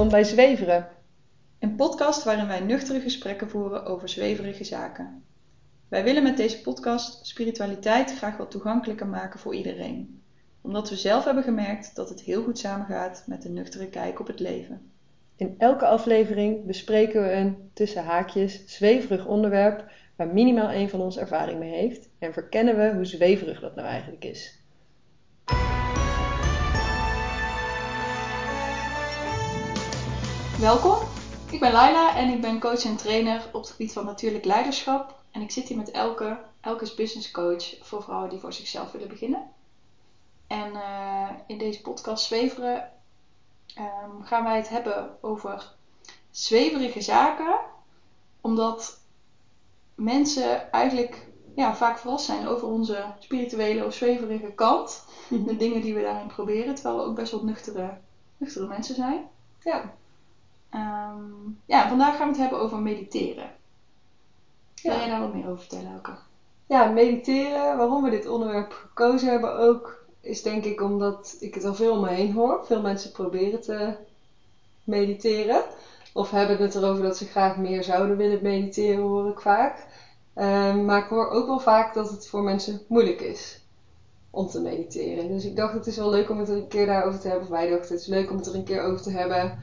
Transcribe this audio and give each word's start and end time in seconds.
Welkom 0.00 0.18
bij 0.18 0.28
Zweveren, 0.28 0.88
een 1.58 1.76
podcast 1.76 2.24
waarin 2.24 2.46
wij 2.46 2.60
nuchtere 2.60 3.00
gesprekken 3.00 3.48
voeren 3.48 3.84
over 3.84 4.08
zweverige 4.08 4.64
zaken. 4.64 5.24
Wij 5.88 6.04
willen 6.04 6.22
met 6.22 6.36
deze 6.36 6.60
podcast 6.60 7.26
spiritualiteit 7.26 8.16
graag 8.16 8.36
wat 8.36 8.50
toegankelijker 8.50 9.06
maken 9.06 9.40
voor 9.40 9.54
iedereen, 9.54 10.22
omdat 10.60 10.88
we 10.88 10.96
zelf 10.96 11.24
hebben 11.24 11.42
gemerkt 11.42 11.96
dat 11.96 12.08
het 12.08 12.20
heel 12.20 12.42
goed 12.42 12.58
samengaat 12.58 13.24
met 13.26 13.44
een 13.44 13.52
nuchtere 13.52 13.88
kijk 13.88 14.20
op 14.20 14.26
het 14.26 14.40
leven. 14.40 14.90
In 15.36 15.54
elke 15.58 15.86
aflevering 15.86 16.66
bespreken 16.66 17.22
we 17.22 17.32
een 17.32 17.70
tussen 17.72 18.04
haakjes 18.04 18.62
zweverig 18.66 19.26
onderwerp 19.26 19.90
waar 20.16 20.28
minimaal 20.28 20.68
één 20.68 20.88
van 20.88 21.00
ons 21.00 21.18
ervaring 21.18 21.58
mee 21.58 21.72
heeft 21.72 22.08
en 22.18 22.32
verkennen 22.32 22.76
we 22.76 22.94
hoe 22.94 23.04
zweverig 23.04 23.60
dat 23.60 23.74
nou 23.74 23.88
eigenlijk 23.88 24.24
is. 24.24 24.59
Welkom, 30.60 30.98
ik 31.50 31.60
ben 31.60 31.72
Laila 31.72 32.16
en 32.16 32.28
ik 32.28 32.40
ben 32.40 32.60
coach 32.60 32.84
en 32.84 32.96
trainer 32.96 33.48
op 33.52 33.60
het 33.60 33.70
gebied 33.70 33.92
van 33.92 34.04
natuurlijk 34.04 34.44
leiderschap. 34.44 35.22
En 35.30 35.40
ik 35.40 35.50
zit 35.50 35.68
hier 35.68 35.76
met 35.76 35.90
Elke, 35.90 36.38
Elke 36.60 36.84
is 36.84 36.94
business 36.94 37.30
coach 37.30 37.76
voor 37.80 38.02
vrouwen 38.02 38.30
die 38.30 38.38
voor 38.38 38.52
zichzelf 38.52 38.92
willen 38.92 39.08
beginnen. 39.08 39.50
En 40.46 40.74
eh, 40.74 41.28
in 41.46 41.58
deze 41.58 41.80
podcast 41.80 42.24
Zweveren 42.24 42.90
ehm, 43.74 44.22
gaan 44.22 44.44
wij 44.44 44.56
het 44.56 44.68
hebben 44.68 45.16
over 45.20 45.72
zweverige 46.30 47.00
zaken. 47.00 47.58
Omdat 48.40 49.00
mensen 49.94 50.72
eigenlijk 50.72 51.26
ja, 51.54 51.74
vaak 51.74 51.98
verrast 51.98 52.24
zijn 52.24 52.48
over 52.48 52.68
onze 52.68 53.04
spirituele 53.18 53.84
of 53.84 53.94
zweverige 53.94 54.52
kant. 54.52 55.04
De 55.28 55.56
dingen 55.56 55.80
die 55.80 55.94
we 55.94 56.02
daarin 56.02 56.26
proberen, 56.26 56.74
terwijl 56.74 56.96
we 56.96 57.02
ook 57.02 57.16
best 57.16 57.32
wel 57.32 57.44
nuchtere, 57.44 57.98
nuchtere 58.36 58.66
mensen 58.66 58.94
zijn. 58.94 59.28
Ja, 59.62 59.98
Ehm, 60.70 61.48
ja, 61.64 61.88
vandaag 61.88 62.16
gaan 62.16 62.24
we 62.26 62.30
het 62.32 62.40
hebben 62.40 62.58
over 62.58 62.78
mediteren. 62.80 63.50
Wil 64.82 64.92
Ja. 64.92 64.96
jij 64.96 65.06
daar 65.06 65.18
wat 65.20 65.32
meer 65.32 65.46
over 65.46 65.58
vertellen, 65.58 65.92
Elke? 65.92 66.16
ja, 66.66 66.84
mediteren, 66.86 67.76
waarom 67.76 68.02
we 68.02 68.08
dit 68.10 68.26
onderwerp 68.26 68.72
gekozen 68.72 69.28
hebben 69.30 69.54
ook, 69.56 70.04
is 70.20 70.42
denk 70.42 70.64
ik 70.64 70.80
omdat 70.80 71.36
ik 71.38 71.54
het 71.54 71.64
al 71.64 71.74
veel 71.74 71.92
om 71.92 72.00
me 72.00 72.08
heen 72.08 72.32
hoor. 72.32 72.64
Veel 72.64 72.80
mensen 72.80 73.10
proberen 73.10 73.60
te 73.60 73.94
mediteren. 74.84 75.62
Of 76.12 76.30
hebben 76.30 76.58
het 76.58 76.74
erover 76.74 77.02
dat 77.02 77.16
ze 77.16 77.24
graag 77.24 77.56
meer 77.56 77.82
zouden 77.82 78.16
willen 78.16 78.42
mediteren, 78.42 79.02
hoor 79.02 79.28
ik 79.28 79.40
vaak. 79.40 79.86
Ehm, 80.34 80.84
maar 80.84 80.98
ik 81.02 81.08
hoor 81.08 81.28
ook 81.30 81.46
wel 81.46 81.58
vaak 81.58 81.94
dat 81.94 82.10
het 82.10 82.26
voor 82.28 82.42
mensen 82.42 82.80
moeilijk 82.88 83.20
is 83.20 83.58
om 84.30 84.46
te 84.46 84.60
mediteren. 84.60 85.28
Dus 85.28 85.44
ik 85.44 85.56
dacht, 85.56 85.72
het 85.72 85.86
is 85.86 85.96
wel 85.96 86.08
leuk 86.10 86.30
om 86.30 86.38
het 86.38 86.48
er 86.48 86.56
een 86.56 86.68
keer 86.68 86.86
daarover 86.86 87.20
te 87.20 87.28
hebben. 87.28 87.46
Of 87.46 87.52
wij 87.52 87.66
dachten, 87.66 87.88
het 87.94 88.00
is 88.00 88.06
leuk 88.06 88.30
om 88.30 88.36
het 88.36 88.46
er 88.46 88.54
een 88.54 88.64
keer 88.64 88.80
over 88.82 89.00
te 89.02 89.10
hebben. 89.10 89.58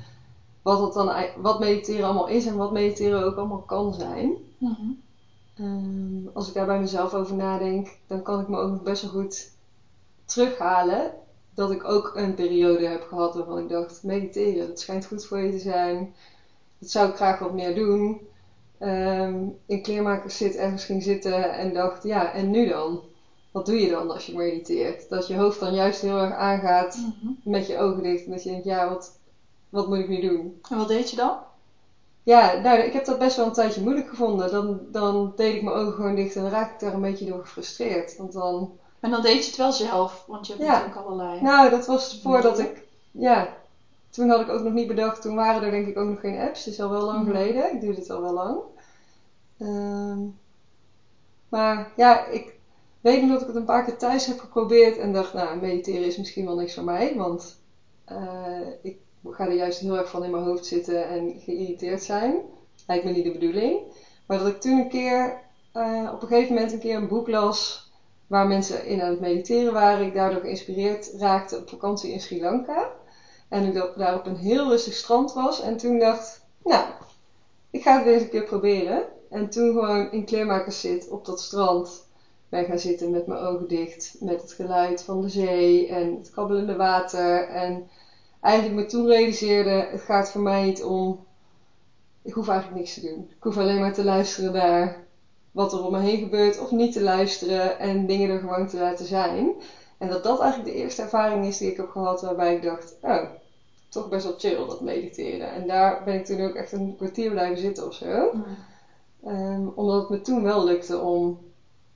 Wat, 0.67 0.79
het 0.79 0.93
dan, 0.93 1.09
ei- 1.09 1.31
wat 1.35 1.59
mediteren 1.59 2.05
allemaal 2.05 2.27
is 2.27 2.45
en 2.45 2.55
wat 2.55 2.71
mediteren 2.71 3.23
ook 3.23 3.35
allemaal 3.37 3.63
kan 3.65 3.93
zijn. 3.93 4.37
Ehm, 5.53 6.27
als 6.33 6.47
ik 6.47 6.53
daar 6.53 6.65
bij 6.65 6.79
mezelf 6.79 7.13
over 7.13 7.35
nadenk, 7.35 7.95
dan 8.07 8.21
kan 8.21 8.39
ik 8.39 8.47
me 8.47 8.57
ook 8.57 8.69
nog 8.69 8.81
best 8.81 9.01
wel 9.01 9.11
goed 9.11 9.49
terughalen 10.25 11.11
dat 11.53 11.71
ik 11.71 11.83
ook 11.83 12.11
een 12.13 12.33
periode 12.33 12.83
heb 12.83 13.03
gehad 13.03 13.33
waarvan 13.35 13.57
ik 13.57 13.67
dacht: 13.69 14.03
mediteren, 14.03 14.67
dat 14.67 14.79
schijnt 14.79 15.05
goed 15.05 15.25
voor 15.25 15.39
je 15.39 15.51
te 15.51 15.59
zijn. 15.59 16.13
Dat 16.79 16.89
zou 16.89 17.09
ik 17.09 17.15
graag 17.15 17.39
wat 17.39 17.52
meer 17.53 17.75
doen. 17.75 18.27
Ehm, 18.79 19.49
in 19.65 19.81
kleermakers 19.81 20.37
zit 20.37 20.55
ergens 20.55 20.83
ging 20.85 21.03
zitten 21.03 21.53
en 21.53 21.73
dacht: 21.73 22.03
ja, 22.03 22.31
en 22.33 22.49
nu 22.49 22.65
dan? 22.65 23.02
Wat 23.52 23.65
doe 23.65 23.75
je 23.81 23.87
dan 23.87 24.11
als 24.11 24.25
je 24.25 24.36
mediteert? 24.36 25.09
Dat 25.09 25.27
je 25.27 25.36
hoofd 25.36 25.59
dan 25.59 25.73
juist 25.73 26.02
heel 26.02 26.17
erg 26.19 26.31
aangaat 26.33 26.95
Mhm. 27.21 27.31
met 27.43 27.67
je 27.67 27.77
ogen 27.77 28.03
dicht 28.03 28.25
en 28.25 28.31
dat 28.31 28.43
je 28.43 28.49
denkt: 28.49 28.65
ja, 28.65 28.87
wat, 28.87 29.17
wat 29.70 29.88
moet 29.88 29.98
ik 29.98 30.08
nu 30.08 30.20
doen? 30.20 30.61
En 30.70 30.78
wat 30.78 30.88
deed 30.88 31.10
je 31.10 31.16
dan? 31.16 31.36
Ja, 32.23 32.60
nou, 32.61 32.80
ik 32.80 32.94
heb 32.94 33.05
dat 33.05 33.17
best 33.17 33.36
wel 33.36 33.45
een 33.45 33.52
tijdje 33.52 33.82
moeilijk 33.82 34.08
gevonden. 34.08 34.50
Dan, 34.50 34.80
dan 34.92 35.32
deed 35.36 35.54
ik 35.54 35.61
mijn 35.61 35.76
ogen 35.76 35.94
gewoon 35.94 36.16
dicht 36.16 36.36
en 36.36 36.42
dan 36.42 36.52
raakte 36.52 36.73
ik 36.73 36.80
daar 36.80 36.94
een 36.94 37.02
beetje 37.02 37.26
door 37.26 37.39
gefrustreerd. 37.39 38.16
Want 38.16 38.32
dan, 38.32 38.70
En 39.00 39.10
dan 39.10 39.22
deed 39.22 39.39
je 39.42 39.45
het 39.48 39.55
wel 39.55 39.72
zelf, 39.72 40.23
want 40.28 40.45
je 40.48 40.52
hebt 40.54 40.66
Ja. 40.66 40.72
natuurlijk 40.78 40.95
allerlei. 41.05 41.42
nou, 41.42 41.70
dat 41.70 41.86
was 41.86 42.20
voordat 42.22 42.60
ik, 42.60 42.82
ja, 43.11 43.55
toen 44.10 44.30
had 44.30 44.39
ik 44.39 44.50
ook 44.50 44.61
nog 44.61 44.73
niet 44.73 44.88
bedacht. 44.88 45.22
Toen 45.22 45.36
waren 45.36 45.61
er 45.64 45.70
denk 45.70 45.86
ik 45.86 45.98
ook 45.98 46.08
nog 46.08 46.20
geen 46.20 46.36
apps. 46.38 46.66
Het 46.66 46.73
is 46.73 46.80
al 46.80 46.89
wel 46.89 47.02
lang 47.04 47.17
Mhm. 47.17 47.28
geleden. 47.28 47.73
Ik 47.73 47.82
doe 47.82 47.94
dit 47.94 48.10
al 48.10 48.22
wel 48.22 48.34
lang. 48.34 48.60
Ehm, 49.58 50.20
maar 51.49 51.92
ja, 51.95 52.26
ik 52.26 52.54
weet 53.02 53.20
nog 53.20 53.30
dat 53.30 53.42
ik 53.42 53.48
het 53.48 53.55
een 53.55 53.66
paar 53.66 53.84
keer 53.84 53.98
thuis 53.98 54.26
heb 54.26 54.39
geprobeerd 54.39 54.98
en 54.98 55.11
dacht, 55.11 55.34
nou, 55.34 55.58
mediteren 55.58 56.05
is 56.05 56.17
misschien 56.17 56.45
wel 56.45 56.55
niks 56.55 56.73
voor 56.73 56.84
mij. 56.84 57.16
Want 57.16 57.58
eh, 58.05 58.67
ik 58.82 58.95
ga 59.32 59.45
er 59.45 59.55
juist 59.55 59.80
heel 59.80 59.98
erg 59.98 60.10
van 60.10 60.23
in 60.23 60.32
mijn 60.32 60.43
hoofd 60.43 60.65
zitten 60.65 61.08
en 61.08 61.39
geïrriteerd 61.39 62.04
zijn. 62.04 62.42
Lijkt 62.88 63.04
me 63.04 63.11
niet 63.11 63.23
de 63.23 63.32
bedoeling. 63.32 63.80
Maar 64.26 64.38
dat 64.38 64.48
ik 64.48 64.61
toen 64.61 64.77
een 64.77 64.89
keer, 64.89 65.42
eh, 65.71 66.10
op 66.14 66.21
een 66.21 66.27
gegeven 66.27 66.54
moment 66.54 66.71
een 66.71 66.80
keer 66.80 66.95
een 66.95 67.08
boek 67.08 67.27
las 67.27 67.92
waar 68.27 68.48
mensen 68.48 68.86
in 68.86 69.02
aan 69.02 69.10
het 69.10 69.20
mediteren 69.20 69.73
waren. 69.73 70.05
Ik 70.05 70.14
daardoor 70.14 70.39
geïnspireerd 70.39 71.11
raakte 71.17 71.58
op 71.58 71.70
vakantie 71.70 72.11
in 72.11 72.20
Sri 72.20 72.39
Lanka. 72.39 72.87
En 73.49 73.64
ik 73.64 73.73
daar 73.95 74.16
op 74.16 74.26
een 74.26 74.36
heel 74.36 74.70
rustig 74.70 74.93
strand 74.93 75.33
was. 75.33 75.61
En 75.61 75.77
toen 75.77 75.99
dacht, 75.99 76.42
nou, 76.64 76.86
ik 77.70 77.82
ga 77.82 78.04
het 78.04 78.21
een 78.21 78.30
keer 78.30 78.43
proberen. 78.43 79.05
En 79.30 79.49
toen 79.49 79.73
gewoon 79.73 80.11
in 80.11 80.26
kleermakers 80.26 80.80
zit 80.80 81.10
op 81.10 81.26
dat 81.26 81.42
strand 81.42 82.05
ben 82.49 82.66
gaan 82.66 82.80
zitten 82.80 83.10
met 83.10 83.27
mijn 83.27 83.39
ogen 83.39 83.67
dicht. 83.67 84.16
Met 84.20 84.42
het 84.42 84.52
geluid 84.52 85.04
van 85.04 85.21
de 85.21 85.30
zee 85.30 85.87
en 85.87 86.16
het 86.17 86.30
kabbelende 86.30 86.76
water. 86.76 87.48
En 87.48 87.89
eigenlijk 88.39 88.75
me 88.75 88.86
toen 88.86 89.05
realiseerde, 89.05 89.87
het 89.89 90.02
gaat 90.02 90.31
voor 90.31 90.42
mij 90.42 90.64
niet 90.64 90.83
om... 90.83 91.25
Ik 92.21 92.33
hoef 92.33 92.48
eigenlijk 92.48 92.80
niks 92.80 92.93
te 92.93 93.02
doen. 93.02 93.31
Ik 93.37 93.43
hoef 93.43 93.58
alleen 93.58 93.80
maar 93.80 93.93
te 93.93 94.03
luisteren 94.03 94.52
naar 94.52 95.05
wat 95.52 95.73
er 95.73 95.81
om 95.81 95.92
me 95.92 95.99
heen 95.99 96.20
gebeurt. 96.20 96.59
Of 96.59 96.71
niet 96.71 96.92
te 96.92 97.02
luisteren 97.02 97.80
en 97.80 98.05
dingen 98.05 98.30
er 98.30 98.39
gewoon 98.39 98.67
te 98.67 98.77
laten 98.77 99.05
zijn. 99.05 99.53
En 99.98 100.09
dat 100.09 100.23
dat 100.23 100.39
eigenlijk 100.39 100.71
de 100.71 100.81
eerste 100.81 101.02
ervaring 101.02 101.45
is 101.45 101.58
die 101.58 101.70
ik 101.70 101.77
heb 101.77 101.89
gehad 101.89 102.21
waarbij 102.21 102.53
ik 102.53 102.61
dacht... 102.61 102.95
Oh, 103.02 103.23
toch 103.89 104.08
best 104.08 104.23
wel 104.23 104.33
chill 104.37 104.65
dat 104.65 104.81
mediteren. 104.81 105.52
En 105.52 105.67
daar 105.67 106.04
ben 106.04 106.15
ik 106.15 106.25
toen 106.25 106.42
ook 106.42 106.54
echt 106.54 106.71
een 106.71 106.95
kwartier 106.95 107.31
blijven 107.31 107.58
zitten 107.58 107.86
of 107.86 107.93
zo. 107.93 108.30
Mhm. 108.33 108.49
Ehm, 109.23 109.67
omdat 109.73 109.99
het 109.99 110.09
me 110.09 110.21
toen 110.21 110.43
wel 110.43 110.64
lukte 110.64 110.99
om 110.99 111.37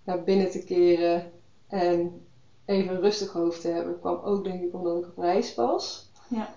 naar 0.03 0.23
binnen 0.23 0.49
te 0.49 0.63
keren 0.63 1.31
en 1.67 2.25
even 2.65 2.93
een 2.93 2.99
rustig 2.99 3.31
hoofd 3.31 3.61
te 3.61 3.67
hebben. 3.67 3.99
kwam 3.99 4.19
ook 4.23 4.43
denk 4.43 4.61
ik 4.63 4.73
omdat 4.73 4.97
ik 4.97 5.07
op 5.07 5.17
reis 5.17 5.55
was. 5.55 6.10
Ja. 6.31 6.49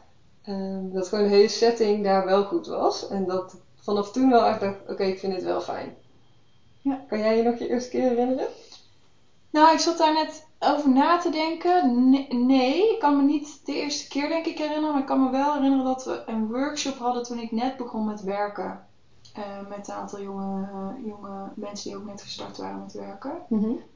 Ehm, 0.43 0.91
dat 0.93 1.09
gewoon 1.09 1.25
de 1.25 1.31
hele 1.31 1.49
setting 1.49 2.05
daar 2.05 2.25
wel 2.25 2.45
goed 2.45 2.67
was. 2.67 3.09
En 3.09 3.27
dat 3.27 3.57
vanaf 3.81 4.11
toen 4.11 4.31
wel 4.31 4.45
echt 4.45 4.61
dacht, 4.61 4.79
oké, 4.89 5.03
ik 5.03 5.19
vind 5.19 5.33
dit 5.33 5.43
wel 5.43 5.61
fijn. 5.61 5.97
Ja. 6.81 7.05
Kan 7.09 7.19
jij 7.19 7.37
je 7.37 7.43
nog 7.43 7.59
je 7.59 7.69
eerste 7.69 7.91
keer 7.91 8.09
herinneren? 8.09 8.47
Nou, 9.51 9.73
ik 9.73 9.79
zat 9.79 9.99
daar 9.99 10.13
net 10.13 10.47
over 10.59 10.91
na 10.91 11.19
te 11.19 11.31
denken. 11.31 12.09
Nee, 12.11 12.29
nee, 12.29 12.93
ik 12.93 12.99
kan 12.99 13.17
me 13.17 13.23
niet 13.23 13.61
de 13.65 13.75
eerste 13.75 14.09
keer 14.09 14.29
denk 14.29 14.47
ik 14.47 14.59
herinneren. 14.59 14.91
Maar 14.93 15.01
ik 15.01 15.07
kan 15.07 15.25
me 15.25 15.31
wel 15.31 15.55
herinneren 15.55 15.85
dat 15.85 16.05
we 16.05 16.23
een 16.27 16.47
workshop 16.47 16.99
hadden 16.99 17.23
toen 17.23 17.39
ik 17.39 17.51
net 17.51 17.77
begon 17.77 18.05
met 18.05 18.23
werken. 18.23 18.87
Eh, 19.35 19.69
met 19.69 19.89
een 19.89 19.95
aantal 19.95 20.21
jonge, 20.21 20.67
jonge 21.05 21.53
mensen 21.55 21.91
die 21.91 21.99
ook 21.99 22.07
net 22.07 22.23
gestart 22.23 22.57
waren 22.57 22.81
met 22.81 22.93
werken. 22.93 23.33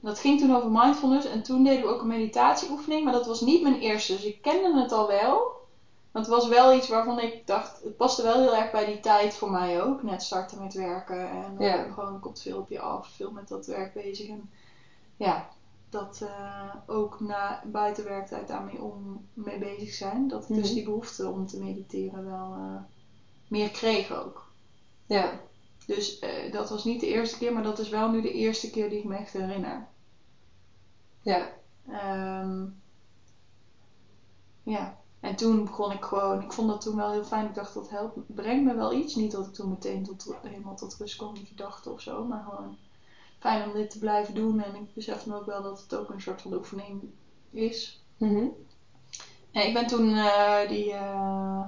Dat 0.00 0.18
ging 0.18 0.40
toen 0.40 0.56
over 0.56 0.70
mindfulness 0.70 1.26
en 1.26 1.42
toen 1.42 1.64
deden 1.64 1.82
we 1.82 1.94
ook 1.94 2.00
een 2.00 2.06
meditatieoefening, 2.06 3.04
maar 3.04 3.12
dat 3.12 3.26
was 3.26 3.40
niet 3.40 3.62
mijn 3.62 3.80
eerste. 3.80 4.12
Dus 4.12 4.24
ik 4.24 4.42
kende 4.42 4.80
het 4.80 4.92
al 4.92 5.06
wel. 5.06 5.56
Maar 6.12 6.22
het 6.22 6.30
was 6.30 6.48
wel 6.48 6.72
iets 6.72 6.88
waarvan 6.88 7.18
ik 7.18 7.46
dacht, 7.46 7.82
het 7.82 7.96
paste 7.96 8.22
wel 8.22 8.40
heel 8.40 8.54
erg 8.56 8.70
bij 8.70 8.84
die 8.84 9.00
tijd 9.00 9.34
voor 9.36 9.50
mij 9.50 9.82
ook. 9.82 10.02
Net 10.02 10.22
starten 10.22 10.58
met 10.58 10.72
werken 10.74 11.30
en 11.30 11.54
dan 11.54 11.64
Ja. 11.64 11.82
gewoon 11.92 12.18
komt 12.20 12.40
veel 12.40 12.58
op 12.58 12.68
je 12.68 12.80
af, 12.80 13.08
veel 13.08 13.30
met 13.30 13.48
dat 13.48 13.66
werk 13.66 13.92
bezig. 13.92 14.28
En 14.28 14.50
ja, 15.16 15.48
dat 15.88 16.20
eh, 16.22 16.74
ook 16.86 17.20
na 17.20 17.62
buiten 17.64 18.04
werktijd 18.04 18.48
daarmee 18.48 18.82
om 18.82 19.26
mee 19.34 19.58
bezig 19.58 19.92
zijn. 19.92 20.28
Dat 20.28 20.42
ik 20.48 20.54
dus 20.54 20.66
Mhm. 20.66 20.74
die 20.74 20.84
behoefte 20.84 21.28
om 21.28 21.46
te 21.46 21.58
mediteren 21.58 22.24
wel 22.24 22.54
eh, 22.54 22.80
meer 23.48 23.70
kreeg 23.70 24.12
ook. 24.12 24.52
Ja, 25.06 25.40
Dus 25.86 26.18
eh, 26.18 26.52
dat 26.52 26.68
was 26.68 26.84
niet 26.84 27.00
de 27.00 27.06
eerste 27.06 27.38
keer, 27.38 27.52
maar 27.52 27.62
dat 27.62 27.78
is 27.78 27.88
wel 27.88 28.08
nu 28.10 28.20
de 28.20 28.32
eerste 28.32 28.70
keer 28.70 28.88
die 28.88 28.98
ik 28.98 29.04
me 29.04 29.16
echt 29.16 29.32
herinner. 29.32 29.88
ja, 31.22 31.48
Ehm, 31.88 32.66
ja, 34.62 34.98
en 35.20 35.36
toen 35.36 35.64
begon 35.64 35.92
ik 35.92 36.04
gewoon, 36.04 36.42
ik 36.42 36.52
vond 36.52 36.68
dat 36.68 36.80
toen 36.80 36.96
wel 36.96 37.10
heel 37.10 37.24
fijn. 37.24 37.46
Ik 37.46 37.54
dacht 37.54 37.74
dat 37.74 37.90
helpt, 37.90 38.34
brengt 38.34 38.64
me 38.64 38.74
wel 38.74 38.92
iets. 38.92 39.14
Niet 39.14 39.30
dat 39.30 39.46
ik 39.46 39.52
toen 39.54 39.68
meteen 39.68 40.02
tot, 40.02 40.34
helemaal 40.42 40.76
tot 40.76 40.96
rust 40.98 41.16
kwam 41.16 41.34
in 41.34 41.46
gedachten 41.46 41.92
of 41.92 42.00
zo, 42.00 42.24
maar 42.24 42.42
gewoon 42.48 42.76
fijn 43.38 43.68
om 43.68 43.72
dit 43.74 43.90
te 43.90 43.98
blijven 43.98 44.34
doen. 44.34 44.60
En 44.60 44.74
ik 44.74 44.94
besef 44.94 45.26
me 45.26 45.36
ook 45.36 45.46
wel 45.46 45.62
dat 45.62 45.80
het 45.80 45.94
ook 45.94 46.10
een 46.10 46.20
soort 46.20 46.42
van 46.42 46.54
oefening 46.54 47.02
is. 47.50 48.02
Mhm. 48.16 48.46
En 49.52 49.66
ik 49.66 49.72
ben 49.72 49.86
toen 49.86 50.14
eh, 50.14 50.68
die, 50.68 50.92
eh, 50.92 51.66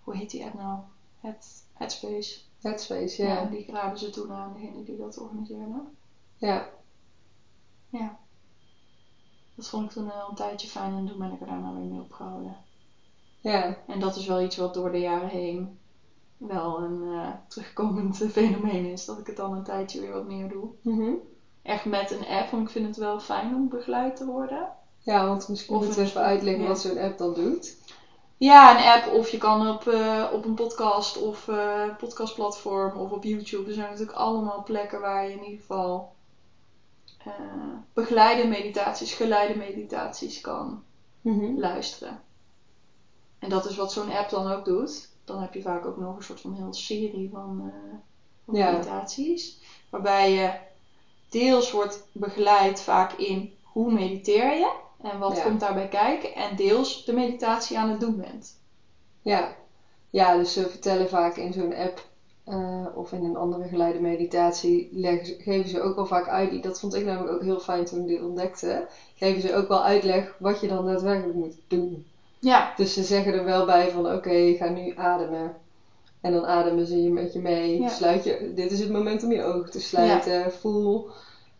hoe 0.00 0.16
heet 0.16 0.30
die 0.30 0.44
app 0.44 0.54
nou? 0.54 0.78
Het, 1.20 1.66
Headspace. 1.72 2.40
Headspace, 2.60 3.22
Ja. 3.22 3.28
ja. 3.28 3.44
die 3.44 3.64
graven 3.64 3.98
ze 3.98 4.10
toen 4.10 4.32
aan 4.32 4.52
degene 4.52 4.82
die 4.82 4.96
dat 4.96 5.18
organiseerde. 5.18 5.82
Ja, 7.88 8.18
Dat 9.58 9.68
vond 9.68 9.84
ik 9.84 9.90
toen 9.90 10.10
al 10.10 10.28
een 10.28 10.34
tijdje 10.34 10.68
fijn 10.68 10.92
en 10.92 11.06
toen 11.06 11.18
ben 11.18 11.32
ik 11.32 11.40
er 11.40 11.46
daarna 11.46 11.72
weer 11.72 11.86
mee 11.86 12.00
opgehouden. 12.00 12.56
Ja. 13.40 13.76
En 13.86 14.00
dat 14.00 14.16
is 14.16 14.26
wel 14.26 14.40
iets 14.40 14.56
wat 14.56 14.74
door 14.74 14.90
de 14.90 15.00
jaren 15.00 15.28
heen 15.28 15.78
wel 16.36 16.78
een 16.80 17.02
eh, 17.12 17.28
terugkomend 17.48 18.16
fenomeen 18.32 18.84
is. 18.84 19.04
Dat 19.04 19.18
ik 19.18 19.26
het 19.26 19.36
dan 19.36 19.52
een 19.52 19.62
tijdje 19.62 20.00
weer 20.00 20.12
wat 20.12 20.24
meer 20.24 20.48
doe. 20.48 20.68
Mhm. 20.82 21.12
Echt 21.62 21.84
met 21.84 22.10
een 22.10 22.26
app, 22.26 22.50
want 22.50 22.62
ik 22.66 22.72
vind 22.72 22.86
het 22.86 22.96
wel 22.96 23.20
fijn 23.20 23.54
om 23.54 23.68
begeleid 23.68 24.16
te 24.16 24.24
worden. 24.24 24.68
Ja, 24.98 25.26
want 25.26 25.48
misschien 25.48 25.76
Of 25.76 25.96
een 25.96 26.04
even 26.04 26.20
uitleggen 26.20 26.62
ja. 26.62 26.68
wat 26.68 26.80
zo'n 26.80 26.98
app 26.98 27.18
dan 27.18 27.34
doet. 27.34 27.76
Ja, 28.36 28.70
een 28.70 29.00
app 29.00 29.14
of 29.14 29.28
je 29.28 29.38
kan 29.38 29.68
op, 29.68 29.86
eh, 29.86 30.24
op 30.32 30.44
een 30.44 30.54
podcast 30.54 31.22
of 31.22 31.48
eh, 31.48 31.96
podcastplatform 31.96 32.96
of 32.96 33.10
op 33.10 33.24
YouTube. 33.24 33.68
Er 33.68 33.74
zijn 33.74 33.90
natuurlijk 33.90 34.18
allemaal 34.18 34.62
plekken 34.62 35.00
waar 35.00 35.24
je 35.24 35.32
in 35.32 35.42
ieder 35.42 35.58
geval 35.58 36.16
eh, 37.18 37.74
begeleide 37.92 38.44
meditaties, 38.44 39.12
geleide 39.12 39.54
meditaties 39.54 40.40
kan 40.40 40.82
Mhm. 41.20 41.58
luisteren. 41.58 42.20
En 43.38 43.48
dat 43.48 43.64
is 43.64 43.76
wat 43.76 43.92
zo'n 43.92 44.10
app 44.10 44.28
dan 44.28 44.46
ook 44.46 44.64
doet. 44.64 45.08
Dan 45.24 45.40
heb 45.40 45.54
je 45.54 45.60
vaak 45.60 45.86
ook 45.86 45.96
nog 45.96 46.14
een 46.16 46.22
soort 46.22 46.40
van 46.40 46.52
heel 46.54 46.72
serie 46.72 47.28
van, 47.30 47.60
eh, 47.64 47.98
van 48.44 48.54
Ja. 48.54 48.70
meditaties. 48.70 49.58
Waarbij 49.90 50.30
je 50.32 50.56
deels 51.28 51.70
wordt 51.70 52.04
begeleid 52.12 52.80
vaak 52.80 53.12
in 53.12 53.52
hoe 53.62 53.92
mediteer 53.92 54.50
je 54.52 54.80
en 55.00 55.18
wat 55.18 55.36
Ja. 55.36 55.42
komt 55.42 55.60
daarbij 55.60 55.88
kijken. 55.88 56.34
En 56.34 56.56
deels 56.56 57.04
de 57.04 57.12
meditatie 57.12 57.78
aan 57.78 57.88
het 57.88 58.00
doen 58.00 58.16
bent. 58.16 58.56
Ja. 59.22 59.56
ja, 60.10 60.36
dus 60.36 60.52
ze 60.52 60.68
vertellen 60.68 61.08
vaak 61.08 61.36
in 61.36 61.52
zo'n 61.52 61.74
app 61.74 62.07
eh, 62.48 62.86
of 62.94 63.12
in 63.12 63.24
een 63.24 63.36
andere 63.36 63.68
geleide 63.68 63.98
meditatie, 63.98 64.88
leggen 64.92 65.34
geven 65.38 65.68
ze 65.68 65.80
ook 65.80 65.94
wel 65.94 66.06
vaak 66.06 66.28
uit. 66.28 66.62
Dat 66.62 66.80
vond 66.80 66.94
ik 66.94 67.04
namelijk 67.04 67.34
ook 67.34 67.42
heel 67.42 67.58
fijn 67.58 67.84
toen 67.84 68.00
ik 68.00 68.06
dit 68.06 68.22
ontdekte. 68.22 68.86
Geven 69.14 69.40
ze 69.40 69.54
ook 69.54 69.68
wel 69.68 69.82
uitleg 69.82 70.36
wat 70.38 70.60
je 70.60 70.66
dan 70.68 70.84
daadwerkelijk 70.84 71.36
moet 71.36 71.56
doen. 71.66 72.04
Ja, 72.38 72.72
Dus 72.76 72.92
ze 72.92 73.02
zeggen 73.02 73.34
er 73.34 73.44
wel 73.44 73.64
bij 73.64 73.90
van 73.90 74.12
oké, 74.12 74.54
gaat 74.54 74.72
nu 74.72 74.92
ademen. 74.96 75.56
En 76.20 76.32
dan 76.32 76.46
ademen 76.46 76.86
ze 76.86 77.02
je 77.02 77.10
met 77.10 77.32
je 77.32 77.38
mee. 77.38 77.80
Ja. 77.80 77.88
Sluit 77.88 78.24
je, 78.24 78.52
dit 78.54 78.70
is 78.70 78.80
het 78.80 78.90
moment 78.90 79.22
om 79.22 79.32
je 79.32 79.42
ogen 79.42 79.70
te 79.70 79.80
sluiten. 79.80 80.52
Voel. 80.52 81.08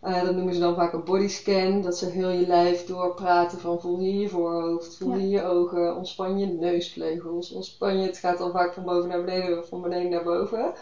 Eh, 0.00 0.22
dat 0.22 0.34
noemen 0.34 0.52
ze 0.54 0.60
dan 0.60 0.74
vaak 0.74 0.92
een 0.92 1.04
bodyscan. 1.04 1.80
Dat 1.80 1.96
ze 1.96 2.06
heel 2.06 2.28
je 2.28 2.46
lijf 2.46 2.84
doorpraten 2.84 3.58
van 3.58 3.80
voel 3.80 4.00
je 4.00 4.18
je 4.18 4.28
voorhoofd, 4.28 4.96
voel 4.96 5.14
je 5.14 5.28
je 5.28 5.42
ogen, 5.42 5.96
ontspan 5.96 6.38
je 6.38 6.46
neusvleugels, 6.46 7.52
ontspan 7.52 7.98
je. 7.98 8.06
Het 8.06 8.18
gaat 8.18 8.38
dan 8.38 8.50
vaak 8.50 8.72
van 8.74 8.84
boven 8.84 9.08
naar 9.08 9.24
beneden 9.24 9.58
of 9.58 9.68
van 9.68 9.80
beneden 9.80 10.10
naar 10.10 10.22
boven. 10.22 10.72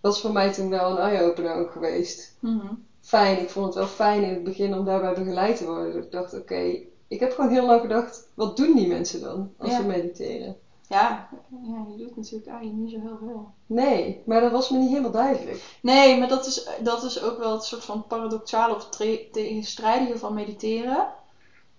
Dat 0.00 0.14
is 0.14 0.20
voor 0.20 0.32
mij 0.32 0.52
toen 0.52 0.68
wel 0.68 0.90
een 0.90 0.96
eye-opener 0.98 1.54
ook 1.54 1.70
geweest. 1.70 2.36
Mhm. 2.40 2.74
Fijn, 3.00 3.38
ik 3.38 3.48
vond 3.50 3.66
het 3.66 3.74
wel 3.74 3.86
fijn 3.86 4.22
in 4.22 4.34
het 4.34 4.42
begin 4.44 4.74
om 4.74 4.84
daarbij 4.84 5.14
begeleid 5.14 5.56
te 5.56 5.64
worden. 5.66 5.92
Dat 5.92 6.04
ik 6.04 6.10
dacht, 6.10 6.34
oké, 6.34 6.80
ik 7.08 7.20
heb 7.20 7.32
gewoon 7.32 7.50
heel 7.50 7.66
lang 7.66 7.80
gedacht, 7.80 8.28
wat 8.34 8.56
doen 8.56 8.74
die 8.74 8.86
mensen 8.88 9.20
dan 9.20 9.50
als 9.56 9.70
Ja. 9.70 9.76
ze 9.80 9.86
mediteren? 9.86 10.56
Ja, 10.88 11.28
ja, 11.62 11.84
je 11.88 11.96
doet 11.96 12.16
natuurlijk 12.16 12.46
eigenlijk 12.46 12.78
niet 12.78 12.90
zo 12.90 13.00
heel 13.00 13.16
veel. 13.18 13.50
Nee, 13.66 14.22
maar 14.24 14.40
dat 14.40 14.52
was 14.52 14.70
me 14.70 14.78
niet 14.78 14.88
helemaal 14.88 15.10
duidelijk. 15.10 15.78
Nee, 15.82 16.18
maar 16.18 16.28
dat 16.28 16.46
is, 16.46 16.68
dat 16.80 17.02
is 17.02 17.22
ook 17.22 17.38
wel 17.38 17.52
het 17.52 17.64
soort 17.64 17.84
van 17.84 18.06
paradoxale 18.06 18.74
of 18.74 18.88
tegenstrijdige 19.32 20.18
van 20.18 20.34
mediteren. 20.34 21.06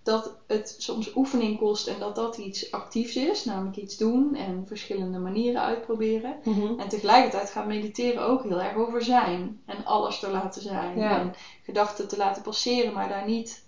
Dat 0.03 0.31
het 0.47 0.75
soms 0.77 1.15
oefening 1.15 1.57
kost 1.57 1.87
en 1.87 1.99
dat 1.99 2.15
dat 2.15 2.37
iets 2.37 2.71
actiefs 2.71 3.15
is, 3.15 3.45
namelijk 3.45 3.75
iets 3.75 3.97
doen 3.97 4.35
en 4.35 4.63
verschillende 4.67 5.17
manieren 5.17 5.61
uitproberen. 5.61 6.35
En 6.77 6.87
tegelijkertijd 6.87 7.49
gaat 7.49 7.65
mediteren 7.65 8.23
ook 8.23 8.43
heel 8.43 8.61
erg 8.61 8.75
over 8.75 9.03
zijn 9.03 9.61
en 9.65 9.85
alles 9.85 10.19
te 10.19 10.29
laten 10.29 10.61
zijn. 10.61 10.97
Ja. 10.97 11.19
En 11.19 11.33
gedachten 11.63 12.07
te 12.07 12.17
laten 12.17 12.41
passeren, 12.41 12.93
maar 12.93 13.09
daar 13.09 13.25
niet 13.25 13.63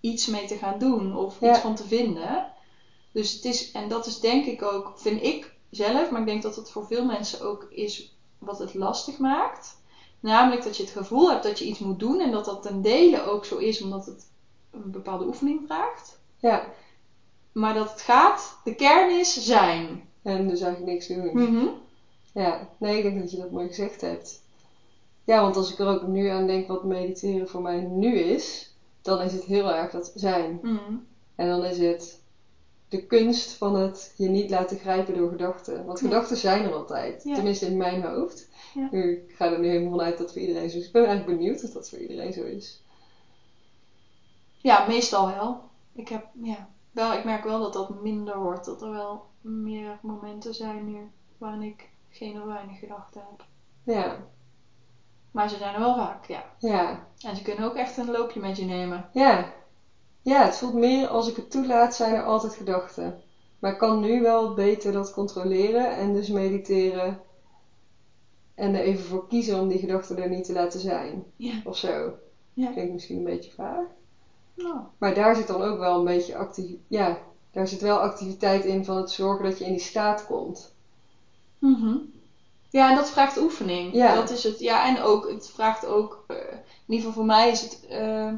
iets 0.00 0.26
mee 0.26 0.46
te 0.46 0.56
gaan 0.56 0.78
doen 0.78 1.16
of 1.16 1.40
Ja. 1.40 1.50
iets 1.50 1.58
van 1.58 1.74
te 1.74 1.84
vinden. 1.84 2.52
Dus 3.14 3.32
het 3.32 3.44
is, 3.44 3.70
en 3.72 3.88
dat 3.88 4.06
is 4.06 4.20
denk 4.20 4.46
ik 4.46 4.62
ook, 4.62 4.92
vind 4.96 5.22
ik 5.22 5.54
zelf, 5.70 6.10
maar 6.10 6.20
ik 6.20 6.26
denk 6.26 6.42
dat 6.42 6.56
het 6.56 6.70
voor 6.70 6.86
veel 6.86 7.04
mensen 7.04 7.40
ook 7.40 7.66
is 7.70 8.16
wat 8.38 8.58
het 8.58 8.74
lastig 8.74 9.18
maakt. 9.18 9.82
Namelijk 10.20 10.64
dat 10.64 10.76
je 10.76 10.82
het 10.82 10.92
gevoel 10.92 11.30
hebt 11.30 11.42
dat 11.42 11.58
je 11.58 11.64
iets 11.64 11.78
moet 11.78 11.98
doen 11.98 12.20
en 12.20 12.30
dat 12.30 12.44
dat 12.44 12.62
ten 12.62 12.82
dele 12.82 13.22
ook 13.22 13.44
zo 13.44 13.56
is 13.56 13.82
omdat 13.82 14.06
het 14.06 14.26
een 14.70 14.90
bepaalde 14.90 15.24
oefening 15.26 15.60
vraagt. 15.66 16.18
Ja, 16.38 16.68
Maar 17.52 17.74
dat 17.74 17.90
het 17.90 18.00
gaat, 18.00 18.58
de 18.64 18.74
kern 18.74 19.18
is 19.18 19.44
zijn. 19.44 20.08
en 20.22 20.48
dus 20.48 20.60
eigenlijk 20.60 20.92
niks 20.92 21.06
doen. 21.06 21.30
Mhm. 21.32 21.66
Ja, 22.34 22.68
nee, 22.78 22.96
ik 22.96 23.02
denk 23.02 23.18
dat 23.18 23.30
je 23.30 23.36
dat 23.36 23.50
mooi 23.50 23.66
gezegd 23.68 24.00
hebt. 24.00 24.42
Ja, 25.24 25.40
want 25.40 25.56
als 25.56 25.72
ik 25.72 25.78
er 25.78 25.86
ook 25.86 26.02
nu 26.02 26.28
aan 26.28 26.46
denk 26.46 26.66
wat 26.68 26.84
mediteren 26.84 27.48
voor 27.48 27.60
mij 27.62 27.80
nu 27.80 28.18
is, 28.18 28.74
dan 29.02 29.20
is 29.20 29.32
het 29.32 29.44
heel 29.44 29.70
erg 29.72 29.90
dat 29.90 30.12
zijn. 30.14 30.58
Mhm. 30.62 30.94
En 31.34 31.48
dan 31.48 31.64
is 31.64 31.78
het 31.78 32.22
de 32.96 33.06
kunst 33.06 33.52
van 33.56 33.74
het 33.74 34.12
je 34.16 34.28
niet 34.28 34.50
laten 34.50 34.76
grijpen 34.78 35.14
door 35.14 35.28
gedachten. 35.28 35.84
Want 35.84 35.98
Ja. 36.00 36.04
gedachten 36.04 36.36
zijn 36.36 36.64
er 36.64 36.72
altijd, 36.72 37.22
Ja. 37.24 37.34
tenminste 37.34 37.66
in 37.66 37.76
mijn 37.76 38.02
hoofd. 38.02 38.48
Ja. 38.74 38.90
Ik 38.90 39.32
ga 39.36 39.50
er 39.50 39.58
nu 39.58 39.66
helemaal 39.66 39.90
vanuit 39.90 40.18
dat 40.18 40.32
voor 40.32 40.40
iedereen 40.40 40.70
zo 40.70 40.76
is. 40.76 40.86
Ik 40.86 40.92
ben 40.92 41.04
eigenlijk 41.04 41.38
benieuwd 41.38 41.64
of 41.64 41.70
dat 41.70 41.88
voor 41.88 41.98
iedereen 41.98 42.32
zo 42.32 42.42
is. 42.42 42.82
Ja, 44.56 44.86
meestal 44.86 45.26
wel. 45.26 45.60
Ik, 45.92 46.08
heb, 46.08 46.26
ja, 46.42 46.68
wel. 46.90 47.12
ik 47.12 47.24
merk 47.24 47.44
wel 47.44 47.60
dat 47.60 47.72
dat 47.72 48.00
minder 48.02 48.38
wordt. 48.38 48.64
Dat 48.64 48.82
er 48.82 48.90
wel 48.90 49.26
meer 49.40 49.98
momenten 50.02 50.54
zijn 50.54 50.84
nu 50.84 51.10
waarin 51.38 51.62
ik 51.62 51.88
geen 52.10 52.40
of 52.40 52.44
weinig 52.46 52.78
gedachten 52.78 53.22
heb. 53.30 53.46
Ja, 53.82 54.16
Maar 55.30 55.48
ze 55.48 55.56
zijn 55.56 55.74
er 55.74 55.80
wel 55.80 55.94
vaak, 55.94 56.24
ja. 56.26 56.44
ja, 56.58 57.06
En 57.20 57.36
ze 57.36 57.42
kunnen 57.42 57.64
ook 57.64 57.74
echt 57.74 57.96
een 57.96 58.10
loopje 58.10 58.40
met 58.40 58.56
je 58.56 58.64
nemen. 58.64 59.08
ja. 59.12 59.52
Ja, 60.24 60.44
het 60.44 60.56
voelt 60.56 60.74
meer 60.74 61.06
als 61.06 61.28
ik 61.28 61.36
het 61.36 61.50
toelaat, 61.50 61.94
zijn 61.94 62.14
er 62.14 62.22
altijd 62.22 62.54
gedachten. 62.54 63.22
Maar 63.58 63.72
ik 63.72 63.78
kan 63.78 64.00
nu 64.00 64.20
wel 64.22 64.54
beter 64.54 64.92
dat 64.92 65.12
controleren 65.12 65.96
en 65.96 66.12
dus 66.12 66.28
mediteren. 66.28 67.20
En 68.54 68.74
er 68.74 68.82
even 68.82 69.04
voor 69.04 69.28
kiezen 69.28 69.60
om 69.60 69.68
die 69.68 69.78
gedachten 69.78 70.18
er 70.18 70.28
niet 70.28 70.44
te 70.44 70.52
laten 70.52 70.80
zijn. 70.80 71.24
Ja. 71.36 71.60
Of 71.64 71.76
zo. 71.76 72.12
Ja. 72.52 72.70
Klinkt 72.72 72.92
misschien 72.92 73.16
een 73.16 73.24
beetje 73.24 73.50
vaag. 73.50 73.86
Nou, 74.54 74.80
Maar 74.98 75.14
daar 75.14 75.36
zit 75.36 75.46
dan 75.46 75.62
ook 75.62 75.78
wel 75.78 75.98
een 75.98 76.04
beetje 76.04 76.36
actief, 76.36 76.76
ja, 76.86 77.18
daar 77.50 77.68
zit 77.68 77.80
wel 77.80 77.98
activiteit 77.98 78.64
in 78.64 78.84
van 78.84 78.96
het 78.96 79.10
zorgen 79.10 79.44
dat 79.44 79.58
je 79.58 79.64
in 79.64 79.70
die 79.70 79.80
staat 79.80 80.26
komt. 80.26 80.72
Mhm. 81.58 81.96
Ja, 82.70 82.88
en 82.88 82.94
dat 82.94 83.10
vraagt 83.10 83.36
oefening. 83.38 83.94
Ja. 83.94 84.14
Dat 84.14 84.30
is 84.30 84.42
het. 84.42 84.58
Ja, 84.58 84.86
en 84.86 85.00
ook, 85.00 85.28
het 85.28 85.50
vraagt 85.50 85.86
ook, 85.86 86.24
eh, 86.26 86.36
in 86.36 86.62
ieder 86.86 87.06
geval 87.06 87.12
voor 87.12 87.24
mij 87.24 87.50
is 87.50 87.60
het, 87.60 87.86
eh, 87.86 88.32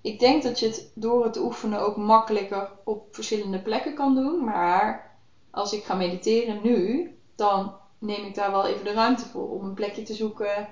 ik 0.00 0.18
denk 0.18 0.42
dat 0.42 0.58
je 0.58 0.66
het 0.66 0.90
door 0.94 1.24
het 1.24 1.36
oefenen 1.36 1.80
ook 1.80 1.96
makkelijker 1.96 2.70
op 2.84 3.06
verschillende 3.10 3.58
plekken 3.58 3.94
kan 3.94 4.14
doen. 4.14 4.44
Maar 4.44 5.10
als 5.50 5.72
ik 5.72 5.84
ga 5.84 5.94
mediteren 5.94 6.60
nu, 6.60 7.10
dan 7.34 7.72
neem 7.98 8.24
ik 8.24 8.34
daar 8.34 8.50
wel 8.50 8.66
even 8.66 8.84
de 8.84 8.92
ruimte 8.92 9.26
voor 9.26 9.48
om 9.50 9.64
een 9.64 9.74
plekje 9.74 10.02
te 10.02 10.14
zoeken. 10.14 10.68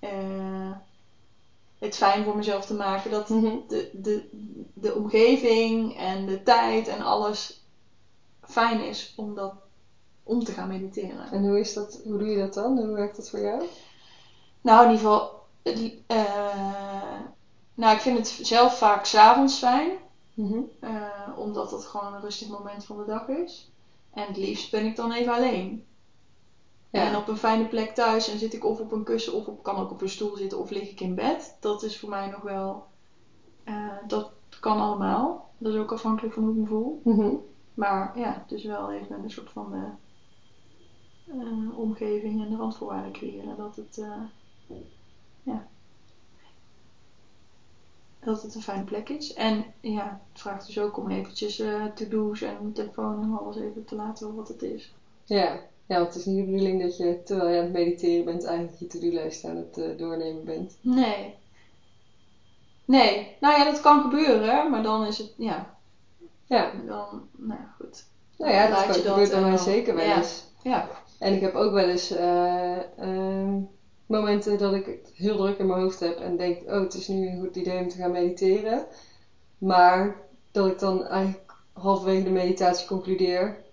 eh, 0.00 0.70
het 1.78 1.96
fijn 1.96 2.24
voor 2.24 2.34
mezelf 2.36 2.64
te 2.64 2.74
maken 2.74 3.10
dat 3.10 3.26
de, 3.26 3.88
de, 3.92 4.28
de 4.74 4.94
omgeving 4.94 5.96
en 5.96 6.26
de 6.26 6.42
tijd 6.42 6.86
en 6.88 7.00
alles 7.00 7.62
fijn 8.42 8.80
is 8.80 9.12
om, 9.16 9.34
dat, 9.34 9.52
om 10.22 10.44
te 10.44 10.52
gaan 10.52 10.68
mediteren. 10.68 11.30
En 11.30 11.44
hoe 11.44 11.58
is 11.58 11.72
dat, 11.72 12.00
hoe 12.04 12.18
doe 12.18 12.28
je 12.28 12.36
dat 12.36 12.54
dan? 12.54 12.78
Hoe 12.78 12.94
werkt 12.94 13.16
dat 13.16 13.28
voor 13.28 13.40
jou? 13.40 13.64
Nou, 14.60 14.84
in 14.84 14.90
ieder 14.90 15.04
geval, 15.06 15.30
eh, 16.06 16.97
nou, 17.78 17.94
ik 17.94 18.00
vind 18.00 18.18
het 18.18 18.46
zelf 18.46 18.78
vaak 18.78 19.04
s'avonds 19.04 19.58
fijn, 19.58 19.90
eh, 20.80 21.28
omdat 21.36 21.70
het 21.70 21.84
gewoon 21.84 22.14
een 22.14 22.20
rustig 22.20 22.48
moment 22.48 22.84
van 22.84 22.96
de 22.96 23.04
dag 23.04 23.28
is. 23.28 23.70
En 24.12 24.26
het 24.26 24.36
liefst 24.36 24.70
ben 24.70 24.84
ik 24.84 24.96
dan 24.96 25.12
even 25.12 25.32
alleen. 25.32 25.84
Ja. 26.90 27.02
En 27.02 27.16
op 27.16 27.28
een 27.28 27.36
fijne 27.36 27.64
plek 27.64 27.94
thuis 27.94 28.28
en 28.28 28.38
zit 28.38 28.54
ik 28.54 28.64
of 28.64 28.80
op 28.80 28.92
een 28.92 29.04
kussen 29.04 29.32
of 29.32 29.46
op, 29.46 29.62
kan 29.62 29.76
ook 29.76 29.90
op 29.90 30.00
een 30.00 30.08
stoel 30.08 30.36
zitten 30.36 30.58
of 30.58 30.70
lig 30.70 30.90
ik 30.90 31.00
in 31.00 31.14
bed. 31.14 31.56
Dat 31.60 31.82
is 31.82 31.98
voor 31.98 32.08
mij 32.08 32.26
nog 32.26 32.42
wel, 32.42 32.86
eh, 33.64 33.96
dat 34.06 34.30
kan 34.60 34.80
allemaal. 34.80 35.50
Dat 35.58 35.72
is 35.72 35.78
ook 35.78 35.92
afhankelijk 35.92 36.34
van 36.34 36.42
hoe 36.42 36.52
ik 36.52 36.58
me 36.58 36.66
voel. 36.66 37.00
Mhm. 37.04 37.34
Maar 37.74 38.18
ja, 38.18 38.44
dus 38.46 38.64
wel 38.64 38.92
even 38.92 39.22
een 39.22 39.30
soort 39.30 39.50
van 39.50 39.70
de 39.70 39.86
eh, 41.32 41.78
omgeving 41.78 42.42
en 42.42 42.50
de 42.50 42.56
randvoorwaarden 42.56 43.12
creëren. 43.12 43.56
Dat 43.56 43.76
het, 43.76 44.04
ja, 45.42 45.68
dat 48.24 48.42
het 48.42 48.54
een 48.54 48.60
fijne 48.62 48.84
plek 48.84 49.08
is. 49.08 49.32
En 49.32 49.64
ja, 49.80 50.20
het 50.32 50.40
vraagt 50.40 50.66
dus 50.66 50.78
ook 50.78 50.96
om 50.96 51.10
eventjes 51.10 51.58
eh 51.58 51.84
to-do's 51.94 52.40
en 52.40 52.72
telefoon 52.72 53.22
en 53.22 53.38
alles 53.38 53.56
even 53.56 53.84
te 53.84 53.94
laten 53.94 54.34
wat 54.34 54.48
het 54.48 54.62
is. 54.62 54.92
Ja. 55.24 55.60
ja, 55.86 55.96
want 55.96 56.06
het 56.06 56.14
is 56.16 56.24
niet 56.24 56.36
de 56.36 56.44
bedoeling 56.44 56.80
dat 56.82 56.96
je 56.96 57.22
terwijl 57.24 57.48
je 57.48 57.56
aan 57.56 57.62
het 57.64 57.72
mediteren 57.72 58.24
bent 58.24 58.44
eigenlijk 58.44 58.78
je 58.78 58.86
to-do-lijst 58.86 59.44
aan 59.44 59.56
het 59.56 59.78
eh, 59.78 59.96
doornemen 59.96 60.44
bent. 60.44 60.76
Nee. 60.80 61.34
Nee, 62.84 63.36
nou 63.40 63.58
ja, 63.58 63.64
dat 63.64 63.80
kan 63.80 64.00
gebeuren, 64.00 64.70
maar 64.70 64.82
dan 64.82 65.04
is 65.06 65.18
het, 65.18 65.32
ja, 65.36 65.74
Ja, 66.46 66.70
dan, 66.86 67.28
nou 67.36 67.60
ja, 67.60 67.74
goed. 67.80 68.04
nou 68.38 68.52
ja, 68.52 68.66
dat 68.66 68.86
kan, 68.86 68.96
je 68.96 69.02
dat 69.02 69.12
gebeurt 69.12 69.28
bij 69.28 69.36
en 69.38 69.42
mij 69.44 69.54
dan- 69.54 69.64
zeker 69.64 69.94
wel 69.94 70.04
eens. 70.16 70.44
Ja, 70.62 70.88
En 71.18 71.32
ik 71.34 71.40
heb 71.40 71.54
ook 71.54 71.72
wel 71.72 71.86
eens 71.88 72.10
eh, 72.10 72.98
ehm, 72.98 73.60
momenten 74.08 74.58
dat 74.58 74.74
ik 74.74 74.86
het 74.86 75.12
heel 75.14 75.36
druk 75.36 75.58
in 75.58 75.66
mijn 75.66 75.80
hoofd 75.80 76.00
heb 76.00 76.18
en 76.18 76.36
denk, 76.36 76.62
oh, 76.70 76.80
het 76.80 76.94
is 76.94 77.08
nu 77.08 77.26
een 77.28 77.38
goed 77.38 77.56
idee 77.56 77.82
om 77.82 77.88
te 77.88 77.96
gaan 77.96 78.12
mediteren. 78.12 78.86
Maar 79.58 80.16
dat 80.52 80.66
ik 80.68 80.78
dan 80.78 81.06
eigenlijk 81.06 81.54
halverwege 81.72 82.24
de 82.24 82.30
meditatie 82.30 82.86
concludeer 82.88 83.64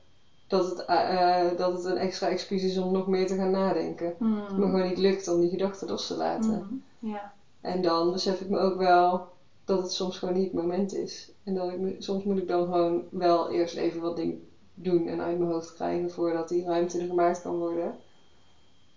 dat 0.47 0.65
het, 0.65 0.85
eh, 0.85 1.49
eh, 1.49 1.57
dat 1.57 1.71
het 1.71 1.83
een 1.85 1.97
extra 1.97 2.27
excuus 2.27 2.63
is 2.63 2.77
om 2.77 2.91
nog 2.91 3.07
meer 3.07 3.27
te 3.27 3.35
gaan 3.35 3.51
nadenken. 3.51 4.05
Het 4.07 4.19
me 4.19 4.27
Mm. 4.27 4.69
gewoon 4.69 4.83
niet 4.83 4.97
lukt 4.97 5.27
om 5.27 5.39
die 5.39 5.49
gedachten 5.49 5.87
los 5.87 6.07
te 6.07 6.15
laten. 6.15 6.67
Mm. 6.69 6.83
Ja. 6.99 7.33
En 7.61 7.81
dan 7.81 8.11
besef 8.11 8.41
ik 8.41 8.49
me 8.49 8.57
ook 8.57 8.75
wel 8.77 9.27
dat 9.65 9.79
het 9.79 9.91
soms 9.91 10.17
gewoon 10.17 10.33
niet 10.33 10.43
het 10.51 10.53
moment 10.53 10.93
is. 10.93 11.31
En 11.43 11.53
dat 11.53 11.69
ik 11.69 11.79
me, 11.79 11.95
soms 11.99 12.23
moet 12.23 12.37
ik 12.37 12.47
dan 12.47 12.65
gewoon 12.65 13.03
wel 13.09 13.49
eerst 13.49 13.75
even 13.75 14.01
wat 14.01 14.15
dingen 14.15 14.47
doen 14.73 15.07
en 15.07 15.21
uit 15.21 15.37
mijn 15.37 15.49
hoofd 15.51 15.73
krijgen 15.73 16.09
voordat 16.11 16.47
die 16.47 16.63
ruimte 16.65 16.99
er 16.99 17.05
gemaakt 17.05 17.41
kan 17.41 17.57
worden 17.57 17.95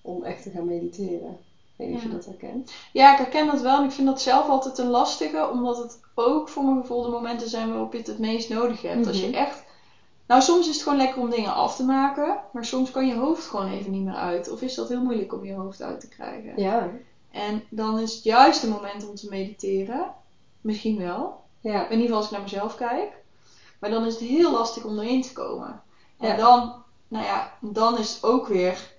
om 0.08 0.22
echt 0.24 0.42
te 0.42 0.50
gaan 0.50 0.64
mediteren. 0.64 1.30
Ik 1.30 1.74
weet 1.76 1.88
niet 1.88 1.96
of 1.96 2.02
je 2.02 2.08
dat 2.08 2.24
herkent. 2.24 2.72
Ja, 2.92 3.12
ik 3.12 3.18
herken 3.18 3.46
dat 3.46 3.60
wel 3.60 3.78
en 3.78 3.84
ik 3.84 3.90
vind 3.90 4.06
dat 4.06 4.20
zelf 4.20 4.48
altijd 4.48 4.78
een 4.78 4.86
lastige, 4.88 5.48
omdat 5.50 5.76
het 5.78 5.98
ook 6.14 6.48
voor 6.48 6.64
mijn 6.64 6.80
gevoel 6.80 7.02
de 7.02 7.08
momenten 7.08 7.48
zijn 7.48 7.68
waarop 7.68 7.92
je 7.92 7.98
het 7.98 8.06
het 8.06 8.18
meest 8.18 8.48
nodig 8.48 8.82
hebt. 8.82 9.06
Als 9.06 9.20
je 9.20 9.26
Mhm. 9.26 9.34
echt. 9.36 9.62
Nou, 10.26 10.42
soms 10.42 10.68
is 10.68 10.74
het 10.74 10.82
gewoon 10.82 10.98
lekker 10.98 11.20
om 11.22 11.30
dingen 11.30 11.54
af 11.54 11.76
te 11.76 11.84
maken, 11.84 12.38
maar 12.52 12.64
soms 12.64 12.90
kan 12.90 13.06
je 13.06 13.14
hoofd 13.14 13.46
gewoon 13.46 13.66
even 13.68 13.90
niet 13.90 14.04
meer 14.04 14.14
uit. 14.14 14.48
Of 14.50 14.62
is 14.62 14.74
dat 14.74 14.88
heel 14.88 15.02
moeilijk 15.02 15.32
om 15.32 15.44
je 15.44 15.52
hoofd 15.52 15.82
uit 15.82 16.00
te 16.00 16.08
krijgen? 16.08 16.52
Ja, 16.56 16.90
En 17.30 17.62
dan 17.68 17.98
is 17.98 18.14
het 18.14 18.24
juist 18.24 18.60
het 18.60 18.70
moment 18.70 19.08
om 19.08 19.14
te 19.14 19.28
mediteren. 19.28 20.12
Misschien 20.60 20.96
wel. 20.98 21.40
ja, 21.60 21.76
In 21.84 21.90
ieder 21.90 22.00
geval 22.00 22.16
als 22.16 22.24
ik 22.24 22.30
naar 22.30 22.40
mezelf 22.40 22.74
kijk. 22.74 23.16
Maar 23.78 23.90
dan 23.90 24.04
is 24.04 24.12
het 24.12 24.22
heel 24.22 24.50
lastig 24.50 24.84
om 24.84 24.98
erin 24.98 25.22
te 25.22 25.32
komen. 25.32 25.80
En 26.18 26.28
Ja. 26.28 26.34
dan, 26.34 26.74
nou 27.08 27.24
ja, 27.24 27.52
dan 27.60 27.98
is 27.98 28.14
het 28.14 28.22
ook 28.24 28.46
weer. 28.46 28.96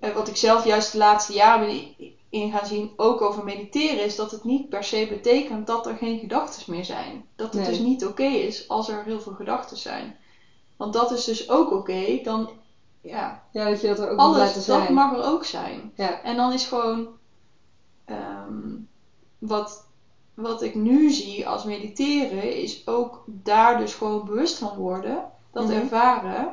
Eh, 0.00 0.12
wat 0.14 0.28
ik 0.28 0.36
zelf 0.36 0.64
juist 0.64 0.92
de 0.92 0.98
laatste 0.98 1.32
jaren 1.32 1.66
ben 1.66 1.94
in 2.28 2.50
gaan 2.50 2.66
zien, 2.66 2.92
ook 2.96 3.20
over 3.20 3.42
mediteren, 3.42 4.04
is 4.04 4.14
dat 4.16 4.30
het 4.30 4.44
niet 4.44 4.68
per 4.68 4.82
se 4.82 5.06
betekent 5.08 5.66
dat 5.66 5.86
er 5.86 5.96
geen 5.96 6.18
gedachten 6.18 6.62
meer 6.66 6.84
zijn. 6.84 7.24
Dat 7.36 7.46
het 7.46 7.56
Nee. 7.62 7.64
dus 7.64 7.78
niet 7.78 8.04
oké 8.04 8.22
is 8.24 8.68
als 8.68 8.88
er 8.88 9.04
heel 9.04 9.20
veel 9.20 9.32
gedachten 9.32 9.76
zijn. 9.76 10.14
Want 10.76 10.92
dat 10.92 11.10
is 11.10 11.24
dus 11.24 11.48
ook 11.48 11.70
oké. 11.70 12.18
Dan, 12.22 12.50
ja, 13.00 13.42
ja, 13.52 13.68
dat 13.68 13.80
je 13.80 13.86
dat 13.86 13.98
er 13.98 14.08
ook 14.08 14.16
moet 14.18 14.26
laten 14.26 14.38
alles, 14.40 14.52
dat 14.52 14.62
zijn. 14.64 14.94
mag 14.94 15.12
er 15.12 15.24
ook 15.24 15.44
zijn. 15.44 15.90
Ja, 15.94 16.22
En 16.22 16.36
dan 16.36 16.52
is 16.52 16.64
gewoon 16.64 17.06
ehm, 18.04 18.76
wat, 19.38 19.84
wat 20.34 20.62
ik 20.62 20.74
nu 20.74 21.10
zie 21.10 21.46
als 21.46 21.64
mediteren, 21.64 22.54
is 22.56 22.86
ook 22.86 23.22
daar 23.26 23.76
dus 23.76 23.94
gewoon 23.94 24.24
bewust 24.24 24.58
van 24.58 24.74
worden, 24.74 25.24
dat 25.50 25.64
Mhm. 25.64 25.72
ervaren, 25.72 26.52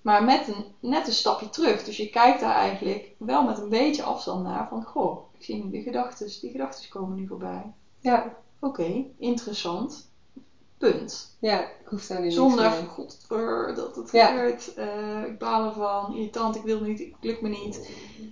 maar 0.00 0.22
met 0.22 0.48
een, 0.48 0.64
net 0.80 1.06
een 1.06 1.12
stapje 1.12 1.48
terug. 1.48 1.82
Dus 1.82 1.96
je 1.96 2.10
kijkt 2.10 2.40
daar 2.40 2.54
eigenlijk 2.54 3.10
wel 3.18 3.42
met 3.42 3.58
een 3.58 3.68
beetje 3.68 4.02
afstand 4.02 4.42
naar 4.42 4.66
van, 4.68 4.82
goh, 4.84 5.22
ik 5.32 5.42
zie 5.44 5.56
nu 5.56 5.70
de 5.70 5.80
gedachten, 5.80 6.26
die 6.40 6.50
gedachten 6.50 6.88
komen 6.88 7.16
nu 7.16 7.26
voorbij. 7.26 7.70
ja, 8.00 8.36
Oké, 8.60 9.04
interessant. 9.18 10.08
Punt. 10.78 11.34
ja, 11.38 11.58
ik 11.60 11.86
hoef 11.86 12.06
daar 12.06 12.20
nu 12.20 12.30
Zonder, 12.30 12.70
mee. 12.70 12.84
god, 12.84 13.16
er, 13.28 13.74
dat 13.74 13.94
het 13.94 14.10
Ja. 14.10 14.26
gebeurt, 14.26 14.74
eh, 14.74 15.24
ik 15.24 15.38
baal 15.38 15.64
ervan, 15.64 16.12
irritant, 16.12 16.54
ik 16.56 16.62
wil 16.62 16.80
niet, 16.80 16.98
het 16.98 17.08
lukt 17.20 17.40
me 17.40 17.48
niet. 17.48 17.88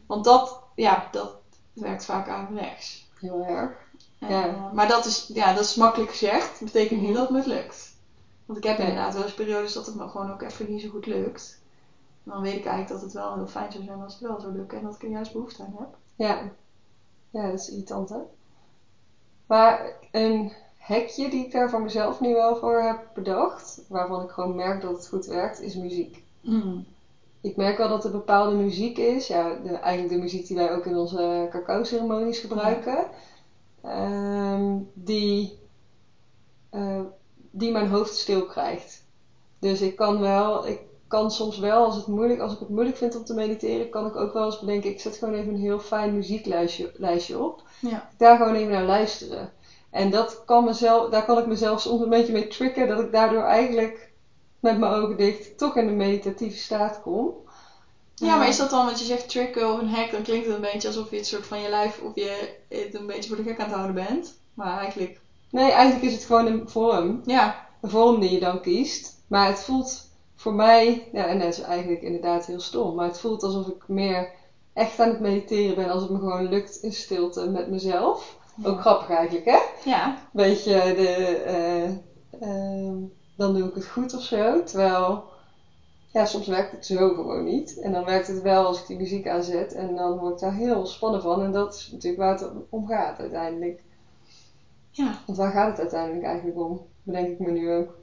Want 0.07 0.25
dat, 0.25 0.59
ja, 0.75 1.09
dat 1.11 1.35
werkt 1.73 2.05
vaak 2.05 2.29
averechts. 2.29 3.07
Heel 3.21 3.43
erg. 3.43 3.87
En, 4.19 4.29
Ja. 4.29 4.49
eh, 4.49 4.73
maar 4.73 4.87
dat 4.87 5.05
is, 5.05 5.25
ja, 5.33 5.53
dat 5.53 5.65
is 5.65 5.75
makkelijk 5.75 6.11
gezegd. 6.11 6.51
Dat 6.59 6.73
betekent 6.73 7.01
niet 7.01 7.09
Mhm. 7.09 7.19
dat 7.19 7.29
het 7.29 7.47
me 7.47 7.55
lukt. 7.55 7.97
Want 8.45 8.59
ik 8.59 8.65
heb 8.65 8.79
inderdaad 8.79 9.13
wel 9.13 9.23
eens 9.23 9.35
periodes 9.35 9.73
dat 9.73 9.87
het 9.87 9.95
me 9.95 10.09
gewoon 10.09 10.31
ook 10.31 10.43
even 10.43 10.67
niet 10.67 10.81
zo 10.81 10.89
goed 10.89 11.07
lukt. 11.07 11.58
Dan 12.29 12.43
weet 12.43 12.55
ik 12.55 12.65
eigenlijk 12.65 12.89
dat 12.89 13.01
het 13.01 13.13
wel 13.13 13.35
heel 13.35 13.47
fijn 13.47 13.73
zou 13.73 13.85
zijn 13.85 14.03
als 14.03 14.13
het 14.13 14.23
wel 14.23 14.41
zou 14.41 14.53
lukken. 14.53 14.79
En 14.79 14.85
dat 14.85 14.95
ik 14.95 15.03
er 15.03 15.09
juist 15.09 15.33
behoefte 15.33 15.63
aan 15.63 15.75
heb. 15.79 15.97
Ja. 16.17 16.53
Ja, 17.31 17.51
dat 17.51 17.59
is 17.59 17.69
irritant, 17.69 18.09
hè? 18.09 18.19
Maar 19.47 19.93
een 20.11 20.53
hekje 20.77 21.31
die 21.31 21.45
ik 21.45 21.53
daar 21.53 21.71
voor 21.71 21.81
mezelf 21.81 22.21
nu 22.21 22.33
wel 22.33 22.57
voor 22.57 22.83
heb 22.83 23.11
bedacht, 23.15 23.81
waarvan 23.89 24.23
ik 24.23 24.31
gewoon 24.31 24.55
merk 24.55 24.81
dat 24.81 24.97
het 24.97 25.09
goed 25.09 25.27
werkt, 25.27 25.61
is 25.61 25.75
muziek. 25.75 26.23
Ik 27.41 27.57
merk 27.57 27.79
wel 27.79 27.89
dat 27.89 28.05
er 28.05 28.11
bepaalde 28.11 28.55
muziek 28.57 28.99
is, 28.99 29.27
ja, 29.27 29.55
de, 29.55 29.71
eigenlijk 29.71 30.15
de 30.15 30.21
muziek 30.21 30.47
die 30.47 30.57
wij 30.57 30.73
ook 30.73 30.87
in 30.87 30.97
onze 30.97 31.49
cacao-ceremonies 31.51 32.39
gebruiken, 32.39 33.07
ehm, 33.83 34.77
die, 34.93 35.59
eh, 36.71 37.01
die 37.51 37.73
mijn 37.73 37.89
hoofd 37.89 38.15
stil 38.15 38.47
krijgt. 38.47 39.05
Dus 39.59 39.81
ik 39.81 39.97
kan 39.97 40.21
wel, 40.21 40.67
ik 40.67 40.81
kan 41.09 41.31
soms 41.31 41.59
wel, 41.59 41.85
als, 41.85 41.97
het 41.97 42.07
moeilijk, 42.07 42.41
als 42.41 42.53
ik 42.53 42.59
het 42.59 42.69
moeilijk 42.69 42.97
vind 42.97 43.17
om 43.17 43.25
te 43.25 43.35
mediteren, 43.35 43.89
kan 43.91 44.07
ik 44.07 44.17
ook 44.17 44.33
wel 44.33 44.45
eens 44.45 44.59
bedenken, 44.61 44.91
ik 44.91 45.01
zet 45.01 45.17
gewoon 45.17 45.35
even 45.35 45.49
een 45.55 45.61
heel 45.61 45.79
fijn 45.79 46.15
muzieklijstje 46.15 46.93
lijstje 46.97 47.39
op. 47.39 47.63
Ja. 47.81 48.09
Daar 48.17 48.37
gewoon 48.37 48.55
even 48.55 48.73
naar 48.73 48.85
luisteren. 48.85 49.53
En 49.91 50.11
dat 50.11 50.43
kan 50.45 50.65
mezelf, 50.65 51.11
daar 51.11 51.25
kan 51.25 51.39
ik 51.39 51.47
mezelf 51.47 51.81
soms 51.81 52.01
een 52.01 52.09
beetje 52.09 52.33
mee 52.33 52.47
tricken, 52.47 52.89
dat 52.89 53.01
ik 53.01 53.13
daardoor 53.13 53.43
eigenlijk 53.43 54.11
met 54.61 54.79
mijn 54.79 54.93
ogen 54.93 55.17
dicht 55.17 55.59
toch 55.59 55.77
in 55.77 55.87
de 55.87 55.93
meditatieve 55.93 56.59
staat 56.59 57.01
kom. 57.03 57.31
Ja, 58.15 58.37
maar 58.37 58.49
is 58.49 58.57
dat 58.57 58.71
dan 58.71 58.87
wat 58.87 58.99
je 58.99 59.05
zegt, 59.05 59.29
tricken 59.29 59.73
of 59.73 59.79
een 59.79 59.89
hack? 59.89 60.11
Dan 60.11 60.23
klinkt 60.23 60.47
het 60.47 60.55
een 60.55 60.61
beetje 60.61 60.89
alsof 60.89 61.11
je 61.11 61.17
het 61.17 61.27
soort 61.27 61.47
van 61.47 61.61
je 61.61 61.69
lijf 61.69 62.01
of 62.01 62.15
je 62.15 62.55
het 62.69 62.95
een 62.95 63.07
beetje 63.07 63.29
voor 63.29 63.37
de 63.37 63.43
gek 63.51 63.59
aan 63.59 63.67
het 63.67 63.75
houden 63.75 63.95
bent. 63.95 64.39
Maar 64.55 64.79
eigenlijk, 64.79 65.21
Nee, 65.51 65.71
eigenlijk 65.71 66.05
is 66.05 66.13
het 66.13 66.25
gewoon 66.25 66.47
een 66.47 66.69
vorm. 66.69 67.23
ja. 67.25 67.67
Een 67.81 67.91
vorm 67.91 68.21
die 68.21 68.31
je 68.31 68.41
dan 68.41 68.61
kiest. 68.61 69.17
Maar 69.27 69.47
het 69.47 69.61
voelt 69.61 70.08
voor 70.39 70.55
mij, 70.55 71.09
ja, 71.13 71.27
en 71.27 71.39
dat 71.39 71.49
is 71.49 71.61
eigenlijk 71.61 72.03
inderdaad 72.03 72.47
heel 72.47 72.61
stom, 72.61 72.95
maar 72.95 73.07
het 73.07 73.19
voelt 73.19 73.43
alsof 73.43 73.67
ik 73.67 73.89
meer 73.89 74.31
echt 74.73 75.01
aan 75.01 75.09
het 75.09 75.21
mediteren 75.21 75.75
ben 75.75 75.89
als 75.89 76.03
het 76.03 76.11
me 76.11 76.19
gewoon 76.19 76.49
lukt 76.49 76.83
in 76.83 76.93
stilte 76.93 77.51
met 77.51 77.71
mezelf. 77.71 78.37
Ook 78.63 78.81
grappig 78.81 79.11
eigenlijk, 79.11 79.45
hè? 79.45 79.59
Ja. 79.85 80.19
Beetje 80.33 80.73
de, 80.73 81.17
eh, 81.47 81.85
ehm, 82.41 82.97
dan 83.37 83.55
doe 83.55 83.69
ik 83.69 83.75
het 83.75 83.87
goed 83.87 84.15
of 84.15 84.23
zo. 84.23 84.63
Terwijl, 84.63 85.25
ja, 86.13 86.25
soms 86.25 86.47
werkt 86.47 86.73
het 86.73 86.87
zo 86.87 87.15
gewoon 87.15 87.45
niet. 87.45 87.79
En 87.79 87.93
dan 87.93 88.05
werkt 88.05 88.27
het 88.27 88.43
wel 88.43 88.67
als 88.67 88.81
ik 88.81 88.87
die 88.87 88.97
muziek 88.97 89.29
aanzet 89.29 89.73
en 89.73 89.95
dan 89.95 90.19
word 90.19 90.33
ik 90.33 90.41
daar 90.41 90.55
heel 90.55 90.87
spannen 90.87 91.23
van. 91.23 91.43
En 91.43 91.53
dat 91.53 91.75
is 91.75 91.91
natuurlijk 91.93 92.23
waar 92.23 92.39
het 92.39 92.51
om 92.69 92.87
gaat 92.87 93.19
uiteindelijk. 93.19 93.83
ja. 94.91 95.23
Want 95.27 95.39
waar 95.39 95.53
gaat 95.53 95.71
het 95.71 95.79
uiteindelijk 95.79 96.25
eigenlijk 96.25 96.59
om? 96.59 96.87
Bedenk 97.03 97.29
ik 97.29 97.39
me 97.39 97.51
nu 97.51 97.73
ook. 97.73 97.97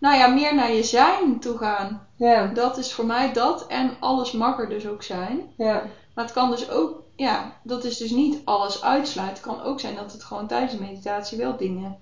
Nou 0.00 0.16
ja, 0.16 0.26
meer 0.26 0.54
naar 0.54 0.72
je 0.72 0.82
zijn 0.82 1.40
toe 1.40 1.58
gaan. 1.58 2.06
Ja, 2.16 2.46
Dat 2.46 2.78
is 2.78 2.92
voor 2.92 3.06
mij 3.06 3.32
dat. 3.32 3.66
En 3.66 3.96
alles 4.00 4.32
mag 4.32 4.58
er 4.58 4.68
dus 4.68 4.86
ook 4.86 5.02
zijn. 5.02 5.52
ja, 5.56 5.82
Maar 6.14 6.24
het 6.24 6.34
kan 6.34 6.50
dus 6.50 6.70
ook, 6.70 7.02
ja, 7.16 7.52
dat 7.62 7.84
is 7.84 7.96
dus 7.96 8.10
niet 8.10 8.40
alles 8.44 8.82
uitsluit. 8.82 9.28
Het 9.30 9.40
kan 9.40 9.62
ook 9.62 9.80
zijn 9.80 9.94
dat 9.94 10.12
het 10.12 10.24
gewoon 10.24 10.46
tijdens 10.46 10.72
de 10.72 10.80
meditatie 10.80 11.38
wel 11.38 11.56
dingen 11.56 11.98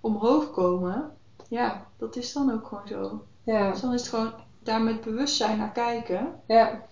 omhoog 0.00 0.50
komen. 0.50 1.10
Ja, 1.48 1.86
dat 1.98 2.16
is 2.16 2.32
dan 2.32 2.52
ook 2.52 2.66
gewoon 2.66 2.86
zo. 2.88 3.22
ja, 3.44 3.70
Dus 3.70 3.80
dan 3.80 3.92
is 3.92 4.00
het 4.00 4.10
gewoon 4.10 4.32
daar 4.62 4.80
met 4.80 5.00
bewustzijn 5.00 5.58
naar 5.58 5.72
kijken. 5.72 6.40
ja. 6.46 6.86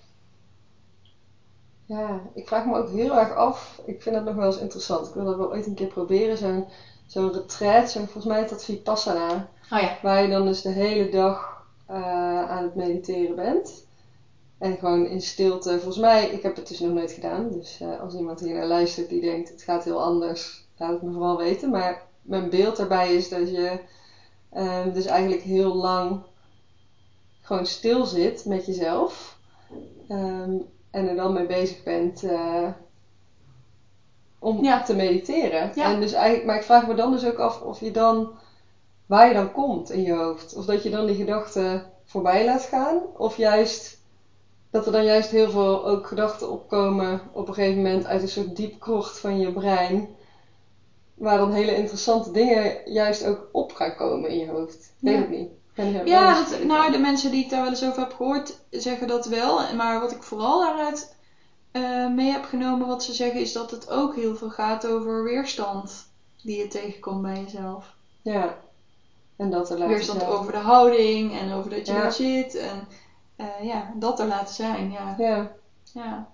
Ja, 1.89 2.21
ik 2.35 2.47
vraag 2.47 2.65
me 2.65 2.77
ook 2.79 2.89
heel 2.89 3.19
erg 3.19 3.35
af. 3.35 3.81
Ik 3.85 4.03
vind 4.03 4.15
dat 4.15 4.25
nog 4.25 4.35
wel 4.35 4.47
eens 4.47 4.59
interessant. 4.59 5.07
Ik 5.07 5.15
wil 5.15 5.25
dat 5.25 5.37
wel 5.37 5.51
ooit 5.51 5.67
een 5.67 5.75
keer 5.75 5.87
proberen. 5.87 6.37
Zo'n 6.39 6.65
zo'n 7.07 7.33
retreat, 7.33 7.91
zo'n, 7.91 8.03
volgens 8.05 8.25
mij 8.25 8.43
is 8.43 8.51
dat 8.51 8.65
Vipassana. 8.65 9.49
Oh 9.71 9.79
ja. 9.81 9.99
Waar 10.03 10.23
je 10.23 10.29
dan 10.29 10.45
dus 10.45 10.63
de 10.63 10.69
hele 10.71 11.09
dag 11.09 11.63
eh, 11.87 12.49
aan 12.49 12.63
het 12.63 12.75
mediteren 12.75 13.35
bent. 13.35 13.85
En 14.59 14.79
gewoon 14.79 15.07
in 15.07 15.21
stilte. 15.21 15.71
Volgens 15.71 15.97
mij, 15.97 16.27
ik 16.29 16.43
heb 16.43 16.57
het 16.57 16.69
dus 16.69 16.79
nog 16.81 16.93
nooit 16.93 17.13
gedaan. 17.13 17.51
Dus 17.51 17.81
eh, 17.81 18.01
als 18.01 18.15
iemand 18.15 18.41
hier 18.41 18.53
naar 18.55 18.67
luistert 18.67 19.09
die 19.09 19.21
denkt 19.21 19.49
het 19.49 19.63
gaat 19.63 19.85
heel 19.85 20.01
anders, 20.01 20.63
laat 20.77 20.91
het 20.93 21.03
me 21.03 21.13
vooral 21.13 21.37
weten. 21.37 21.71
Maar 21.71 22.03
mijn 22.23 22.49
beeld 22.49 22.77
daarbij 22.77 23.15
is 23.15 23.29
dat 23.29 23.49
je 23.51 23.79
ehm, 24.51 24.93
dus 24.93 25.05
eigenlijk 25.07 25.43
heel 25.43 25.73
lang 25.75 26.21
gewoon 27.41 27.67
stil 27.67 28.05
zit 28.05 28.45
met 28.45 28.67
jezelf. 28.67 29.37
Ehm, 30.09 30.59
en 30.91 31.07
er 31.07 31.15
dan 31.15 31.33
mee 31.33 31.47
bezig 31.47 31.83
bent 31.83 32.23
eh, 32.23 32.69
om 34.39 34.63
Ja. 34.65 34.83
te 34.83 34.95
mediteren. 34.95 35.71
Ja. 35.75 35.85
En 35.93 36.01
dus 36.01 36.13
eigenlijk, 36.13 36.47
maar 36.47 36.57
ik 36.57 36.63
vraag 36.63 36.87
me 36.87 36.95
dan 36.95 37.11
dus 37.11 37.25
ook 37.25 37.39
af 37.39 37.61
of 37.61 37.81
je 37.81 37.91
dan 37.91 38.29
waar 39.07 39.27
je 39.27 39.33
dan 39.35 39.53
komt 39.53 39.91
in 39.91 40.03
je 40.03 40.13
hoofd. 40.13 40.55
Of 40.55 40.65
dat 40.65 40.83
je 40.83 40.91
dan 40.91 41.07
die 41.07 41.17
gedachten 41.17 41.93
voorbij 42.05 42.45
laat 42.45 42.63
gaan. 42.63 43.03
Of 43.17 43.37
juist 43.37 43.99
dat 44.71 44.87
er 44.87 44.93
dan 44.93 45.05
juist 45.05 45.31
heel 45.31 45.51
veel 45.51 45.87
ook 45.87 46.07
gedachten 46.07 46.51
opkomen 46.51 47.21
op 47.33 47.49
een 47.49 47.55
gegeven 47.55 47.83
moment 47.83 48.07
uit 48.07 48.23
een 48.23 48.29
soort 48.29 48.57
diep 48.57 48.81
krocht 48.81 49.19
van 49.19 49.39
je 49.39 49.53
brein. 49.53 50.09
Waar 51.15 51.39
dan 51.39 51.53
hele 51.53 51.75
interessante 51.75 52.31
dingen 52.31 52.93
juist 52.93 53.25
ook 53.25 53.49
op 53.53 53.73
gaan 53.73 53.95
komen 53.95 54.31
in 54.31 54.39
je 54.39 54.49
hoofd. 54.51 54.93
Weet 55.01 55.15
Ja. 55.15 55.21
ik 55.23 55.29
niet. 55.29 55.49
Ik 55.75 56.07
Ja, 56.07 56.35
dat, 56.35 56.65
nou, 56.65 56.93
de 56.93 56.99
mensen 56.99 57.31
die 57.31 57.45
ik 57.45 57.51
daar 57.51 57.61
wel 57.61 57.71
eens 57.71 57.85
over 57.85 58.01
heb 58.03 58.13
gehoord 58.13 58.59
zeggen 58.71 59.07
dat 59.07 59.27
wel. 59.27 59.75
Maar 59.75 60.01
wat 60.01 60.13
ik 60.13 60.23
vooral 60.23 60.61
daaruit 60.61 61.15
eh, 61.71 62.09
mee 62.09 62.31
heb 62.31 62.45
genomen, 62.45 62.87
wat 62.87 63.05
ze 63.05 63.13
zeggen, 63.13 63.41
is 63.41 63.53
dat 63.53 63.71
het 63.71 63.91
ook 63.91 64.15
heel 64.15 64.37
veel 64.37 64.51
gaat 64.51 64.87
over 64.87 65.25
weerstand 65.25 66.09
die 66.43 66.59
je 66.59 66.69
tegenkomt 66.69 67.23
bij 67.23 67.41
jezelf. 67.43 67.95
Ja. 68.23 68.57
En 69.37 69.51
dat 69.51 69.71
er 69.71 69.79
laten 69.79 69.95
weerstand 69.95 70.21
zijn. 70.21 70.33
over 70.33 70.53
de 70.53 70.59
houding 70.59 71.33
en 71.39 71.53
over 71.53 71.71
dat 71.71 71.87
je 71.87 71.93
Ja. 71.93 72.05
er 72.05 72.13
zit. 72.13 72.55
En 72.55 72.89
eh, 73.37 73.47
ja, 73.65 73.93
dat 73.97 74.21
er 74.21 74.27
laten 74.27 74.55
zijn. 74.55 74.91
Ja. 74.91 75.15
Ja. 75.19 75.53
ja. 75.95 76.29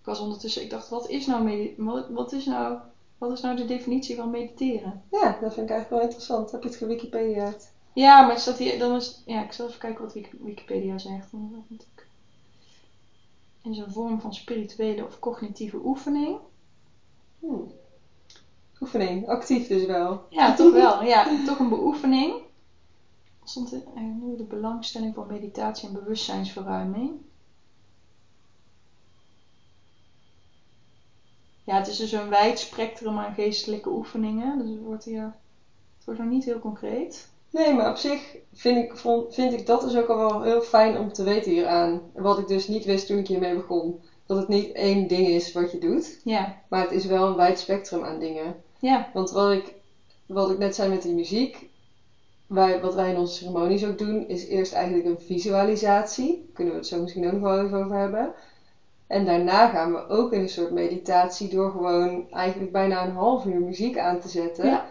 Ik 0.00 0.04
was 0.04 0.18
ondertussen, 0.20 0.62
ik 0.62 0.70
dacht, 0.70 0.88
wat 0.88 1.08
is 1.08 1.26
nou, 1.26 1.74
wat, 2.08 2.32
is 2.32 2.44
nou, 2.44 2.78
wat 3.18 3.32
is 3.32 3.40
nou 3.40 3.56
de 3.56 3.64
definitie 3.64 4.16
van 4.16 4.30
mediteren? 4.30 5.02
ja, 5.10 5.38
dat 5.40 5.54
vind 5.54 5.66
ik 5.68 5.72
eigenlijk 5.74 5.90
wel 5.90 6.00
interessant. 6.00 6.50
Heb 6.50 6.62
je 6.62 6.68
het 6.68 6.78
gewikipediaard? 6.78 7.70
Ja, 7.92 8.26
maar 8.26 8.38
staat 8.38 8.58
hier, 8.58 8.78
dan 8.78 8.94
is, 8.94 9.22
ja, 9.26 9.44
ik 9.44 9.52
zal 9.52 9.66
even 9.66 9.78
kijken 9.78 10.04
wat 10.04 10.12
Wik- 10.12 10.34
Wikipedia 10.40 10.98
zegt. 10.98 11.28
is 13.62 13.78
een 13.78 13.90
vorm 13.92 14.20
van 14.20 14.34
spirituele 14.34 15.04
of 15.04 15.18
cognitieve 15.18 15.76
oefening. 15.84 16.36
Hmm. 17.38 17.70
Oefening, 18.80 19.28
actief 19.28 19.66
dus 19.66 19.84
wel. 19.84 20.22
Ja, 20.28 20.54
toch 20.54 20.72
wel. 20.72 21.02
Ja, 21.04 21.44
toch 21.46 21.58
een 21.58 21.68
beoefening. 21.68 22.32
Stond 23.48 23.70
nu 24.20 24.36
de 24.36 24.44
belangstelling 24.44 25.14
voor 25.14 25.26
meditatie 25.26 25.88
en 25.88 25.94
bewustzijnsverruiming. 25.94 27.12
Ja, 31.64 31.74
het 31.74 31.86
is 31.86 31.96
dus 31.96 32.12
een 32.12 32.28
wijd 32.28 32.58
spectrum 32.58 33.18
aan 33.18 33.34
geestelijke 33.34 33.90
oefeningen. 33.90 34.58
Dus 34.58 34.68
het 34.68 34.78
wordt 34.82 35.04
hier, 35.04 35.22
het 35.96 36.04
wordt 36.04 36.20
nog 36.20 36.28
niet 36.28 36.44
heel 36.44 36.58
concreet. 36.58 37.28
Nee, 37.50 37.72
maar 37.74 37.90
op 37.90 37.96
zich 37.96 38.36
vind 38.52 38.76
ik, 38.76 38.96
vond- 38.96 39.34
vind 39.34 39.52
ik 39.52 39.66
dat 39.66 39.80
dus 39.80 39.96
ook 39.96 40.08
al 40.08 40.16
wel 40.16 40.42
heel 40.42 40.60
fijn 40.60 40.98
om 40.98 41.12
te 41.12 41.22
weten 41.22 41.50
hieraan. 41.52 42.10
Wat 42.14 42.38
ik 42.38 42.46
dus 42.46 42.66
niet 42.68 42.84
wist 42.84 43.06
toen 43.06 43.18
ik 43.18 43.26
hiermee 43.26 43.54
begon. 43.54 44.00
Dat 44.26 44.36
het 44.36 44.48
niet 44.48 44.72
één 44.72 45.06
ding 45.06 45.26
is 45.26 45.52
wat 45.52 45.70
je 45.70 45.78
doet, 45.78 46.20
Ja, 46.24 46.54
maar 46.68 46.80
het 46.82 46.90
is 46.90 47.04
wel 47.04 47.26
een 47.26 47.36
wijd 47.36 47.58
spectrum 47.58 48.04
aan 48.04 48.18
dingen. 48.18 48.56
ja, 48.78 49.10
Want 49.12 49.30
wat 49.30 49.50
ik, 49.50 49.72
wat 50.26 50.50
ik 50.50 50.58
net 50.58 50.74
zei 50.74 50.88
met 50.90 51.02
die 51.02 51.14
muziek, 51.14 51.66
wij, 52.48 52.80
wat 52.80 52.94
wij 52.94 53.10
in 53.10 53.16
onze 53.18 53.34
ceremonies 53.34 53.84
ook 53.84 53.98
doen, 53.98 54.28
is 54.28 54.46
eerst 54.46 54.72
eigenlijk 54.72 55.06
een 55.06 55.20
visualisatie. 55.20 56.50
Kunnen 56.54 56.72
we 56.72 56.78
het 56.78 56.88
zo 56.88 57.00
misschien 57.00 57.26
ook 57.26 57.32
nog 57.32 57.42
wel 57.42 57.64
even 57.64 57.84
over 57.84 57.96
hebben. 57.96 58.32
En 59.06 59.24
daarna 59.24 59.68
gaan 59.68 59.92
we 59.92 60.08
ook 60.08 60.32
in 60.32 60.40
een 60.40 60.48
soort 60.48 60.70
meditatie 60.70 61.48
door 61.48 61.70
gewoon 61.70 62.26
eigenlijk 62.30 62.72
bijna 62.72 63.04
een 63.04 63.12
half 63.12 63.44
uur 63.44 63.60
muziek 63.60 63.98
aan 63.98 64.20
te 64.20 64.28
zetten. 64.28 64.64
Ja. 64.66 64.86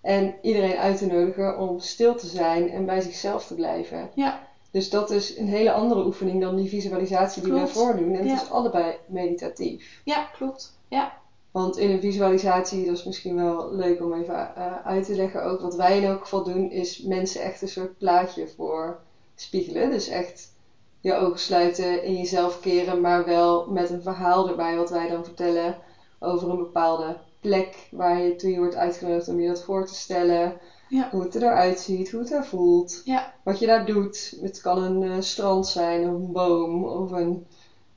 En 0.00 0.34
iedereen 0.42 0.76
uit 0.76 0.98
te 0.98 1.06
nodigen 1.06 1.58
om 1.58 1.78
stil 1.78 2.14
te 2.14 2.26
zijn 2.26 2.70
en 2.70 2.84
bij 2.84 3.00
zichzelf 3.00 3.46
te 3.46 3.54
blijven. 3.54 4.10
Ja. 4.14 4.46
Dus 4.70 4.90
dat 4.90 5.10
is 5.10 5.36
een 5.38 5.48
hele 5.48 5.70
andere 5.72 6.04
oefening 6.04 6.40
dan 6.40 6.56
die 6.56 6.68
visualisatie 6.68 7.42
die 7.42 7.52
Klopt. 7.52 7.72
we 7.72 7.78
voordoen. 7.78 8.14
En 8.14 8.24
Ja. 8.24 8.32
het 8.32 8.42
is 8.42 8.50
allebei 8.50 8.96
meditatief. 9.06 10.00
ja, 10.04 10.22
klopt. 10.32 10.76
Ja, 10.88 11.12
Want 11.50 11.76
in 11.76 11.90
een 11.90 12.00
visualisatie, 12.00 12.86
dat 12.86 12.96
is 12.96 13.04
misschien 13.04 13.34
wel 13.34 13.74
leuk 13.74 14.00
om 14.00 14.12
even 14.12 14.54
eh, 14.56 14.86
uit 14.86 15.04
te 15.04 15.14
leggen 15.14 15.44
ook. 15.44 15.60
Wat 15.60 15.74
wij 15.74 15.96
in 15.96 16.04
elk 16.04 16.20
geval 16.20 16.44
doen, 16.44 16.70
is 16.70 17.02
mensen 17.02 17.42
echt 17.42 17.62
een 17.62 17.68
soort 17.68 17.98
plaatje 17.98 18.48
voor 18.56 18.98
spiegelen. 19.34 19.90
Dus 19.90 20.08
echt 20.08 20.52
je 21.00 21.14
ogen 21.14 21.38
sluiten, 21.38 22.02
in 22.02 22.16
jezelf 22.16 22.60
keren, 22.60 23.00
maar 23.00 23.24
wel 23.24 23.70
met 23.70 23.90
een 23.90 24.02
verhaal 24.02 24.48
erbij 24.48 24.76
wat 24.76 24.90
wij 24.90 25.08
dan 25.08 25.24
vertellen 25.24 25.76
over 26.18 26.50
een 26.50 26.56
bepaalde 26.56 27.16
plek 27.40 27.88
waar 27.90 28.18
je 28.18 28.36
toen 28.36 28.50
je 28.50 28.58
wordt 28.58 28.74
uitgenodigd 28.74 29.28
om 29.28 29.40
je 29.40 29.46
dat 29.46 29.62
voor 29.62 29.86
te 29.86 29.94
stellen. 29.94 30.60
Ja. 30.88 31.08
Hoe 31.10 31.22
het 31.22 31.34
eruit 31.34 31.80
ziet, 31.80 32.10
hoe 32.10 32.20
het 32.20 32.32
er 32.32 32.44
voelt. 32.44 33.00
Ja. 33.04 33.34
Wat 33.42 33.58
je 33.58 33.66
daar 33.66 33.86
doet. 33.86 34.36
Het 34.40 34.60
kan 34.60 34.82
een 34.82 35.02
eh, 35.02 35.20
strand 35.20 35.66
zijn, 35.66 36.08
of 36.08 36.14
een 36.14 36.32
boom, 36.32 36.84
of 36.84 37.10
een... 37.10 37.46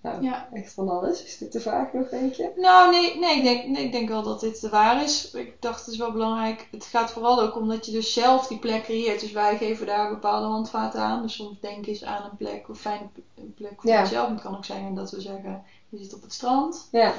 Nou, 0.02 0.22
Ja. 0.24 0.48
echt 0.54 0.74
van 0.74 0.90
alles. 0.90 1.24
Is 1.24 1.38
dit 1.38 1.52
de 1.52 1.60
vraag 1.60 1.94
nog, 1.94 2.10
denk 2.10 2.34
je? 2.34 2.52
Nou, 2.56 2.92
nee, 2.92 3.20
nee, 3.20 3.38
ik 3.38 3.44
denk, 3.44 3.68
nee, 3.68 3.86
ik 3.86 3.92
denk 3.92 4.10
wel 4.10 4.24
dat 4.24 4.40
dit 4.40 4.62
de 4.62 4.70
waar 4.70 5.04
is. 5.04 5.32
Ik 5.32 5.62
dacht, 5.62 5.80
het 5.80 5.94
is 5.94 5.98
wel 6.00 6.12
belangrijk. 6.12 6.68
Het 6.72 6.86
gaat 6.86 7.12
vooral 7.12 7.42
ook 7.42 7.56
om 7.56 7.68
dat 7.68 7.86
je 7.86 7.92
dus 7.92 8.14
zelf 8.14 8.48
die 8.48 8.60
plek 8.60 8.84
creëert. 8.84 9.20
Dus 9.20 9.32
wij 9.32 9.58
geven 9.58 9.86
daar 9.86 10.10
bepaalde 10.10 10.46
handvaten 10.48 11.02
aan. 11.02 11.22
Dus 11.22 11.36
soms 11.36 11.60
denk 11.60 11.86
eens 11.88 12.04
aan 12.04 12.24
een 12.24 12.38
plek, 12.38 12.68
een 12.68 12.76
fijne 12.76 13.06
een 13.36 13.54
plek 13.54 13.74
voor 13.82 13.90
Ja. 13.90 14.00
jezelf. 14.02 14.30
Het 14.30 14.42
kan 14.42 14.56
ook 14.56 14.66
zijn 14.66 14.96
dat 14.96 15.12
we 15.12 15.22
zeggen, 15.22 15.64
je 15.90 15.98
zit 15.98 16.14
op 16.14 16.22
het 16.22 16.34
strand. 16.34 16.88
Ja. 16.92 17.14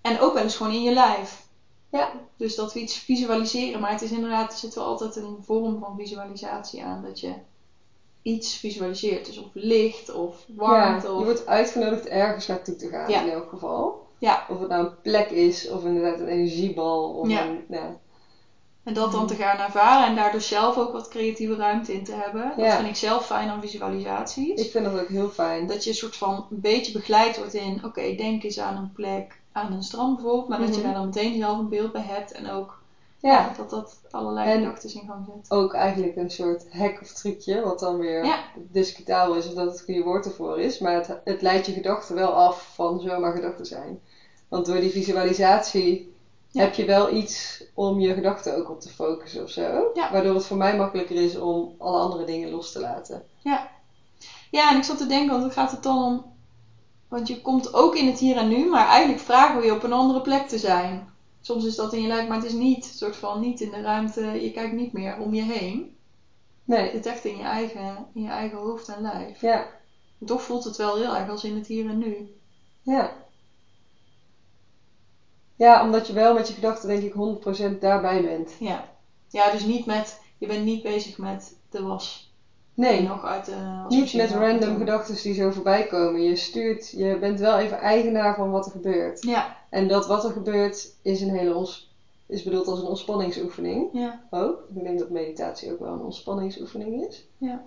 En 0.00 0.20
ook 0.20 0.34
wel 0.34 0.42
eens 0.42 0.56
gewoon 0.56 0.72
in 0.72 0.82
je 0.82 0.92
lijf. 0.92 1.42
Ja. 1.90 2.10
Dus 2.36 2.54
dat 2.54 2.72
we 2.72 2.80
iets 2.80 2.96
visualiseren. 2.98 3.80
Maar 3.80 3.90
het 3.90 4.02
is 4.02 4.10
inderdaad, 4.10 4.52
er 4.52 4.58
zit 4.58 4.74
wel 4.74 4.84
altijd 4.84 5.16
een 5.16 5.36
vorm 5.46 5.78
van 5.80 5.96
visualisatie 5.96 6.84
aan. 6.84 7.02
Dat 7.02 7.20
je 7.20 7.34
iets 8.24 8.56
visualiseert. 8.56 9.26
Dus 9.26 9.38
of 9.38 9.48
licht, 9.52 10.12
of 10.14 10.44
warmte. 10.56 11.06
Ja, 11.08 11.18
je 11.18 11.24
wordt 11.24 11.46
uitgenodigd 11.46 12.06
ergens 12.08 12.46
naartoe 12.46 12.76
te 12.76 12.88
gaan 12.88 13.10
Ja. 13.10 13.22
in 13.22 13.30
elk 13.30 13.48
geval. 13.48 14.06
Ja. 14.18 14.46
Of 14.48 14.58
het 14.60 14.68
nou 14.68 14.84
een 14.86 15.00
plek 15.02 15.30
is, 15.30 15.68
of 15.70 15.84
inderdaad 15.84 16.20
een 16.20 16.28
energiebal. 16.28 17.10
Of 17.10 17.28
Ja. 17.28 17.44
een, 17.46 17.64
ja. 17.68 17.96
En 18.84 18.94
dat 18.94 19.12
dan 19.12 19.26
te 19.26 19.34
gaan 19.34 19.58
ervaren 19.58 20.06
en 20.06 20.14
daardoor 20.14 20.40
zelf 20.40 20.76
ook 20.78 20.92
wat 20.92 21.08
creatieve 21.08 21.54
ruimte 21.56 21.92
in 21.92 22.04
te 22.04 22.12
hebben. 22.12 22.52
Dat 22.56 22.72
vind 22.74 22.88
ik 22.88 22.96
zelf 22.96 23.26
fijn 23.26 23.48
aan 23.48 23.60
visualisaties. 23.60 24.60
Ik 24.60 24.70
vind 24.70 24.84
dat 24.84 25.00
ook 25.00 25.08
heel 25.08 25.28
fijn. 25.28 25.66
Dat 25.66 25.84
je 25.84 25.90
een 25.90 25.96
soort 25.96 26.16
van 26.16 26.46
een 26.50 26.60
beetje 26.60 26.92
begeleid 26.92 27.36
wordt 27.36 27.54
in, 27.54 27.80
oké, 27.84 28.14
denk 28.14 28.42
eens 28.42 28.58
aan 28.58 28.76
een 28.76 28.92
plek, 28.92 29.40
aan 29.52 29.72
een 29.72 29.82
strand 29.82 30.14
bijvoorbeeld. 30.16 30.48
Maar 30.48 30.58
dat 30.58 30.68
je 30.68 30.74
Mhm. 30.74 30.82
daar 30.84 30.94
dan 30.94 31.04
meteen 31.06 31.38
zelf 31.38 31.58
een 31.58 31.68
beeld 31.68 31.92
bij 31.92 32.02
hebt. 32.02 32.32
En 32.32 32.50
ook 32.50 32.82
Ja, 33.24 33.30
ja, 33.30 33.52
dat 33.56 33.70
dat 33.70 34.00
allerlei 34.10 34.50
En- 34.50 34.58
gedachten 34.64 34.94
in 34.94 35.06
gang 35.06 35.24
zet. 35.26 35.50
ook 35.50 35.72
eigenlijk 35.74 36.16
een 36.16 36.30
soort 36.30 36.72
hack 36.72 37.00
of 37.00 37.12
trucje, 37.12 37.60
wat 37.60 37.78
dan 37.78 37.98
weer 37.98 38.24
Ja. 38.24 38.38
discutabel 38.56 39.34
is 39.34 39.46
of 39.46 39.54
dat 39.54 39.70
het 39.70 39.80
goede 39.84 40.02
woord 40.02 40.24
ervoor 40.26 40.58
is. 40.58 40.78
Maar 40.78 40.94
het, 40.94 41.20
het 41.24 41.42
leidt 41.42 41.66
je 41.66 41.72
gedachten 41.72 42.14
wel 42.14 42.32
af 42.32 42.70
van 42.74 43.00
zomaar 43.00 43.32
gedachten 43.32 43.66
zijn. 43.66 44.00
Want 44.48 44.66
door 44.66 44.80
die 44.80 44.90
visualisatie 44.90 46.14
Ja. 46.48 46.60
heb 46.60 46.74
je 46.74 46.84
wel 46.84 47.12
iets 47.12 47.64
om 47.74 48.00
je 48.00 48.14
gedachten 48.14 48.56
ook 48.56 48.70
op 48.70 48.80
te 48.80 48.88
focussen 48.88 49.42
of 49.42 49.50
zo. 49.50 49.90
Ja. 49.94 50.12
Waardoor 50.12 50.34
het 50.34 50.46
voor 50.46 50.56
mij 50.56 50.76
makkelijker 50.76 51.16
is 51.16 51.36
om 51.38 51.74
alle 51.78 51.98
andere 51.98 52.24
dingen 52.24 52.50
los 52.50 52.72
te 52.72 52.80
laten. 52.80 53.22
Ja, 54.50 54.70
en 54.70 54.76
ik 54.76 54.82
zat 54.84 54.98
te 54.98 55.06
denken, 55.06 55.30
want 55.30 55.42
dan 55.42 55.50
gaat 55.52 55.70
het 55.70 55.82
dan 55.82 56.02
om... 56.04 56.32
Want 57.08 57.28
je 57.28 57.40
komt 57.42 57.74
ook 57.74 57.94
in 57.96 58.06
het 58.06 58.18
hier 58.18 58.36
en 58.36 58.48
nu, 58.48 58.68
maar 58.68 58.86
eigenlijk 58.88 59.20
vragen 59.20 59.60
we 59.60 59.66
je 59.66 59.72
op 59.72 59.82
een 59.82 59.92
andere 59.92 60.20
plek 60.20 60.48
te 60.48 60.58
zijn. 60.58 61.08
Soms 61.46 61.64
is 61.64 61.74
dat 61.74 61.92
in 61.92 62.00
je 62.00 62.06
lijf, 62.06 62.26
maar 62.26 62.36
het 62.36 62.46
is 62.46 62.52
niet, 62.52 62.84
soort 62.84 63.16
van, 63.16 63.40
niet 63.40 63.60
in 63.60 63.70
de 63.70 63.80
ruimte. 63.80 64.20
Je 64.42 64.50
kijkt 64.50 64.74
niet 64.74 64.92
meer 64.92 65.18
om 65.18 65.34
je 65.34 65.42
heen. 65.42 65.96
Nee, 66.64 66.82
Het 66.82 66.90
zit 66.92 67.06
echt 67.06 67.24
in 67.24 67.36
je 67.36 67.42
eigen, 67.42 68.06
in 68.14 68.22
je 68.22 68.28
eigen 68.28 68.58
hoofd 68.58 68.88
en 68.88 69.00
lijf. 69.00 69.40
ja, 69.40 69.66
En 70.20 70.26
toch 70.26 70.42
voelt 70.42 70.64
het 70.64 70.76
wel 70.76 70.96
heel 70.96 71.14
erg 71.14 71.28
als 71.28 71.44
in 71.44 71.54
het 71.54 71.66
hier 71.66 71.86
en 71.86 71.98
nu. 71.98 72.28
ja. 72.82 73.12
Ja, 75.56 75.82
omdat 75.82 76.06
je 76.06 76.12
wel 76.12 76.32
met 76.34 76.46
je 76.48 76.54
gedachten 76.54 76.88
denk 76.88 77.02
ik 77.02 77.12
100% 77.76 77.78
daarbij 77.78 78.22
bent. 78.22 78.56
Ja. 78.58 78.88
Ja, 79.28 79.50
dus 79.50 79.64
niet 79.64 79.86
met, 79.86 80.20
je 80.38 80.46
bent 80.46 80.64
niet 80.64 80.82
bezig 80.82 81.18
met 81.18 81.54
de 81.70 81.82
was. 81.82 82.23
Nee, 82.74 83.02
nog 83.02 83.24
uit 83.24 83.44
de 83.44 83.84
Niet 83.88 84.14
met 84.14 84.30
random 84.30 84.76
gedachten 84.76 85.22
die 85.22 85.34
zo 85.34 85.50
voorbij 85.50 85.86
komen. 85.86 86.22
Je 86.22 86.36
stuurt, 86.36 86.90
je 86.90 87.18
bent 87.18 87.40
wel 87.40 87.56
even 87.56 87.78
eigenaar 87.78 88.34
van 88.34 88.50
wat 88.50 88.66
er 88.66 88.72
gebeurt. 88.72 89.22
Ja, 89.22 89.56
En 89.70 89.88
dat 89.88 90.06
wat 90.06 90.24
er 90.24 90.30
gebeurt 90.30 90.92
is 91.02 91.20
een 91.20 91.30
hele 91.30 91.54
ons, 91.54 91.90
is 92.26 92.42
bedoeld 92.42 92.66
als 92.66 92.78
een 92.78 92.86
ontspanningsoefening 92.86 93.88
ja, 93.92 94.20
ook. 94.30 94.64
Ik 94.74 94.82
denk 94.82 94.98
dat 94.98 95.10
meditatie 95.10 95.72
ook 95.72 95.78
wel 95.78 95.92
een 95.92 96.02
ontspanningsoefening 96.02 97.06
is. 97.06 97.24
ja. 97.38 97.62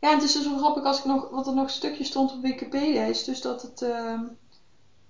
Ja, 0.00 0.10
en 0.10 0.16
het 0.16 0.24
is 0.24 0.32
dus 0.32 0.46
wel 0.46 0.58
grappig 0.58 0.84
als 0.84 0.98
ik 0.98 1.04
nog, 1.04 1.30
wat 1.30 1.46
er 1.46 1.54
nog 1.54 1.64
een 1.64 1.70
stukje 1.70 2.04
stond 2.04 2.32
op 2.32 2.42
Wikipedia, 2.42 3.02
is 3.02 3.24
dus 3.24 3.40
dat 3.40 3.62
het, 3.62 3.82
ehm, 3.82 4.20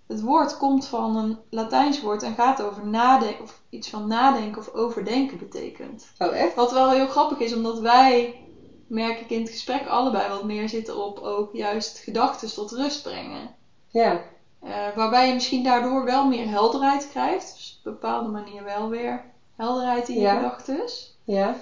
het 0.07 0.21
woord 0.21 0.57
komt 0.57 0.87
van 0.87 1.17
een 1.17 1.39
Latijns 1.51 2.01
woord 2.01 2.23
en 2.23 2.35
gaat 2.35 2.63
over 2.63 2.87
nadenken, 2.87 3.43
of 3.45 3.61
iets 3.71 3.91
van 3.91 4.07
nadenken 4.07 4.61
of 4.61 4.75
overdenken 4.75 5.39
betekent. 5.39 6.13
Oh 6.19 6.35
echt? 6.37 6.55
Wat 6.55 6.73
wel 6.73 6.91
heel 6.91 7.07
grappig 7.07 7.39
is, 7.39 7.55
omdat 7.55 7.79
wij, 7.81 8.41
merk 8.87 9.21
ik 9.21 9.31
in 9.31 9.41
het 9.41 9.51
gesprek, 9.51 9.87
allebei 9.87 10.29
wat 10.29 10.45
meer 10.45 10.69
zitten 10.69 10.97
op 10.97 11.19
ook 11.19 11.53
juist 11.53 11.99
gedachten 11.99 12.55
tot 12.55 12.71
rust 12.71 13.03
brengen. 13.03 13.51
Ja, 13.89 14.21
Eh, 14.61 14.95
waarbij 14.95 15.27
je 15.27 15.35
misschien 15.35 15.63
daardoor 15.63 16.05
wel 16.05 16.27
meer 16.27 16.49
helderheid 16.49 17.09
krijgt. 17.09 17.53
Dus 17.57 17.77
op 17.81 17.87
een 17.87 17.93
bepaalde 17.93 18.29
manier 18.29 18.65
wel 18.65 18.89
weer 18.89 19.25
helderheid 19.57 20.09
in 20.09 20.15
je 20.15 20.21
Ja. 20.21 20.35
gedachten. 20.35 20.85
ja, 21.25 21.55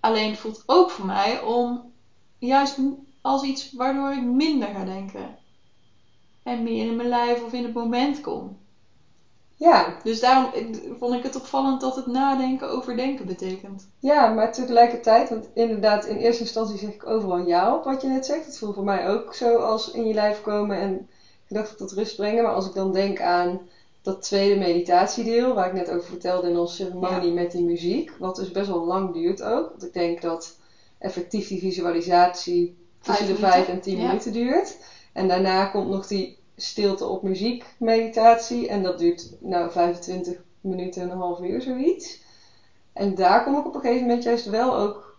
Alleen 0.00 0.30
het 0.30 0.38
voelt 0.38 0.62
ook 0.66 0.90
voor 0.90 1.04
mij 1.04 1.40
om 1.40 1.92
juist 2.38 2.78
als 3.20 3.42
iets 3.42 3.72
waardoor 3.72 4.12
ik 4.12 4.22
minder 4.22 4.68
ga 4.68 4.84
denken. 4.84 5.36
En 6.46 6.62
meer 6.62 6.86
in 6.86 6.96
mijn 6.96 7.08
lijf 7.08 7.44
of 7.44 7.52
in 7.52 7.64
het 7.64 7.74
moment 7.74 8.20
kom. 8.20 8.58
ja. 9.56 9.96
Dus 10.02 10.20
daarom 10.20 10.50
vond 10.98 11.14
ik 11.14 11.22
het 11.22 11.36
opvallend 11.36 11.80
dat 11.80 11.96
het 11.96 12.06
nadenken 12.06 12.70
overdenken 12.70 13.26
betekent. 13.26 13.88
Ja, 13.98 14.28
maar 14.28 14.52
tegelijkertijd, 14.52 15.28
want 15.28 15.48
inderdaad, 15.54 16.04
in 16.04 16.16
eerste 16.16 16.42
instantie 16.42 16.78
zeg 16.78 16.94
ik 16.94 17.06
overal 17.06 17.38
ja 17.38 17.74
op 17.74 17.84
wat 17.84 18.02
je 18.02 18.08
net 18.08 18.26
zegt. 18.26 18.46
Het 18.46 18.58
voelt 18.58 18.74
voor 18.74 18.84
mij 18.84 19.08
ook 19.08 19.34
zo 19.34 19.56
als 19.56 19.90
in 19.90 20.06
je 20.06 20.14
lijf 20.14 20.42
komen 20.42 20.76
en 20.78 21.08
gedachten 21.46 21.76
tot 21.76 21.92
rust 21.92 22.16
brengen. 22.16 22.42
Maar 22.42 22.52
als 22.52 22.66
ik 22.66 22.74
dan 22.74 22.92
denk 22.92 23.20
aan 23.20 23.60
dat 24.02 24.22
tweede 24.22 24.58
meditatiedeel, 24.58 25.54
waar 25.54 25.66
ik 25.66 25.72
net 25.72 25.90
over 25.90 26.08
vertelde 26.08 26.48
in 26.48 26.56
onze 26.56 26.74
ceremonie 26.74 27.32
met 27.32 27.50
die 27.50 27.64
muziek, 27.64 28.12
wat 28.18 28.36
dus 28.36 28.50
best 28.50 28.68
wel 28.68 28.84
lang 28.84 29.12
duurt 29.12 29.42
ook. 29.42 29.68
Want 29.70 29.84
ik 29.84 29.92
denk 29.92 30.22
dat 30.22 30.58
effectief 30.98 31.48
die 31.48 31.58
visualisatie 31.58 32.76
tussen 33.02 33.26
de 33.26 33.34
5 33.34 33.52
minuten, 33.52 33.72
en 33.72 33.80
10 33.80 33.98
ja. 33.98 34.06
minuten 34.06 34.32
duurt. 34.32 34.76
En 35.12 35.28
daarna 35.28 35.64
komt 35.64 35.88
nog 35.88 36.06
die 36.06 36.35
stilte 36.56 37.04
op 37.04 37.22
muziek 37.22 37.74
meditatie. 37.78 38.66
En 38.66 38.82
dat 38.82 38.98
duurt 38.98 39.28
nou 39.40 39.70
25 39.70 40.42
minuten 40.60 41.02
en 41.02 41.10
een 41.10 41.16
half 41.16 41.40
uur 41.40 41.60
zoiets. 41.60 42.18
En 42.92 43.14
daar 43.14 43.42
kom 43.42 43.56
ik 43.56 43.66
op 43.66 43.74
een 43.74 43.80
gegeven 43.80 44.06
moment 44.06 44.22
juist 44.22 44.44
wel 44.44 44.76
ook. 44.76 45.16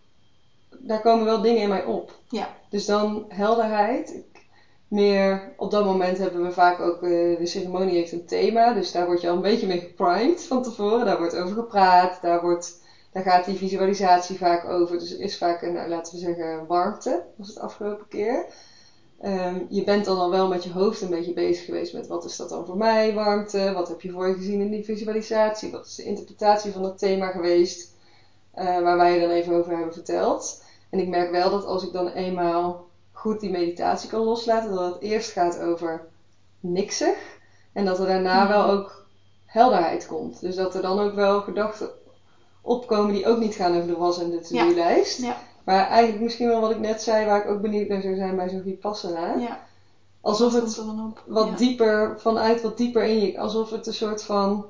Daar 0.78 1.02
komen 1.02 1.26
wel 1.26 1.42
dingen 1.42 1.62
in 1.62 1.68
mij 1.68 1.84
op. 1.84 2.16
Ja. 2.30 2.50
Dus 2.70 2.86
dan 2.86 3.26
helderheid. 3.28 4.14
Ik- 4.14 4.46
meer, 4.88 5.54
op 5.58 5.72
dat 5.72 5.84
moment 5.84 6.18
hebben 6.18 6.42
we 6.42 6.52
vaak 6.52 6.80
ook, 6.80 7.04
eh, 7.04 7.38
de 7.38 7.46
ceremonie 7.46 7.96
heeft 7.96 8.12
een 8.12 8.26
thema. 8.26 8.72
Dus 8.74 8.92
daar 8.92 9.06
word 9.06 9.22
je 9.22 9.28
al 9.28 9.36
een 9.36 9.42
beetje 9.42 9.68
mee 9.68 9.78
geprimed 9.78 10.44
van 10.44 10.62
tevoren. 10.62 11.06
Daar 11.06 11.18
wordt 11.18 11.36
over 11.36 11.56
gepraat. 11.56 12.22
Daar, 12.22 12.42
wordt, 12.42 12.80
daar 13.12 13.24
gaat 13.24 13.46
die 13.46 13.56
visualisatie 13.56 14.38
vaak 14.38 14.66
over. 14.66 14.98
Dus 14.98 15.12
er 15.12 15.20
is 15.20 15.38
vaak 15.38 15.62
een, 15.62 15.72
nou, 15.72 15.88
laten 15.88 16.14
we 16.14 16.20
zeggen, 16.20 16.66
warmte, 16.68 17.24
was 17.36 17.48
het 17.48 17.60
afgelopen 17.60 18.08
keer. 18.08 18.46
Ehm, 19.22 19.66
je 19.70 19.84
bent 19.84 20.06
dan 20.06 20.18
al 20.18 20.30
wel 20.30 20.48
met 20.48 20.64
je 20.64 20.72
hoofd 20.72 21.02
een 21.02 21.10
beetje 21.10 21.34
bezig 21.34 21.66
geweest 21.66 21.94
met 21.94 22.08
wat 22.08 22.26
is 22.26 22.36
dat 22.36 22.50
dan 22.50 22.66
voor 22.66 22.78
mij, 22.78 23.14
warmte, 23.14 23.72
wat 23.74 23.88
heb 23.88 24.02
je 24.02 24.12
voor 24.12 24.28
je 24.28 24.36
gezien 24.36 24.62
in 24.62 24.70
die 24.72 24.84
visualisatie, 24.84 25.72
wat 25.72 25.86
is 25.86 25.96
de 25.96 26.04
interpretatie 26.04 26.72
van 26.72 26.84
het 26.84 26.98
thema 26.98 27.30
geweest, 27.30 27.92
uh, 28.56 28.64
waar 28.64 28.98
wij 28.98 29.14
je 29.14 29.20
dan 29.20 29.30
even 29.30 29.54
over 29.54 29.74
hebben 29.74 29.94
verteld. 29.94 30.62
En 30.90 31.00
ik 31.00 31.08
merk 31.08 31.32
wel 31.32 31.50
dat 31.50 31.66
als 31.66 31.84
ik 31.84 31.92
dan 31.92 32.08
eenmaal 32.08 32.86
goed 33.12 33.40
die 33.40 33.50
meditatie 33.50 34.10
kan 34.10 34.24
loslaten, 34.24 34.72
dat 34.72 34.94
het 34.94 35.02
eerst 35.02 35.32
gaat 35.32 35.60
over 35.60 36.08
niksig 36.60 37.16
en 37.74 37.86
dat 37.86 38.00
er 38.00 38.06
daarna 38.06 38.40
Mhm. 38.40 38.48
wel 38.48 38.66
ook 38.66 39.06
helderheid 39.46 40.06
komt. 40.08 40.40
Dus 40.40 40.56
dat 40.56 40.76
er 40.76 40.82
dan 40.82 41.00
ook 41.00 41.14
wel 41.16 41.42
gedachten 41.42 41.90
opkomen 42.62 43.14
die 43.14 43.26
ook 43.26 43.38
niet 43.38 43.56
gaan 43.56 43.76
over 43.76 43.88
de 43.88 43.96
was 43.96 44.20
en 44.20 44.30
de 44.30 44.40
to-do-lijst. 44.40 45.22
Ja. 45.22 45.38
Maar 45.68 45.88
eigenlijk 45.88 46.24
misschien 46.24 46.48
wel 46.48 46.62
wat 46.62 46.72
ik 46.72 46.80
net 46.80 47.02
zei, 47.02 47.26
waar 47.26 47.44
ik 47.44 47.50
ook 47.50 47.62
benieuwd 47.62 47.88
naar 47.88 48.02
zou 48.02 48.16
zijn 48.16 48.36
bij 48.36 48.50
zo'n 48.50 48.62
vipassana. 48.62 49.36
Ja. 49.36 49.60
Alsof 50.22 50.54
het 50.54 50.82
wat 51.26 51.48
Ja. 51.48 51.56
dieper, 51.56 52.20
vanuit 52.20 52.62
wat 52.62 52.78
dieper 52.78 53.04
in 53.04 53.20
je, 53.20 53.38
alsof 53.40 53.70
het 53.70 53.88
een 53.88 53.94
soort 53.94 54.24
van 54.24 54.66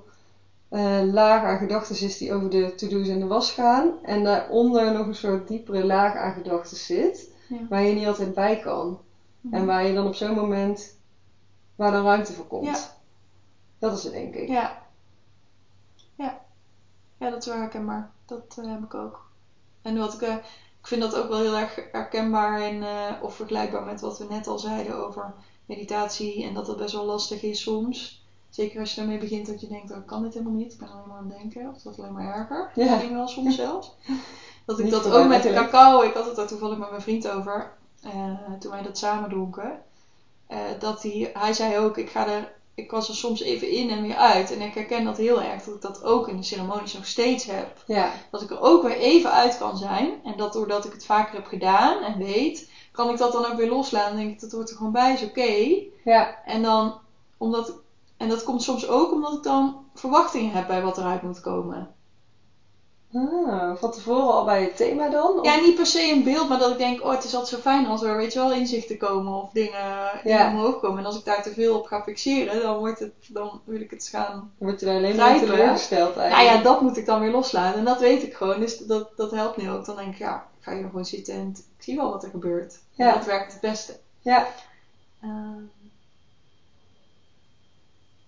eh, 0.69 0.99
laag 1.03 1.43
aan 1.43 1.57
gedachten 1.57 2.01
is 2.01 2.17
die 2.17 2.33
over 2.33 2.49
de 2.49 2.75
to-do's 2.75 3.07
en 3.07 3.19
de 3.19 3.25
was 3.27 3.51
gaan. 3.51 3.91
En 4.03 4.23
daaronder 4.23 4.91
nog 4.91 5.07
een 5.07 5.15
soort 5.15 5.47
diepere 5.47 5.85
laag 5.85 6.15
aan 6.15 6.33
gedachten 6.33 6.77
zit, 6.77 7.29
Ja. 7.49 7.57
waar 7.69 7.81
je 7.81 7.93
niet 7.93 8.07
altijd 8.07 8.33
bij 8.33 8.59
kan. 8.59 8.99
Mhm. 9.41 9.55
En 9.55 9.65
waar 9.65 9.85
je 9.85 9.93
dan 9.93 10.05
op 10.07 10.15
zo'n 10.15 10.35
moment, 10.35 10.95
waar 11.75 11.91
dan 11.91 12.03
ruimte 12.05 12.33
voor 12.33 12.45
komt. 12.47 12.65
Ja. 12.65 12.77
Dat 13.79 13.97
is 13.97 14.03
het 14.03 14.13
denk 14.13 14.35
ik. 14.35 14.47
Ja. 14.47 14.81
Ja. 16.15 16.39
Ja, 17.17 17.29
dat 17.29 17.39
is 17.39 17.45
wel 17.45 17.57
herkenbaar. 17.57 18.09
Dat 18.25 18.57
eh, 18.61 18.71
heb 18.71 18.83
ik 18.83 18.93
ook. 18.93 19.25
En 19.81 19.97
wat 19.97 20.13
ik, 20.13 20.21
eh, 20.21 20.35
ik 20.87 20.93
vind 20.97 21.11
dat 21.11 21.21
ook 21.21 21.27
wel 21.29 21.39
heel 21.39 21.55
erg 21.57 21.79
herkenbaar 21.91 22.59
en, 22.61 22.83
eh, 22.83 23.11
of 23.21 23.33
vergelijkbaar 23.33 23.83
met 23.83 24.01
wat 24.01 24.17
we 24.17 24.25
net 24.25 24.47
al 24.47 24.59
zeiden 24.59 24.95
over 24.95 25.33
meditatie. 25.65 26.43
En 26.43 26.53
dat 26.53 26.65
dat 26.65 26.77
best 26.77 26.93
wel 26.93 27.03
lastig 27.05 27.41
is 27.41 27.61
soms. 27.61 28.25
Zeker 28.49 28.79
als 28.79 28.89
je 28.89 28.95
daarmee 28.95 29.17
begint 29.17 29.45
dat 29.45 29.61
je 29.61 29.67
denkt, 29.67 29.91
oh, 29.91 29.97
ik 29.97 30.05
kan 30.05 30.21
dit 30.21 30.33
helemaal 30.33 30.55
niet. 30.55 30.71
Ik 30.73 30.79
ben 30.79 30.89
alleen 30.91 31.07
maar 31.07 31.17
aan 31.17 31.29
het 31.29 31.37
denken. 31.37 31.69
Of 31.69 31.81
dat 31.81 31.99
alleen 31.99 32.11
maar 32.13 32.35
erger. 32.35 32.71
Ja. 32.73 32.91
Misschien 32.91 33.13
wel 33.13 33.27
soms 33.27 33.55
zelfs. 33.55 33.91
Dat 34.65 34.77
ik 34.77 34.83
Niet 34.83 34.93
dat 34.93 35.11
ook 35.11 35.27
met 35.27 35.43
de 35.43 35.53
cacao, 35.53 36.01
ik 36.01 36.13
had 36.13 36.25
het 36.25 36.35
daar 36.35 36.47
toevallig 36.47 36.77
met 36.77 36.89
mijn 36.89 37.01
vriend 37.01 37.27
over. 37.27 37.71
eh, 38.01 38.51
toen 38.59 38.71
wij 38.71 38.81
dat 38.81 38.97
samen 38.97 39.29
dronken. 39.29 39.79
Eh, 40.47 40.59
dat 40.79 41.03
hij, 41.03 41.29
hij 41.33 41.53
zei 41.53 41.77
ook, 41.77 41.97
ik, 41.97 42.09
ga 42.09 42.27
er, 42.27 42.53
ik 42.77 42.91
was 42.91 43.09
er 43.09 43.15
soms 43.15 43.41
even 43.41 43.69
in 43.69 43.89
en 43.89 44.01
weer 44.01 44.15
uit. 44.15 44.51
En 44.51 44.61
ik 44.61 44.73
herken 44.73 45.05
dat 45.05 45.17
heel 45.17 45.41
erg, 45.41 45.63
dat 45.63 45.75
ik 45.75 45.81
dat 45.81 46.03
ook 46.03 46.27
in 46.27 46.37
de 46.37 46.43
ceremonies 46.43 46.93
nog 46.93 47.05
steeds 47.05 47.45
heb. 47.45 47.83
Ja, 47.87 48.11
Dat 48.31 48.41
ik 48.41 48.49
er 48.51 48.61
ook 48.61 48.83
weer 48.83 48.97
even 48.97 49.31
uit 49.31 49.57
kan 49.57 49.77
zijn. 49.77 50.11
En 50.23 50.37
dat 50.37 50.53
doordat 50.53 50.85
ik 50.85 50.91
het 50.91 51.05
vaker 51.05 51.33
heb 51.33 51.45
gedaan 51.45 52.03
en 52.03 52.17
weet, 52.17 52.71
kan 52.91 53.09
ik 53.09 53.17
dat 53.17 53.31
dan 53.31 53.45
ook 53.45 53.57
weer 53.57 53.69
loslaten. 53.69 54.09
Dan 54.09 54.19
denk 54.19 54.33
ik, 54.33 54.39
dat 54.39 54.51
hoort 54.51 54.69
er 54.69 54.75
gewoon 54.75 54.91
bij, 54.91 55.13
is 55.13 55.23
oké. 55.23 55.81
ja, 56.03 56.43
En 56.43 56.61
dan, 56.61 56.99
omdat, 57.37 57.73
en 58.17 58.27
dat 58.29 58.43
komt 58.43 58.63
soms 58.63 58.87
ook 58.87 59.11
omdat 59.11 59.33
ik 59.33 59.43
dan 59.43 59.85
verwachtingen 59.93 60.51
heb 60.51 60.67
bij 60.67 60.81
wat 60.81 60.97
eruit 60.97 61.21
moet 61.21 61.39
komen. 61.39 61.95
Ah, 63.13 63.75
van 63.75 63.91
tevoren 63.91 64.33
al 64.33 64.43
bij 64.43 64.61
het 64.61 64.75
thema 64.75 65.09
dan? 65.09 65.39
Of- 65.39 65.45
Ja, 65.45 65.55
niet 65.59 65.75
per 65.75 65.85
se 65.85 66.01
in 66.01 66.23
beeld, 66.23 66.49
maar 66.49 66.59
dat 66.59 66.71
ik 66.71 66.77
denk, 66.77 67.03
oh, 67.03 67.09
het 67.11 67.23
is 67.23 67.33
altijd 67.33 67.49
zo 67.53 67.57
fijn 67.69 67.85
als 67.85 68.01
er, 68.01 68.15
weet 68.17 68.33
je 68.33 68.39
wel, 68.39 68.51
inzichten 68.53 68.97
komen 68.97 69.33
of 69.33 69.49
dingen, 69.51 70.19
dingen 70.23 70.37
Ja. 70.39 70.49
omhoog 70.51 70.79
komen. 70.79 70.99
En 70.99 71.05
als 71.05 71.17
ik 71.17 71.25
daar 71.25 71.43
te 71.43 71.53
veel 71.53 71.77
op 71.77 71.85
ga 71.85 72.03
fixeren, 72.03 72.61
dan, 72.61 72.77
wordt 72.77 72.99
het, 72.99 73.11
dan 73.27 73.61
wil 73.63 73.81
ik 73.81 73.89
het 73.89 74.07
gaan. 74.11 74.31
Dan 74.31 74.67
word 74.67 74.79
je 74.79 74.85
daar 74.85 74.95
alleen 74.95 75.15
maar 75.15 75.39
teleurgesteld 75.39 76.15
Nou 76.15 76.27
eigenlijk. 76.27 76.57
ja, 76.57 76.63
dat 76.71 76.81
moet 76.81 76.97
ik 76.97 77.05
dan 77.05 77.19
weer 77.19 77.31
loslaten. 77.31 77.79
En 77.79 77.85
dat 77.85 77.99
weet 77.99 78.23
ik 78.23 78.33
gewoon, 78.33 78.59
dus 78.59 78.77
dat, 78.77 79.09
dat 79.17 79.31
helpt 79.31 79.57
nu 79.57 79.69
ook. 79.69 79.85
Dan 79.85 79.95
denk 79.95 80.11
ik, 80.13 80.17
ja, 80.17 80.47
ik 80.57 80.63
ga 80.63 80.73
hier 80.73 80.83
gewoon 80.85 81.05
zitten 81.05 81.33
en 81.33 81.47
ik 81.77 81.83
zie 81.83 81.95
wel 81.95 82.11
wat 82.11 82.23
er 82.23 82.29
gebeurt. 82.29 82.79
En 82.95 83.13
dat 83.13 83.25
werkt 83.25 83.51
het 83.51 83.61
beste. 83.61 83.97
Ja, 84.21 84.47
Ehm, 85.21 85.61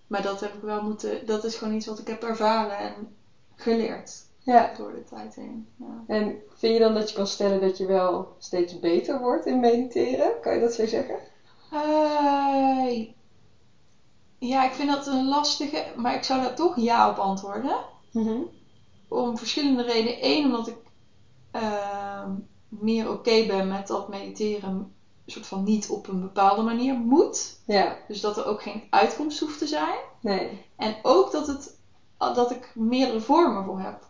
maar 0.06 0.22
dat 0.22 0.40
heb 0.40 0.54
ik 0.54 0.60
wel 0.62 0.82
moeten, 0.82 1.26
dat 1.26 1.44
is 1.44 1.54
gewoon 1.54 1.74
iets 1.74 1.86
wat 1.86 1.98
ik 1.98 2.06
heb 2.06 2.22
ervaren 2.22 2.78
en 2.78 3.16
geleerd 3.56 4.28
ja. 4.42 4.72
door 4.76 4.92
de 4.92 5.04
tijd 5.04 5.34
heen. 5.34 5.68
Ja. 5.76 6.04
En 6.06 6.42
vind 6.54 6.72
je 6.72 6.78
dan 6.80 6.94
dat 6.94 7.08
je 7.08 7.14
kan 7.14 7.26
stellen 7.26 7.60
dat 7.60 7.76
je 7.76 7.86
wel 7.86 8.34
steeds 8.38 8.78
beter 8.78 9.20
wordt 9.20 9.46
in 9.46 9.60
mediteren? 9.60 10.40
Kan 10.40 10.54
je 10.54 10.60
dat 10.60 10.72
zo 10.72 10.86
zeggen? 10.86 11.16
Eh, 11.72 13.06
ja, 14.38 14.64
ik 14.64 14.72
vind 14.72 14.88
dat 14.88 15.06
een 15.06 15.28
lastige, 15.28 15.84
maar 15.96 16.14
ik 16.14 16.24
zou 16.24 16.40
daar 16.40 16.54
toch 16.54 16.76
ja 16.76 17.10
op 17.10 17.16
antwoorden. 17.16 17.76
Mhm. 18.12 18.38
Om 19.08 19.38
verschillende 19.38 19.82
redenen. 19.82 20.16
Eén, 20.20 20.44
omdat 20.44 20.66
ik 20.66 20.76
ehm, 21.50 22.30
meer 22.68 23.10
oké 23.10 23.46
ben 23.46 23.68
met 23.68 23.86
dat 23.86 24.08
mediteren 24.08 24.70
een 24.70 24.92
soort 25.32 25.46
van 25.46 25.62
niet 25.62 25.88
op 25.88 26.08
een 26.08 26.20
bepaalde 26.20 26.62
manier 26.62 26.94
moet. 26.94 27.60
Ja, 27.66 27.96
Dus 28.08 28.20
dat 28.20 28.36
er 28.36 28.46
ook 28.46 28.62
geen 28.62 28.82
uitkomst 28.90 29.40
hoeft 29.40 29.58
te 29.58 29.66
zijn. 29.66 29.98
nee. 30.20 30.64
En 30.76 30.96
ook 31.02 31.32
dat, 31.32 31.46
het, 31.46 31.76
dat 32.18 32.50
ik 32.50 32.72
meerdere 32.74 33.20
vormen 33.20 33.64
voor 33.64 33.80
heb. 33.80 34.08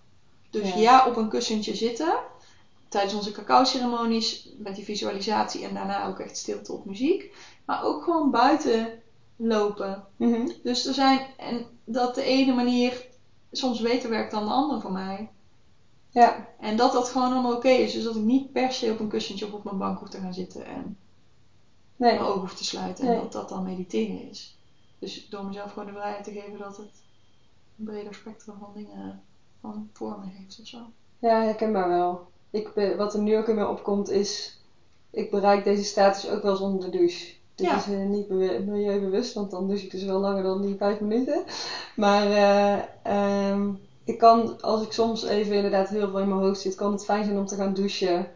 Dus 0.50 0.68
Ja. 0.68 0.76
ja, 0.76 1.06
op 1.06 1.16
een 1.16 1.28
kussentje 1.28 1.74
zitten. 1.74 2.18
Tijdens 2.88 3.14
onze 3.14 3.30
cacao-ceremonies 3.30 4.48
met 4.58 4.74
die 4.74 4.84
visualisatie 4.84 5.64
en 5.64 5.74
daarna 5.74 6.06
ook 6.06 6.18
echt 6.18 6.36
stilte 6.36 6.72
op 6.72 6.84
muziek. 6.84 7.34
Maar 7.64 7.82
ook 7.84 8.02
gewoon 8.04 8.30
buiten 8.30 9.02
lopen. 9.36 10.04
Mhm. 10.16 10.48
Dus 10.62 10.86
er 10.86 10.94
zijn, 10.94 11.26
en 11.36 11.66
dat 11.84 12.14
de 12.14 12.22
ene 12.22 12.52
manier 12.54 13.06
soms 13.52 13.80
beter 13.80 14.10
werkt 14.10 14.30
dan 14.30 14.44
de 14.44 14.50
andere 14.50 14.80
voor 14.80 14.92
mij. 14.92 15.28
Ja, 16.10 16.48
En 16.60 16.76
dat 16.76 16.92
dat 16.92 17.08
gewoon 17.08 17.32
allemaal 17.32 17.54
oké 17.56 17.68
is. 17.68 17.92
Dus 17.92 18.04
dat 18.04 18.16
ik 18.16 18.22
niet 18.22 18.52
per 18.52 18.72
se 18.72 18.90
op 18.92 19.00
een 19.00 19.08
kussentje 19.08 19.46
of 19.46 19.52
op 19.52 19.64
mijn 19.64 19.78
bank 19.78 19.98
hoef 19.98 20.08
te 20.08 20.18
gaan 20.18 20.34
zitten 20.34 20.64
en 20.66 20.96
nee. 21.96 22.12
mijn 22.14 22.24
ogen 22.24 22.40
hoef 22.40 22.54
te 22.54 22.64
sluiten. 22.64 23.04
En 23.04 23.10
Nee. 23.10 23.20
dat 23.20 23.32
dat 23.32 23.48
dan 23.48 23.62
mediteren 23.62 24.28
is. 24.30 24.56
Dus 24.98 25.28
door 25.28 25.44
mezelf 25.44 25.72
gewoon 25.72 25.86
de 25.88 25.92
vrijheid 25.94 26.24
te 26.24 26.32
geven 26.32 26.58
dat 26.58 26.76
het 26.76 27.02
een 27.78 27.84
breder 27.84 28.14
spectrum 28.14 28.56
van 28.58 28.70
dingen, 28.74 29.22
van 29.60 29.88
vormen 29.92 30.26
heeft 30.28 30.58
of 30.60 30.66
zo. 30.66 30.78
Ja, 31.18 31.40
herkenbaar 31.42 31.88
wel. 31.88 32.20
Ik 32.50 32.72
ben, 32.74 32.96
wat 32.96 33.12
er 33.14 33.20
nu 33.20 33.36
ook 33.36 33.48
in 33.48 33.54
me 33.54 33.66
opkomt 33.66 34.08
is, 34.08 34.58
ik 35.10 35.30
bereik 35.30 35.64
deze 35.64 35.84
status 35.84 36.28
ook 36.28 36.42
wel 36.42 36.50
eens 36.50 36.60
onder 36.60 36.80
de 36.90 36.96
douche. 36.98 37.34
Dit 37.54 37.66
Ja. 37.66 37.76
is 37.76 37.86
eh, 37.86 38.02
niet 38.06 38.28
milieubewust, 38.28 39.32
want 39.34 39.50
dan 39.50 39.66
douche 39.66 39.84
ik 39.84 39.90
dus 39.90 40.02
wel 40.02 40.18
langer 40.18 40.42
dan 40.42 40.60
die 40.60 40.76
vijf 40.76 41.00
minuten. 41.00 41.42
Maar 41.96 42.26
ehm, 43.02 43.70
ik 44.04 44.18
kan, 44.18 44.60
als 44.60 44.82
ik 44.82 44.92
soms 44.92 45.22
even 45.22 45.54
inderdaad 45.56 45.88
heel 45.88 46.08
veel 46.08 46.18
in 46.18 46.28
mijn 46.28 46.40
hoofd 46.40 46.60
zit, 46.60 46.74
kan 46.74 46.90
het 46.90 47.04
fijn 47.04 47.24
zijn 47.24 47.38
om 47.38 47.46
te 47.46 47.54
gaan 47.56 47.74
douchen. 47.74 48.28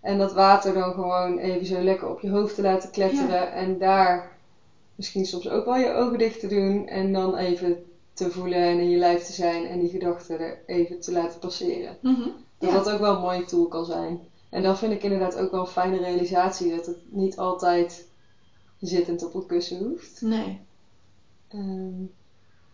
En 0.00 0.18
dat 0.18 0.32
water 0.32 0.72
dan 0.72 0.92
gewoon 0.92 1.38
even 1.38 1.66
zo 1.66 1.80
lekker 1.80 2.08
op 2.08 2.20
je 2.20 2.30
hoofd 2.30 2.54
te 2.54 2.62
laten 2.62 2.90
kletteren. 2.90 3.52
En 3.52 3.78
daar 3.78 4.36
misschien 4.94 5.24
soms 5.24 5.48
ook 5.48 5.64
wel 5.64 5.76
je 5.76 5.90
ogen 5.90 6.18
dicht 6.18 6.40
te 6.40 6.46
doen. 6.46 6.86
En 6.86 7.12
dan 7.12 7.34
even 7.34 7.84
te 8.16 8.30
voelen 8.30 8.58
en 8.58 8.78
in 8.78 8.88
je 8.88 8.96
lijf 8.96 9.22
te 9.24 9.32
zijn 9.32 9.64
en 9.64 9.78
die 9.78 9.88
gedachten 9.88 10.40
er 10.40 10.62
even 10.66 11.00
te 11.00 11.12
laten 11.12 11.38
passeren. 11.38 11.98
Mhm. 12.02 12.28
Dat 12.58 12.70
Ja. 12.70 12.76
dat 12.76 12.88
ook 12.90 12.98
wel 12.98 13.14
een 13.14 13.20
mooie 13.20 13.44
tool 13.44 13.66
kan 13.66 13.84
zijn. 13.84 14.18
En 14.50 14.62
dat 14.62 14.78
vind 14.78 14.92
ik 14.92 15.02
inderdaad 15.02 15.36
ook 15.36 15.50
wel 15.50 15.60
een 15.60 15.66
fijne 15.66 15.98
realisatie. 15.98 16.70
Dat 16.70 16.86
het 16.86 16.96
niet 17.10 17.36
altijd 17.36 18.06
zittend 18.80 19.22
op 19.22 19.34
een 19.34 19.46
kussen 19.46 19.78
hoeft. 19.84 20.20
Nee. 20.20 20.60
Ehm, 21.48 22.04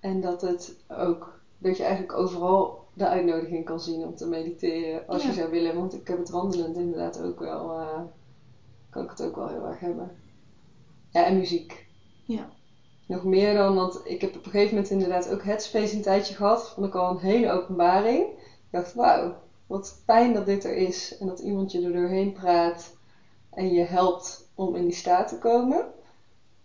en 0.00 0.20
dat 0.20 0.40
het 0.40 0.74
ook, 0.88 1.40
dat 1.59 1.76
je 1.76 1.83
eigenlijk 1.83 2.18
overal 2.18 2.81
de 2.94 3.09
uitnodiging 3.09 3.64
kan 3.64 3.81
zien 3.81 4.05
om 4.05 4.14
te 4.14 4.26
mediteren 4.26 5.07
als 5.07 5.22
Ja. 5.22 5.28
je 5.28 5.35
zou 5.35 5.50
willen. 5.50 5.74
Want 5.74 5.92
ik 5.94 6.09
heb 6.09 6.18
het 6.18 6.28
wandelend 6.31 6.76
inderdaad 6.76 7.20
ook 7.20 7.38
wel, 7.38 7.78
eh, 7.78 8.00
kan 8.90 9.02
ik 9.02 9.11
het 9.11 9.22
ook 9.22 9.37
wel 9.37 9.48
heel 9.48 9.66
erg 9.66 9.78
hebben. 9.81 10.11
Ja, 11.11 11.24
en 11.24 11.37
muziek. 11.37 11.87
Ja. 12.24 12.48
Nog 13.06 13.24
meer 13.24 13.54
dan, 13.54 13.74
want 13.74 14.00
ik 14.04 14.20
heb 14.20 14.36
op 14.36 14.44
een 14.44 14.50
gegeven 14.50 14.74
moment 14.74 14.92
inderdaad 14.92 15.30
ook 15.30 15.42
Headspace 15.42 15.96
een 15.96 16.02
tijdje 16.02 16.34
gehad. 16.34 16.70
Vond 16.74 16.86
ik 16.86 16.94
al 16.94 17.10
een 17.10 17.18
hele 17.18 17.50
openbaring. 17.50 18.20
Ik 18.22 18.68
dacht, 18.70 18.94
wauw, 18.94 19.34
wat 19.66 20.00
fijn 20.04 20.32
dat 20.34 20.46
dit 20.46 20.64
er 20.64 20.74
is. 20.76 21.16
En 21.20 21.26
dat 21.26 21.38
iemand 21.38 21.72
je 21.72 21.82
er 21.82 21.92
doorheen 21.92 22.32
praat 22.32 22.96
en 23.50 23.72
je 23.72 23.82
helpt 23.82 24.48
om 24.54 24.74
in 24.74 24.84
die 24.84 24.94
staat 24.94 25.28
te 25.28 25.38
komen. 25.38 25.84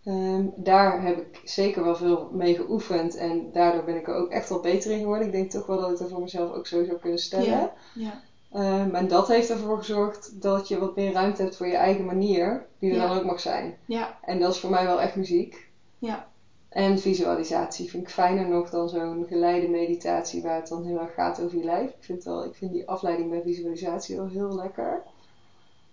Ehm, 0.03 0.45
daar 0.55 1.01
heb 1.01 1.17
ik 1.17 1.41
zeker 1.43 1.83
wel 1.83 1.95
veel 1.95 2.29
mee 2.31 2.55
geoefend. 2.55 3.15
En 3.15 3.49
daardoor 3.51 3.83
ben 3.83 3.95
ik 3.95 4.07
er 4.07 4.15
ook 4.15 4.29
echt 4.31 4.49
wel 4.49 4.59
beter 4.59 4.91
in 4.91 4.99
geworden. 4.99 5.25
Ik 5.27 5.33
denk 5.33 5.49
toch 5.51 5.65
wel 5.65 5.77
dat 5.79 5.91
ik 5.91 5.99
er 5.99 6.07
voor 6.09 6.21
mezelf 6.21 6.51
ook 6.53 6.67
zo 6.67 6.83
zou 6.83 6.97
kunnen 6.97 7.19
stellen. 7.19 7.47
Ja. 7.47 7.73
Ja. 7.93 8.21
Ehm, 8.51 8.95
en 8.95 9.07
dat 9.07 9.27
heeft 9.27 9.49
ervoor 9.49 9.77
gezorgd 9.77 10.41
dat 10.41 10.67
je 10.67 10.79
wat 10.79 10.95
meer 10.95 11.11
ruimte 11.11 11.41
hebt 11.41 11.55
voor 11.55 11.67
je 11.67 11.75
eigen 11.75 12.05
manier. 12.05 12.65
Die 12.79 12.89
er 12.91 12.95
Ja. 12.97 13.07
dan 13.07 13.17
ook 13.17 13.25
mag 13.25 13.39
zijn. 13.39 13.77
Ja. 13.85 14.17
En 14.21 14.39
dat 14.39 14.53
is 14.53 14.59
voor 14.59 14.69
mij 14.69 14.85
wel 14.85 15.01
echt 15.01 15.15
muziek. 15.15 15.66
Ja. 15.97 16.27
En 16.69 16.99
visualisatie 16.99 17.89
vind 17.89 18.03
ik 18.03 18.09
fijner 18.09 18.47
nog 18.47 18.69
dan 18.69 18.89
zo'n 18.89 19.25
geleide 19.27 19.67
meditatie 19.67 20.41
waar 20.41 20.55
het 20.55 20.67
dan 20.67 20.83
heel 20.85 20.99
erg 20.99 21.13
gaat 21.13 21.39
over 21.41 21.57
je 21.57 21.63
lijf. 21.63 21.89
Ik 21.89 22.03
vind, 22.03 22.23
wel, 22.23 22.43
ik 22.43 22.55
vind 22.55 22.71
die 22.71 22.87
afleiding 22.87 23.29
bij 23.29 23.41
visualisatie 23.41 24.15
wel 24.15 24.27
heel 24.27 24.55
lekker. 24.55 25.01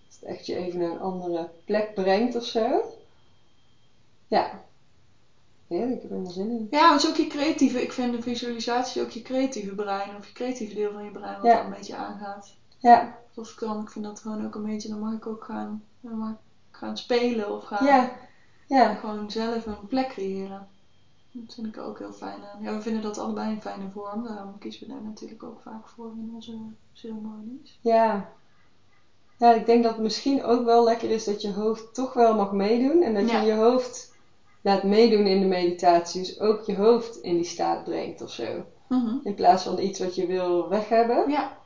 Dat 0.09 0.15
het 0.21 0.23
echt 0.23 0.47
je 0.47 0.55
even 0.55 0.79
naar 0.79 0.91
een 0.91 1.01
andere 1.01 1.49
plek 1.65 1.95
brengt 1.95 2.35
of 2.35 2.45
zo. 2.45 2.85
Ja. 4.27 4.63
heerlijk, 5.69 5.91
ik 5.95 6.01
heb 6.03 6.11
er 6.11 6.17
helemaal 6.17 6.33
zin 6.33 6.51
in. 6.51 6.67
Ja, 6.71 6.93
het 6.93 7.03
is 7.03 7.09
ook 7.09 7.17
je 7.17 7.27
creatieve, 7.27 7.83
ik 7.83 7.93
vind 7.93 8.13
de 8.13 8.23
visualisatie 8.23 9.03
ook 9.03 9.11
je 9.11 9.23
creatieve 9.23 9.75
brein 9.75 10.17
of 10.17 10.27
je 10.27 10.33
creatieve 10.33 10.75
deel 10.75 10.93
van 10.93 11.05
je 11.05 11.11
brein 11.11 11.35
wat 11.35 11.45
Ja. 11.45 11.57
dan 11.57 11.65
een 11.65 11.77
beetje 11.77 11.97
aangaat. 11.97 12.55
Ja, 12.79 13.19
Of 13.35 13.51
ik 13.53 13.59
dan, 13.59 13.81
ik 13.81 13.91
vind 13.91 14.05
dat 14.05 14.21
gewoon 14.21 14.45
ook 14.45 14.55
een 14.55 14.63
beetje, 14.63 14.89
dan 14.89 14.99
mag 14.99 15.13
ik 15.13 15.27
ook 15.27 15.45
gaan, 15.45 15.83
dan 16.01 16.19
mag 16.19 16.31
ik 16.31 16.37
gaan 16.71 16.97
spelen 16.97 17.51
of 17.55 17.65
gaan 17.65 17.87
ja, 17.87 18.11
ja, 18.67 18.95
gewoon 18.95 19.31
zelf 19.31 19.67
een 19.67 19.87
plek 19.87 20.09
creëren. 20.09 20.67
Dat 21.31 21.55
vind 21.55 21.67
ik 21.67 21.79
ook 21.79 21.99
heel 21.99 22.13
fijn 22.13 22.45
aan. 22.45 22.63
Ja, 22.63 22.75
we 22.75 22.81
vinden 22.81 23.03
dat 23.03 23.19
allebei 23.19 23.51
een 23.53 23.61
fijne 23.61 23.91
vorm, 23.93 24.23
daarom 24.25 24.59
kiezen 24.59 24.87
we 24.87 24.93
daar 24.93 25.03
natuurlijk 25.03 25.43
ook 25.43 25.61
vaak 25.63 25.89
voor 25.89 26.07
in 26.17 26.31
onze 26.35 26.53
ceremonies. 26.93 27.79
ja. 27.81 28.33
Ja, 29.39 29.53
ik 29.53 29.67
denk 29.67 29.83
dat 29.83 29.93
het 29.93 30.03
misschien 30.03 30.43
ook 30.43 30.65
wel 30.65 30.85
lekker 30.85 31.11
is 31.11 31.25
dat 31.25 31.41
je 31.41 31.53
hoofd 31.53 31.95
toch 31.95 32.13
wel 32.13 32.35
mag 32.35 32.53
meedoen. 32.53 33.03
En 33.03 33.15
dat 33.15 33.29
Ja. 33.29 33.39
je 33.41 33.47
je 33.47 33.53
hoofd 33.53 34.13
laat 34.61 34.83
meedoen 34.83 35.27
in 35.27 35.41
de 35.41 35.47
meditatie. 35.47 36.21
Dus 36.23 36.41
ook 36.41 36.61
je 36.63 36.75
hoofd 36.75 37.17
in 37.17 37.35
die 37.35 37.45
staat 37.45 37.85
brengt 37.85 38.21
of 38.21 38.31
zo. 38.31 38.65
Mhm. 38.89 39.17
In 39.23 39.35
plaats 39.35 39.63
van 39.63 39.79
iets 39.79 39.99
wat 39.99 40.15
je 40.15 40.27
wil 40.27 40.69
weg 40.69 40.89
hebben, 40.89 41.29
Ja, 41.31 41.57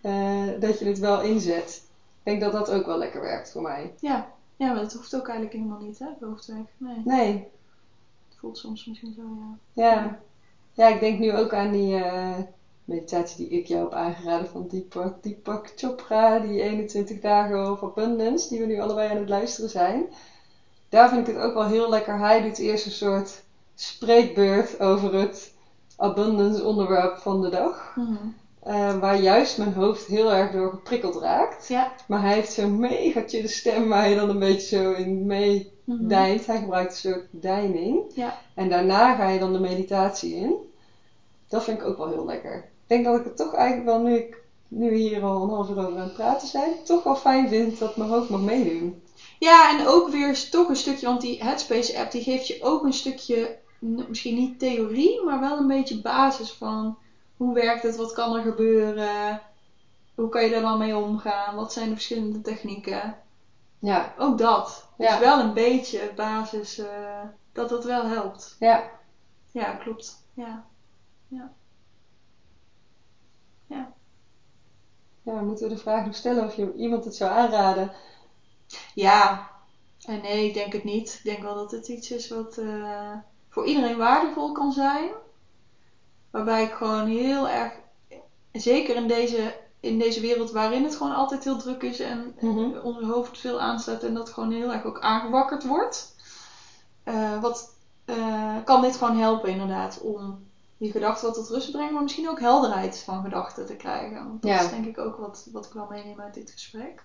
eh, 0.00 0.60
dat 0.60 0.78
je 0.78 0.84
het 0.84 0.98
wel 0.98 1.20
inzet. 1.20 1.82
Ik 2.18 2.22
denk 2.22 2.40
dat 2.40 2.52
dat 2.52 2.70
ook 2.70 2.86
wel 2.86 2.96
lekker 2.98 3.20
werkt 3.20 3.50
voor 3.52 3.62
mij. 3.62 3.92
ja. 4.00 4.30
Ja, 4.62 4.72
maar 4.72 4.80
dat 4.80 4.92
hoeft 4.92 5.16
ook 5.16 5.28
eigenlijk 5.28 5.56
helemaal 5.56 5.78
niet, 5.78 5.98
hè, 5.98 6.06
het 6.06 6.20
hoofdwerk. 6.20 6.68
Nee, 6.76 7.02
Nee, 7.04 7.32
het 8.28 8.38
voelt 8.38 8.58
soms 8.58 8.86
misschien 8.86 9.12
zo, 9.12 9.22
ja. 9.72 9.90
ja. 9.90 10.18
Ja, 10.72 10.88
ik 10.88 11.00
denk 11.00 11.18
nu 11.18 11.36
ook 11.36 11.54
aan 11.54 11.72
die 11.72 11.94
eh, 11.94 12.38
meditatie 12.84 13.36
die 13.36 13.58
ik 13.58 13.66
jou 13.66 13.82
heb 13.82 13.92
aangeraden 13.92 14.46
van 14.46 14.68
Deepak, 14.68 15.22
Deepak 15.22 15.72
Chopra, 15.76 16.38
die 16.38 16.62
21 16.62 17.20
dagen 17.20 17.70
of 17.70 17.82
abundance, 17.82 18.48
die 18.48 18.60
we 18.60 18.66
nu 18.66 18.80
allebei 18.80 19.10
aan 19.10 19.16
het 19.16 19.28
luisteren 19.28 19.70
zijn. 19.70 20.04
Daar 20.88 21.08
vind 21.08 21.28
ik 21.28 21.34
het 21.34 21.42
ook 21.42 21.54
wel 21.54 21.66
heel 21.66 21.88
lekker. 21.88 22.18
Hij 22.18 22.42
doet 22.42 22.58
eerst 22.58 22.86
een 22.86 22.92
soort 22.92 23.42
spreekbeurt 23.74 24.80
over 24.80 25.14
het 25.14 25.54
abundance 25.96 26.64
onderwerp 26.64 27.16
van 27.16 27.40
de 27.40 27.48
dag. 27.48 27.92
Mhm. 27.96 28.28
Eh, 28.62 28.98
waar 28.98 29.20
juist 29.20 29.58
mijn 29.58 29.72
hoofd 29.72 30.06
heel 30.06 30.32
erg 30.32 30.52
door 30.52 30.70
geprikkeld 30.70 31.16
raakt. 31.16 31.68
Ja. 31.68 31.92
Maar 32.08 32.20
hij 32.22 32.32
heeft 32.34 32.52
zo'n 32.52 32.78
mega 32.78 33.22
chille 33.26 33.48
stem 33.48 33.88
waar 33.88 34.08
je 34.08 34.16
dan 34.16 34.28
een 34.28 34.38
beetje 34.38 34.76
zo 34.76 34.92
in 34.92 35.26
mee 35.26 35.70
Mhm. 35.84 36.06
deint. 36.08 36.46
Hij 36.46 36.58
gebruikt 36.58 36.92
een 36.92 37.10
soort 37.12 37.26
deining. 37.30 38.02
Ja. 38.14 38.38
En 38.54 38.68
daarna 38.68 39.14
ga 39.14 39.28
je 39.28 39.38
dan 39.38 39.52
de 39.52 39.58
meditatie 39.60 40.34
in. 40.34 40.54
Dat 41.48 41.64
vind 41.64 41.78
ik 41.80 41.84
ook 41.86 41.96
wel 41.96 42.08
heel 42.08 42.24
lekker. 42.24 42.56
Ik 42.56 42.62
denk 42.86 43.04
dat 43.04 43.18
ik 43.18 43.24
het 43.24 43.36
toch 43.36 43.54
eigenlijk 43.54 43.86
wel, 43.86 44.00
nu, 44.00 44.14
ik, 44.14 44.36
nu 44.68 44.90
we 44.90 44.96
hier 44.96 45.22
al 45.22 45.42
een 45.42 45.48
half 45.48 45.68
uur 45.70 45.78
over 45.78 45.98
aan 45.98 46.02
het 46.04 46.14
praten 46.14 46.48
zijn, 46.48 46.70
toch 46.84 47.02
wel 47.02 47.16
fijn 47.16 47.48
vind 47.48 47.78
dat 47.78 47.96
mijn 47.96 48.10
hoofd 48.10 48.28
mag 48.28 48.40
meedoen. 48.40 49.02
Ja, 49.38 49.78
en 49.78 49.86
ook 49.86 50.08
weer 50.08 50.48
toch 50.50 50.68
een 50.68 50.76
stukje, 50.76 51.06
want 51.06 51.20
die 51.20 51.42
Headspace 51.42 51.98
app 51.98 52.10
die 52.10 52.22
geeft 52.22 52.46
je 52.46 52.58
ook 52.60 52.84
een 52.84 52.92
stukje, 52.92 53.56
misschien 53.78 54.34
niet 54.34 54.58
theorie, 54.58 55.22
maar 55.24 55.40
wel 55.40 55.58
een 55.58 55.66
beetje 55.66 56.00
basis 56.00 56.50
van 56.52 56.96
hoe 57.42 57.54
werkt 57.54 57.82
het, 57.82 57.96
wat 57.96 58.12
kan 58.12 58.34
er 58.34 58.42
gebeuren, 58.42 59.40
hoe 60.14 60.28
kan 60.28 60.44
je 60.44 60.54
er 60.54 60.60
dan 60.60 60.78
mee 60.78 60.96
omgaan, 60.96 61.54
wat 61.54 61.72
zijn 61.72 61.88
de 61.88 61.94
verschillende 61.94 62.40
technieken. 62.40 63.14
Ja, 63.78 64.14
Ook 64.18 64.38
dat. 64.38 64.88
Ja. 64.98 65.10
Dus 65.10 65.18
wel 65.18 65.40
een 65.40 65.52
beetje 65.54 66.12
basis, 66.14 66.78
eh, 66.78 67.20
dat 67.52 67.68
dat 67.68 67.84
wel 67.84 68.04
helpt. 68.04 68.56
ja. 68.58 68.90
Ja, 69.50 69.72
klopt. 69.72 70.16
Ja. 70.34 70.64
Ja, 75.24 75.40
moeten 75.40 75.68
we 75.68 75.74
de 75.74 75.80
vraag 75.80 76.04
nog 76.04 76.14
stellen 76.14 76.44
of 76.44 76.54
je 76.54 76.72
iemand 76.74 77.04
het 77.04 77.14
zou 77.14 77.30
aanraden? 77.30 77.90
Ja, 78.94 79.50
en 80.04 80.20
nee, 80.20 80.46
ik 80.46 80.54
denk 80.54 80.72
het 80.72 80.84
niet. 80.84 81.14
Ik 81.18 81.24
denk 81.24 81.42
wel 81.42 81.54
dat 81.54 81.70
het 81.70 81.88
iets 81.88 82.10
is 82.10 82.28
wat 82.28 82.58
eh, 82.58 83.12
voor 83.48 83.66
iedereen 83.66 83.96
waardevol 83.96 84.52
kan 84.52 84.72
zijn. 84.72 85.10
Waarbij 86.32 86.64
ik 86.64 86.72
gewoon 86.74 87.06
heel 87.06 87.48
erg, 87.48 87.72
zeker 88.52 88.96
in 88.96 89.08
deze, 89.08 89.60
in 89.80 89.98
deze 89.98 90.20
wereld 90.20 90.50
waarin 90.52 90.84
het 90.84 90.96
gewoon 90.96 91.14
altijd 91.14 91.44
heel 91.44 91.58
druk 91.58 91.82
is 91.82 92.00
en 92.00 92.34
eh, 92.36 92.84
onze 92.84 93.04
hoofd 93.06 93.38
veel 93.38 93.60
aanstaat 93.60 94.04
en 94.04 94.14
dat 94.14 94.30
gewoon 94.30 94.52
heel 94.52 94.72
erg 94.72 94.84
ook 94.84 95.00
aangewakkerd 95.00 95.64
wordt. 95.66 96.14
eh, 97.04 97.40
wat 97.40 97.74
eh, 98.04 98.64
kan 98.64 98.82
dit 98.82 98.96
gewoon 98.96 99.16
helpen 99.16 99.50
inderdaad 99.50 100.00
om 100.00 100.50
je 100.78 100.90
gedachten 100.90 101.26
wat 101.26 101.34
tot 101.34 101.48
rust 101.48 101.66
te 101.66 101.72
brengen, 101.72 101.92
maar 101.94 102.02
misschien 102.02 102.28
ook 102.28 102.40
helderheid 102.40 102.98
van 102.98 103.22
gedachten 103.22 103.66
te 103.66 103.76
krijgen. 103.76 104.24
Want 104.26 104.42
dat 104.42 104.50
Ja. 104.50 104.60
is 104.64 104.70
denk 104.70 104.86
ik 104.86 104.98
ook 104.98 105.16
wat, 105.16 105.48
wat 105.52 105.66
ik 105.66 105.72
wel 105.72 105.86
meeneem 105.86 106.20
uit 106.20 106.34
dit 106.34 106.50
gesprek. 106.50 107.04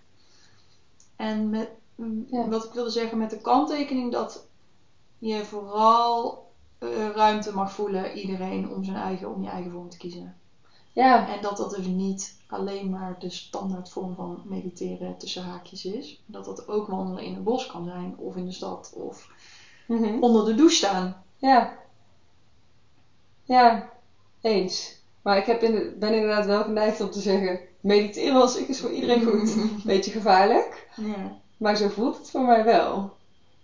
En 1.15 1.49
met, 1.49 1.69
mm, 1.95 2.25
Ja. 2.29 2.47
wat 2.47 2.63
ik 2.65 2.73
wilde 2.73 2.89
zeggen 2.89 3.17
met 3.17 3.29
de 3.29 3.41
kanttekening 3.41 4.11
dat 4.11 4.45
je 5.19 5.45
vooral 5.45 6.46
ruimte 7.13 7.53
mag 7.53 7.71
voelen, 7.71 8.11
iedereen, 8.17 8.69
om 8.69 8.83
zijn 8.83 8.97
eigen, 8.97 9.29
om 9.29 9.41
je 9.43 9.49
eigen 9.49 9.71
vorm 9.71 9.89
te 9.89 9.97
kiezen. 9.97 10.35
Ja, 10.93 11.27
En 11.35 11.41
dat 11.41 11.57
dat 11.57 11.69
dus 11.69 11.85
niet 11.85 12.35
alleen 12.47 12.89
maar 12.89 13.15
de 13.19 13.29
standaard 13.29 13.89
vorm 13.89 14.15
van 14.15 14.41
mediteren 14.43 15.17
tussen 15.17 15.43
haakjes 15.43 15.85
is. 15.85 16.19
Dat 16.25 16.45
dat 16.45 16.67
ook 16.67 16.87
wandelen 16.87 17.23
in 17.23 17.33
het 17.33 17.43
bos 17.43 17.65
kan 17.65 17.83
zijn, 17.83 18.13
of 18.17 18.35
in 18.35 18.45
de 18.45 18.51
stad, 18.51 18.91
of 18.93 19.29
Mhm. 19.87 20.17
onder 20.23 20.45
de 20.45 20.53
douche 20.55 20.75
staan. 20.75 21.23
ja. 21.37 21.75
Ja, 23.43 23.89
eens. 24.41 24.95
Maar 25.21 25.37
ik 25.37 25.45
heb 25.45 25.61
in, 25.63 25.95
ben 25.99 26.13
inderdaad 26.13 26.45
wel 26.45 26.63
geneigd 26.63 27.01
om 27.01 27.09
te 27.11 27.19
zeggen, 27.21 27.59
mediteren 27.79 28.41
als 28.41 28.55
ik 28.55 28.67
is 28.67 28.79
voor 28.79 28.89
iedereen 28.91 29.23
goed. 29.25 29.55
Beetje 29.85 30.11
gevaarlijk. 30.11 30.87
Ja. 30.95 31.37
Maar 31.57 31.75
zo 31.75 31.87
voelt 31.87 32.17
het 32.17 32.29
voor 32.29 32.45
mij 32.45 32.63
wel. 32.63 33.15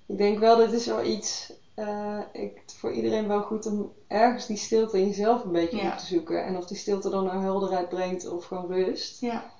Ik 0.05 0.17
denk 0.17 0.39
wel, 0.39 0.55
dit 0.55 0.71
is 0.71 0.85
wel 0.85 1.03
iets, 1.03 1.51
eh, 1.73 2.19
ik, 2.31 2.61
voor 2.75 2.91
iedereen 2.91 3.27
wel 3.27 3.41
goed 3.41 3.65
om 3.65 3.91
ergens 4.07 4.45
die 4.45 4.57
stilte 4.57 4.97
in 4.99 5.05
jezelf 5.05 5.43
een 5.43 5.51
beetje 5.51 5.77
Ja. 5.77 5.91
op 5.91 5.97
te 5.97 6.05
zoeken. 6.05 6.43
En 6.43 6.57
of 6.57 6.65
die 6.65 6.77
stilte 6.77 7.09
dan 7.09 7.23
naar 7.23 7.39
helderheid 7.41 7.89
brengt 7.89 8.27
of 8.29 8.45
gewoon 8.45 8.67
rust. 8.67 9.19
Ja, 9.21 9.51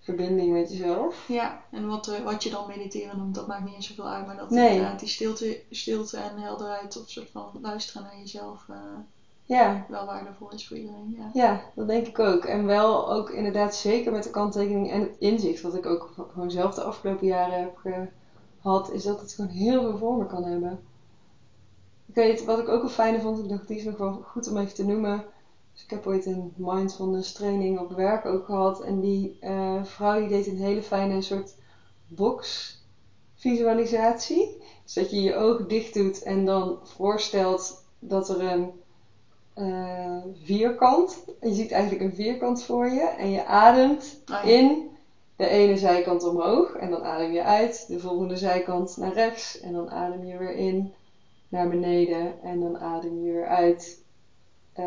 Verbinding 0.00 0.52
met 0.52 0.68
jezelf. 0.70 1.24
ja. 1.28 1.60
en 1.70 1.86
wat, 1.86 2.06
eh, 2.08 2.22
wat 2.22 2.42
je 2.42 2.50
dan 2.50 2.66
mediteren 2.66 3.16
noemt, 3.16 3.34
dat 3.34 3.46
maakt 3.46 3.64
niet 3.64 3.74
eens 3.74 3.86
zoveel 3.86 4.08
uit. 4.08 4.26
Maar 4.26 4.36
dat 4.36 4.50
Nee. 4.50 4.70
inderdaad 4.74 4.98
die 4.98 5.08
stilte, 5.08 5.60
stilte 5.70 6.16
en 6.16 6.38
helderheid, 6.38 6.96
of 6.96 7.08
soort 7.08 7.30
van 7.30 7.50
luisteren 7.60 8.02
naar 8.02 8.18
jezelf, 8.18 8.64
eh, 8.68 8.76
Ja, 9.46 9.84
wel 9.88 10.06
waardevol 10.06 10.48
is 10.52 10.66
voor 10.68 10.76
iedereen. 10.76 11.14
Ja. 11.18 11.30
ja, 11.32 11.60
dat 11.74 11.88
denk 11.88 12.06
ik 12.06 12.18
ook. 12.18 12.44
En 12.44 12.64
wel 12.66 13.10
ook 13.12 13.30
inderdaad 13.30 13.74
zeker 13.74 14.12
met 14.12 14.22
de 14.22 14.30
kanttekening 14.30 14.90
en 14.90 15.00
het 15.00 15.16
inzicht, 15.18 15.62
wat 15.62 15.74
ik 15.74 15.86
ook 15.86 16.14
gewoon 16.32 16.50
zelf 16.50 16.74
de 16.74 16.82
afgelopen 16.82 17.26
jaren 17.26 17.58
heb 17.60 17.76
gehad, 18.60 18.90
is 18.90 19.02
dat 19.02 19.20
het 19.20 19.32
gewoon 19.32 19.50
heel 19.50 19.82
veel 19.82 19.96
vormen 19.96 20.26
kan 20.26 20.44
hebben. 20.44 20.80
Ik 22.06 22.14
weet, 22.14 22.44
wat 22.44 22.58
ik 22.58 22.68
ook 22.68 22.82
een 22.82 22.88
fijne 22.88 23.20
vond, 23.20 23.38
ik 23.38 23.48
dacht 23.48 23.68
die 23.68 23.76
is 23.76 23.84
nog 23.84 23.96
wel 23.96 24.12
goed 24.12 24.48
om 24.48 24.56
even 24.58 24.74
te 24.74 24.84
noemen. 24.84 25.24
Dus 25.72 25.82
ik 25.82 25.90
heb 25.90 26.06
ooit 26.06 26.26
een 26.26 26.52
mindfulness 26.56 27.32
training 27.32 27.78
op 27.78 27.92
werk 27.92 28.24
ook 28.24 28.44
gehad. 28.44 28.80
En 28.80 29.00
die 29.00 29.36
eh, 29.40 29.84
vrouw 29.84 30.18
die 30.18 30.28
deed 30.28 30.46
een 30.46 30.56
hele 30.56 30.82
fijne 30.82 31.22
soort 31.22 31.54
box 32.06 32.72
visualisatie. 33.34 34.62
Dus 34.84 34.92
dat 34.92 35.10
je 35.10 35.22
je 35.22 35.34
ogen 35.34 35.68
dicht 35.68 35.94
doet 35.94 36.22
en 36.22 36.44
dan 36.44 36.78
voorstelt 36.82 37.84
dat 37.98 38.28
er 38.28 38.40
een 38.40 38.72
eh, 39.54 40.22
vierkant, 40.42 41.24
je 41.40 41.52
ziet 41.52 41.72
eigenlijk 41.72 42.02
een 42.02 42.14
vierkant 42.14 42.62
voor 42.62 42.86
je. 42.86 43.00
En 43.00 43.30
je 43.30 43.44
ademt 43.44 44.20
Oh 44.20 44.28
ja. 44.28 44.42
in 44.42 44.90
de 45.36 45.46
ene 45.46 45.76
zijkant 45.76 46.22
omhoog 46.24 46.74
en 46.74 46.90
dan 46.90 47.02
adem 47.02 47.32
je 47.32 47.42
uit. 47.42 47.84
De 47.88 47.98
volgende 47.98 48.36
zijkant 48.36 48.96
naar 48.96 49.12
rechts 49.12 49.60
en 49.60 49.72
dan 49.72 49.90
adem 49.90 50.24
je 50.24 50.38
weer 50.38 50.54
in 50.56 50.92
naar 51.54 51.68
beneden 51.68 52.42
en 52.42 52.60
dan 52.60 52.78
adem 52.78 53.24
je 53.24 53.32
weer 53.32 53.46
uit 53.46 54.02
eh, 54.72 54.86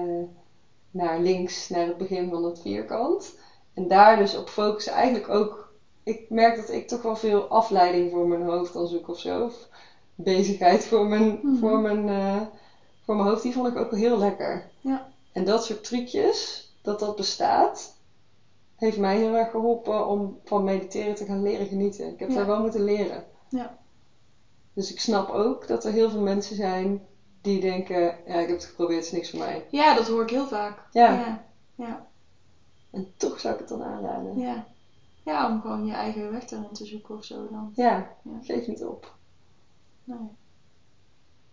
naar 0.91 1.19
links, 1.19 1.69
naar 1.69 1.85
het 1.85 1.97
begin 1.97 2.29
van 2.29 2.43
het 2.43 2.59
vierkant. 2.61 3.37
En 3.73 3.87
daar 3.87 4.17
dus 4.17 4.35
op 4.35 4.49
focussen 4.49 4.93
eigenlijk 4.93 5.29
ook. 5.29 5.71
Ik 6.03 6.25
merk 6.29 6.55
dat 6.55 6.69
ik 6.69 6.87
toch 6.87 7.01
wel 7.01 7.15
veel 7.15 7.47
afleiding 7.47 8.11
voor 8.11 8.25
mijn 8.27 8.41
hoofd 8.41 8.73
dan 8.73 8.87
zoek 8.87 9.07
of 9.07 9.19
zo. 9.19 9.43
Of 9.43 9.67
bezigheid 10.15 10.85
voor 10.85 11.05
mijn, 11.05 11.39
Mhm. 11.41 11.55
voor 11.55 11.79
mijn, 11.79 12.09
eh, 12.09 12.41
voor 13.03 13.15
mijn 13.15 13.27
hoofd. 13.27 13.41
Die 13.41 13.53
vond 13.53 13.67
ik 13.67 13.75
ook 13.75 13.95
heel 13.95 14.17
lekker. 14.17 14.69
Ja. 14.79 15.07
En 15.31 15.43
dat 15.43 15.63
soort 15.63 15.83
trucjes, 15.83 16.71
dat 16.81 16.99
dat 16.99 17.15
bestaat, 17.15 17.95
heeft 18.75 18.97
mij 18.97 19.17
heel 19.17 19.35
erg 19.35 19.49
geholpen 19.51 20.07
om 20.07 20.39
van 20.43 20.63
mediteren 20.63 21.15
te 21.15 21.25
gaan 21.25 21.41
leren 21.41 21.65
genieten. 21.67 22.11
Ik 22.13 22.19
heb 22.19 22.29
Ja. 22.29 22.35
daar 22.35 22.45
wel 22.45 22.61
moeten 22.61 22.83
leren. 22.83 23.23
Ja. 23.49 23.77
Dus 24.77 24.91
ik 24.91 24.99
snap 24.99 25.29
ook 25.29 25.67
dat 25.67 25.83
er 25.83 25.91
heel 25.91 26.09
veel 26.09 26.21
mensen 26.21 26.55
zijn 26.55 26.99
die 27.41 27.59
denken, 27.59 27.95
ja, 28.25 28.37
ik 28.37 28.47
heb 28.47 28.55
het 28.57 28.65
geprobeerd, 28.65 28.95
het 28.97 29.05
is 29.05 29.11
niks 29.11 29.29
voor 29.29 29.39
mij. 29.39 29.65
ja, 29.69 29.93
dat 29.93 30.07
hoor 30.07 30.21
ik 30.21 30.29
heel 30.29 30.45
vaak. 30.45 30.83
Ja. 30.91 31.11
Ja, 31.11 31.43
ja, 31.75 32.05
En 32.89 33.07
toch 33.17 33.39
zou 33.39 33.53
ik 33.53 33.59
het 33.59 33.67
dan 33.67 33.83
aanraden. 33.83 34.37
ja. 34.39 34.63
Ja, 35.23 35.47
om 35.47 35.59
gewoon 35.61 35.85
je 35.85 35.91
eigen 35.91 36.29
weg 36.29 36.45
daarin 36.45 36.73
te 36.73 36.85
zoeken 36.85 37.15
of 37.15 37.23
zo 37.23 37.47
dan. 37.49 37.71
Ja, 37.75 38.11
Ja. 38.21 38.31
geef 38.41 38.67
niet 38.67 38.83
op. 38.83 39.11
Nee. 40.03 40.17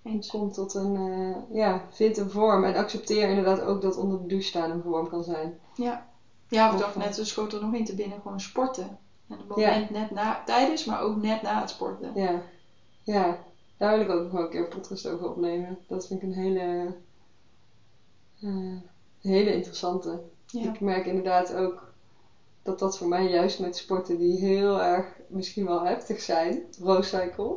En 0.03 0.11
Eens. 0.13 0.27
kom 0.29 0.51
tot 0.53 0.75
een, 0.75 0.97
eh, 0.97 1.57
ja, 1.57 1.85
vind 1.91 2.17
een 2.17 2.31
vorm. 2.31 2.65
En 2.65 2.75
accepteer 2.75 3.29
inderdaad 3.29 3.61
ook 3.61 3.81
dat 3.81 3.97
onder 3.97 4.21
de 4.21 4.27
douche 4.27 4.47
staan 4.47 4.71
een 4.71 4.83
vorm 4.83 5.09
kan 5.09 5.23
zijn. 5.23 5.59
Ja. 5.75 6.07
Ja, 6.49 6.67
ik 6.67 6.73
Of, 6.73 6.79
dacht 6.79 6.97
net, 6.97 7.17
we 7.17 7.25
schoten 7.25 7.59
er 7.59 7.65
nog 7.65 7.75
in 7.75 7.85
te 7.85 7.95
binnen, 7.95 8.21
gewoon 8.21 8.41
sporten. 8.41 8.99
En 9.29 9.39
het 9.39 9.49
moment 9.49 9.91
net 9.91 10.11
na, 10.11 10.43
tijdens, 10.45 10.85
maar 10.85 11.01
ook 11.01 11.17
net 11.17 11.43
na 11.43 11.61
het 11.61 11.69
sporten. 11.71 12.11
Ja, 12.15 12.41
ja, 13.05 13.45
Daar 13.77 13.93
wil 13.93 14.01
ik 14.01 14.11
ook 14.11 14.23
nog 14.23 14.33
wel 14.33 14.43
een 14.43 14.51
keer 14.51 14.61
een 14.61 14.69
podcast 14.69 15.07
over 15.07 15.29
opnemen. 15.29 15.79
Dat 15.87 16.07
vind 16.07 16.23
ik 16.23 16.29
een 16.29 16.35
hele, 16.35 16.95
eh, 18.41 18.77
hele 19.21 19.53
interessante. 19.53 20.21
Ja. 20.47 20.73
Ik 20.73 20.81
merk 20.81 21.07
inderdaad 21.07 21.53
ook 21.53 21.93
dat 22.63 22.79
dat 22.79 22.99
voor 22.99 23.09
mij 23.09 23.29
juist 23.29 23.59
met 23.59 23.77
sporten 23.77 24.19
die 24.19 24.39
heel 24.39 24.81
erg 24.81 25.07
misschien 25.29 25.65
wel 25.65 25.85
heftig 25.85 26.21
zijn, 26.21 26.63
Rose 26.81 27.09
Cycle, 27.09 27.57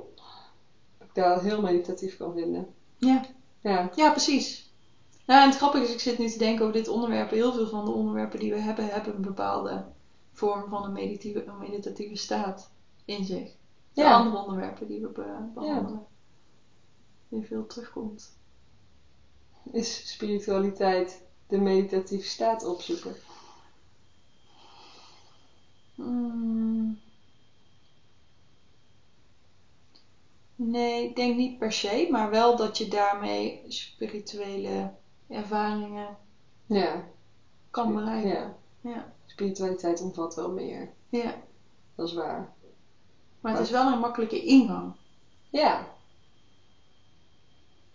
dat 0.98 1.08
ik 1.08 1.14
daar 1.14 1.42
heel 1.42 1.62
meditatief 1.62 2.18
kan 2.18 2.34
vinden. 2.34 2.68
Ja. 2.98 3.22
Ja, 3.62 3.92
Ja, 3.96 4.10
precies. 4.10 4.72
Nou, 5.26 5.42
en 5.42 5.48
het 5.48 5.58
grappige 5.58 5.84
is, 5.84 5.92
ik 5.94 6.00
zit 6.00 6.18
nu 6.18 6.30
te 6.30 6.38
denken 6.38 6.62
over 6.66 6.78
dit 6.78 6.88
onderwerp. 6.88 7.30
Heel 7.30 7.54
veel 7.54 7.68
van 7.68 7.86
de 7.86 7.92
onderwerpen 7.92 8.40
die 8.40 8.52
we 8.52 8.60
hebben, 8.60 8.90
hebben 8.90 9.16
een 9.16 9.22
bepaalde 9.22 9.86
vorm 10.32 10.70
van 10.70 10.84
een 10.84 10.92
meditatieve, 10.92 11.44
een 11.46 11.58
meditatieve 11.58 12.16
staat 12.16 12.72
in 13.06 13.26
zich. 13.26 13.57
De 13.98 14.04
Ja. 14.04 14.14
andere 14.16 14.38
onderwerpen 14.38 14.88
die 14.88 15.02
we 15.02 15.08
be- 15.08 15.50
behandelen. 15.54 16.06
Die 17.30 17.46
veel 17.46 17.66
terugkomt. 17.66 18.36
is 19.72 20.10
spiritualiteit 20.12 21.22
de 21.48 21.58
meditatieve 21.58 22.28
staat 22.28 22.64
opzoeken? 22.64 23.16
Hmm. 25.96 27.00
Nee, 30.56 31.10
ik 31.10 31.16
denk 31.16 31.36
niet 31.36 31.58
per 31.58 31.72
se, 31.72 32.08
maar 32.12 32.30
wel 32.30 32.56
dat 32.56 32.78
je 32.78 32.88
daarmee 32.88 33.64
spirituele 33.68 34.92
ervaringen 35.28 36.18
Ja, 36.66 37.04
kan 37.70 37.94
bereiken. 37.94 38.30
ja. 38.32 38.56
Ja. 38.82 39.14
spiritualiteit 39.26 40.02
omvat 40.02 40.36
wel 40.36 40.52
meer. 40.52 40.90
ja. 41.10 41.36
Dat 41.96 42.08
is 42.08 42.14
waar. 42.14 42.54
Maar 43.40 43.52
het 43.54 43.62
is 43.62 43.70
wel 43.70 43.92
een 43.92 44.00
makkelijke 44.00 44.44
ingang. 44.44 44.92
Ja, 45.50 45.88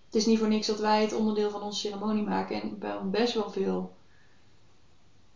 Het 0.07 0.15
is 0.15 0.27
niet 0.27 0.39
voor 0.39 0.49
niks 0.49 0.67
dat 0.67 0.79
wij 0.79 1.01
het 1.01 1.13
onderdeel 1.13 1.51
van 1.51 1.63
onze 1.63 1.79
ceremonie 1.79 2.23
maken 2.23 2.61
en 2.61 2.79
bij 2.79 2.99
best 3.11 3.35
wel 3.35 3.51
veel 3.51 3.91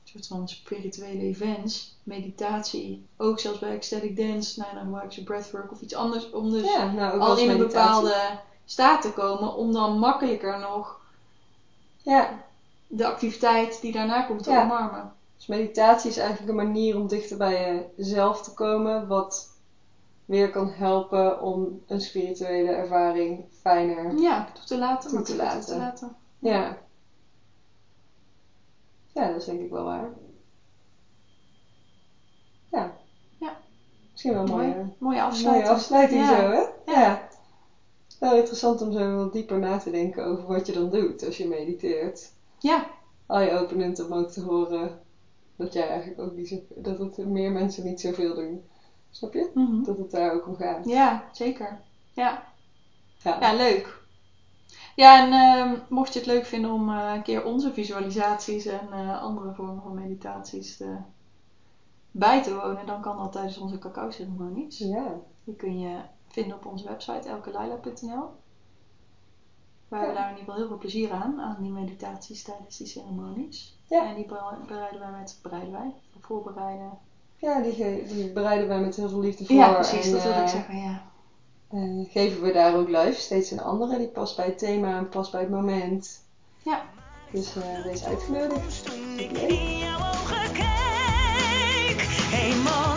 soort 0.05 0.27
van 0.27 0.49
spirituele 0.49 1.23
events, 1.23 1.95
meditatie, 2.03 3.07
ook 3.17 3.39
zelfs 3.41 3.59
bij 3.59 3.71
ecstatic 3.75 4.17
dance, 4.17 4.61
nou 4.61 4.75
dan 4.91 5.13
ze 5.13 5.23
breathwork 5.23 5.73
of 5.73 5.81
iets 5.81 5.95
anders 5.95 6.31
om 6.31 6.51
dus 6.51 6.73
ja 6.73 6.93
nou 6.93 7.21
al 7.21 7.37
in 7.37 7.51
een 7.51 7.57
bepaalde 7.57 8.39
staat 8.65 9.03
te 9.03 9.13
komen 9.13 9.55
om 9.55 9.73
dan 9.73 9.99
makkelijker 9.99 10.59
nog 10.59 11.01
Ja, 12.03 12.45
de 12.87 13.07
activiteit 13.07 13.81
die 13.81 13.93
daarna 13.93 14.23
komt 14.23 14.43
te 14.43 14.51
Ja. 14.51 14.63
omarmen. 14.63 15.13
dus 15.37 15.47
meditatie 15.47 16.11
is 16.11 16.17
eigenlijk 16.17 16.49
een 16.51 16.67
manier 16.67 16.97
om 16.97 17.07
dichter 17.07 17.37
bij 17.37 17.87
jezelf 17.97 18.43
te 18.43 18.53
komen, 18.55 19.07
wat 19.07 19.49
weer 20.27 20.51
kan 20.51 20.69
helpen 20.69 21.41
om 21.41 21.83
een 21.87 22.01
spirituele 22.01 22.69
ervaring 22.69 23.45
fijner. 23.61 24.19
Ja, 24.19 24.45
toe 24.53 24.65
te 24.65 24.79
laten, 24.79 25.11
Toe 25.11 25.21
te 25.23 25.37
toe 25.37 25.61
te 25.61 25.77
laten. 25.77 26.15
Ja. 26.39 26.77
Ja, 29.13 29.27
dat 29.29 29.37
is 29.37 29.45
denk 29.45 29.61
ik 29.61 29.71
wel 29.71 29.85
waar. 29.85 30.13
Ja. 32.71 32.93
Ja. 33.39 33.53
Misschien 34.11 34.33
wel 34.33 34.41
een 34.43 34.49
Mooi. 34.51 34.67
mooie, 34.67 34.93
Mooie 34.99 35.23
afsluiting. 35.23 35.65
mooie 35.67 35.77
afsluiting 35.79 36.21
Ja. 36.21 36.29
zo, 36.29 36.49
hè? 36.51 36.93
Ja. 36.93 37.01
ja. 37.01 37.29
Wel 38.19 38.35
interessant 38.35 38.81
om 38.81 38.93
zo 38.93 39.15
wat 39.17 39.33
dieper 39.33 39.59
na 39.59 39.77
te 39.77 39.91
denken 39.91 40.25
over 40.25 40.47
wat 40.47 40.67
je 40.67 40.73
dan 40.73 40.91
doet 40.91 41.23
als 41.23 41.37
je 41.37 41.47
mediteert. 41.47 42.31
Ja, 42.59 42.87
Eye-openend 43.27 43.99
om 43.99 44.15
ook 44.15 44.31
te 44.31 44.41
horen 44.41 44.99
dat 45.57 45.73
jij 45.73 45.89
eigenlijk 45.89 46.21
ook 46.21 46.33
niet 46.33 46.49
zo, 46.49 46.57
dat 46.75 46.99
het 46.99 47.17
meer 47.27 47.53
mensen 47.53 47.83
niet 47.85 48.01
zoveel 48.01 48.35
doen. 48.35 48.65
Snap 49.17 49.33
je? 49.33 49.51
mhm. 49.55 49.83
Dat 49.83 49.97
het 49.97 50.11
daar 50.11 50.33
ook 50.33 50.47
om 50.47 50.55
gaat. 50.57 50.85
ja 50.85 51.29
zeker. 51.33 51.79
Ja. 52.13 52.43
Ja. 53.23 53.37
Ja, 53.41 53.53
leuk. 53.53 54.05
Ja, 54.95 55.17
en 55.25 55.33
ehm, 55.33 55.79
mocht 55.89 56.13
je 56.13 56.19
het 56.19 56.29
leuk 56.29 56.45
vinden 56.45 56.71
om 56.71 56.89
eh, 56.91 57.13
een 57.15 57.23
keer 57.23 57.45
onze 57.45 57.73
visualisaties 57.73 58.65
en 58.67 58.93
eh, 58.93 59.21
andere 59.21 59.53
vormen 59.53 59.83
van 59.83 59.95
meditaties 59.95 60.77
te, 60.77 60.97
bij 62.11 62.43
te 62.43 62.55
wonen, 62.55 62.87
dan 62.87 63.01
kan 63.01 63.17
dat 63.17 63.33
tijdens 63.33 63.59
onze 63.59 63.79
cacao-ceremonies. 63.79 64.79
Ja. 64.79 65.21
Die 65.45 65.55
kun 65.55 65.79
je 65.79 66.01
vinden 66.29 66.57
op 66.57 66.67
onze 66.67 66.85
website 66.85 67.29
elkelaila.nl. 67.29 68.31
We 69.89 69.97
hebben 69.97 70.15
Ja. 70.15 70.21
daar 70.21 70.31
in 70.31 70.37
ieder 70.37 70.39
geval 70.39 70.55
heel 70.55 70.67
veel 70.67 70.79
plezier 70.79 71.11
aan, 71.13 71.41
aan 71.41 71.61
die 71.63 71.71
meditaties 71.71 72.43
tijdens 72.43 72.77
die 72.77 72.87
ceremonies. 72.87 73.79
Ja. 73.89 74.07
En 74.07 74.15
die 74.15 74.25
bere- 74.27 74.65
bereiden 74.67 75.01
wij 75.01 75.11
met, 75.11 75.39
bereiden 75.43 75.73
wij, 75.73 75.93
voorbereiden. 76.21 76.99
Ja, 77.37 77.61
die, 77.61 78.05
die 78.07 78.33
bereiden 78.33 78.69
wij 78.69 78.81
met 78.81 78.97
heel 78.97 79.09
veel 79.09 79.21
liefde 79.21 79.45
voor. 79.45 79.57
Ja, 79.57 79.73
precies, 79.73 80.07
en, 80.07 80.13
dat 80.13 80.23
wil 80.23 80.33
ik 80.33 80.39
eh, 80.39 80.49
zeggen, 80.49 80.77
ja. 80.77 81.03
Eh, 81.71 82.11
geven 82.11 82.43
we 82.43 82.53
daar 82.53 82.77
ook 82.77 82.89
live 82.89 83.21
steeds 83.21 83.51
een 83.51 83.61
andere 83.61 83.99
die 83.99 84.09
past 84.09 84.37
bij 84.37 84.47
het 84.47 84.59
thema 84.59 84.97
en 84.97 85.09
past 85.09 85.33
bij 85.33 85.41
het 85.41 85.51
moment. 85.51 86.21
Ja. 86.63 86.83
Dus 87.31 87.57
uh, 87.57 87.85
wees 87.85 88.05
uitgenodigd. 88.05 88.87
Ik 89.17 89.31
in 89.39 89.79
jouw 89.79 89.99
ogen 89.99 90.53
keek, 90.53 92.01
hey. 92.31 92.96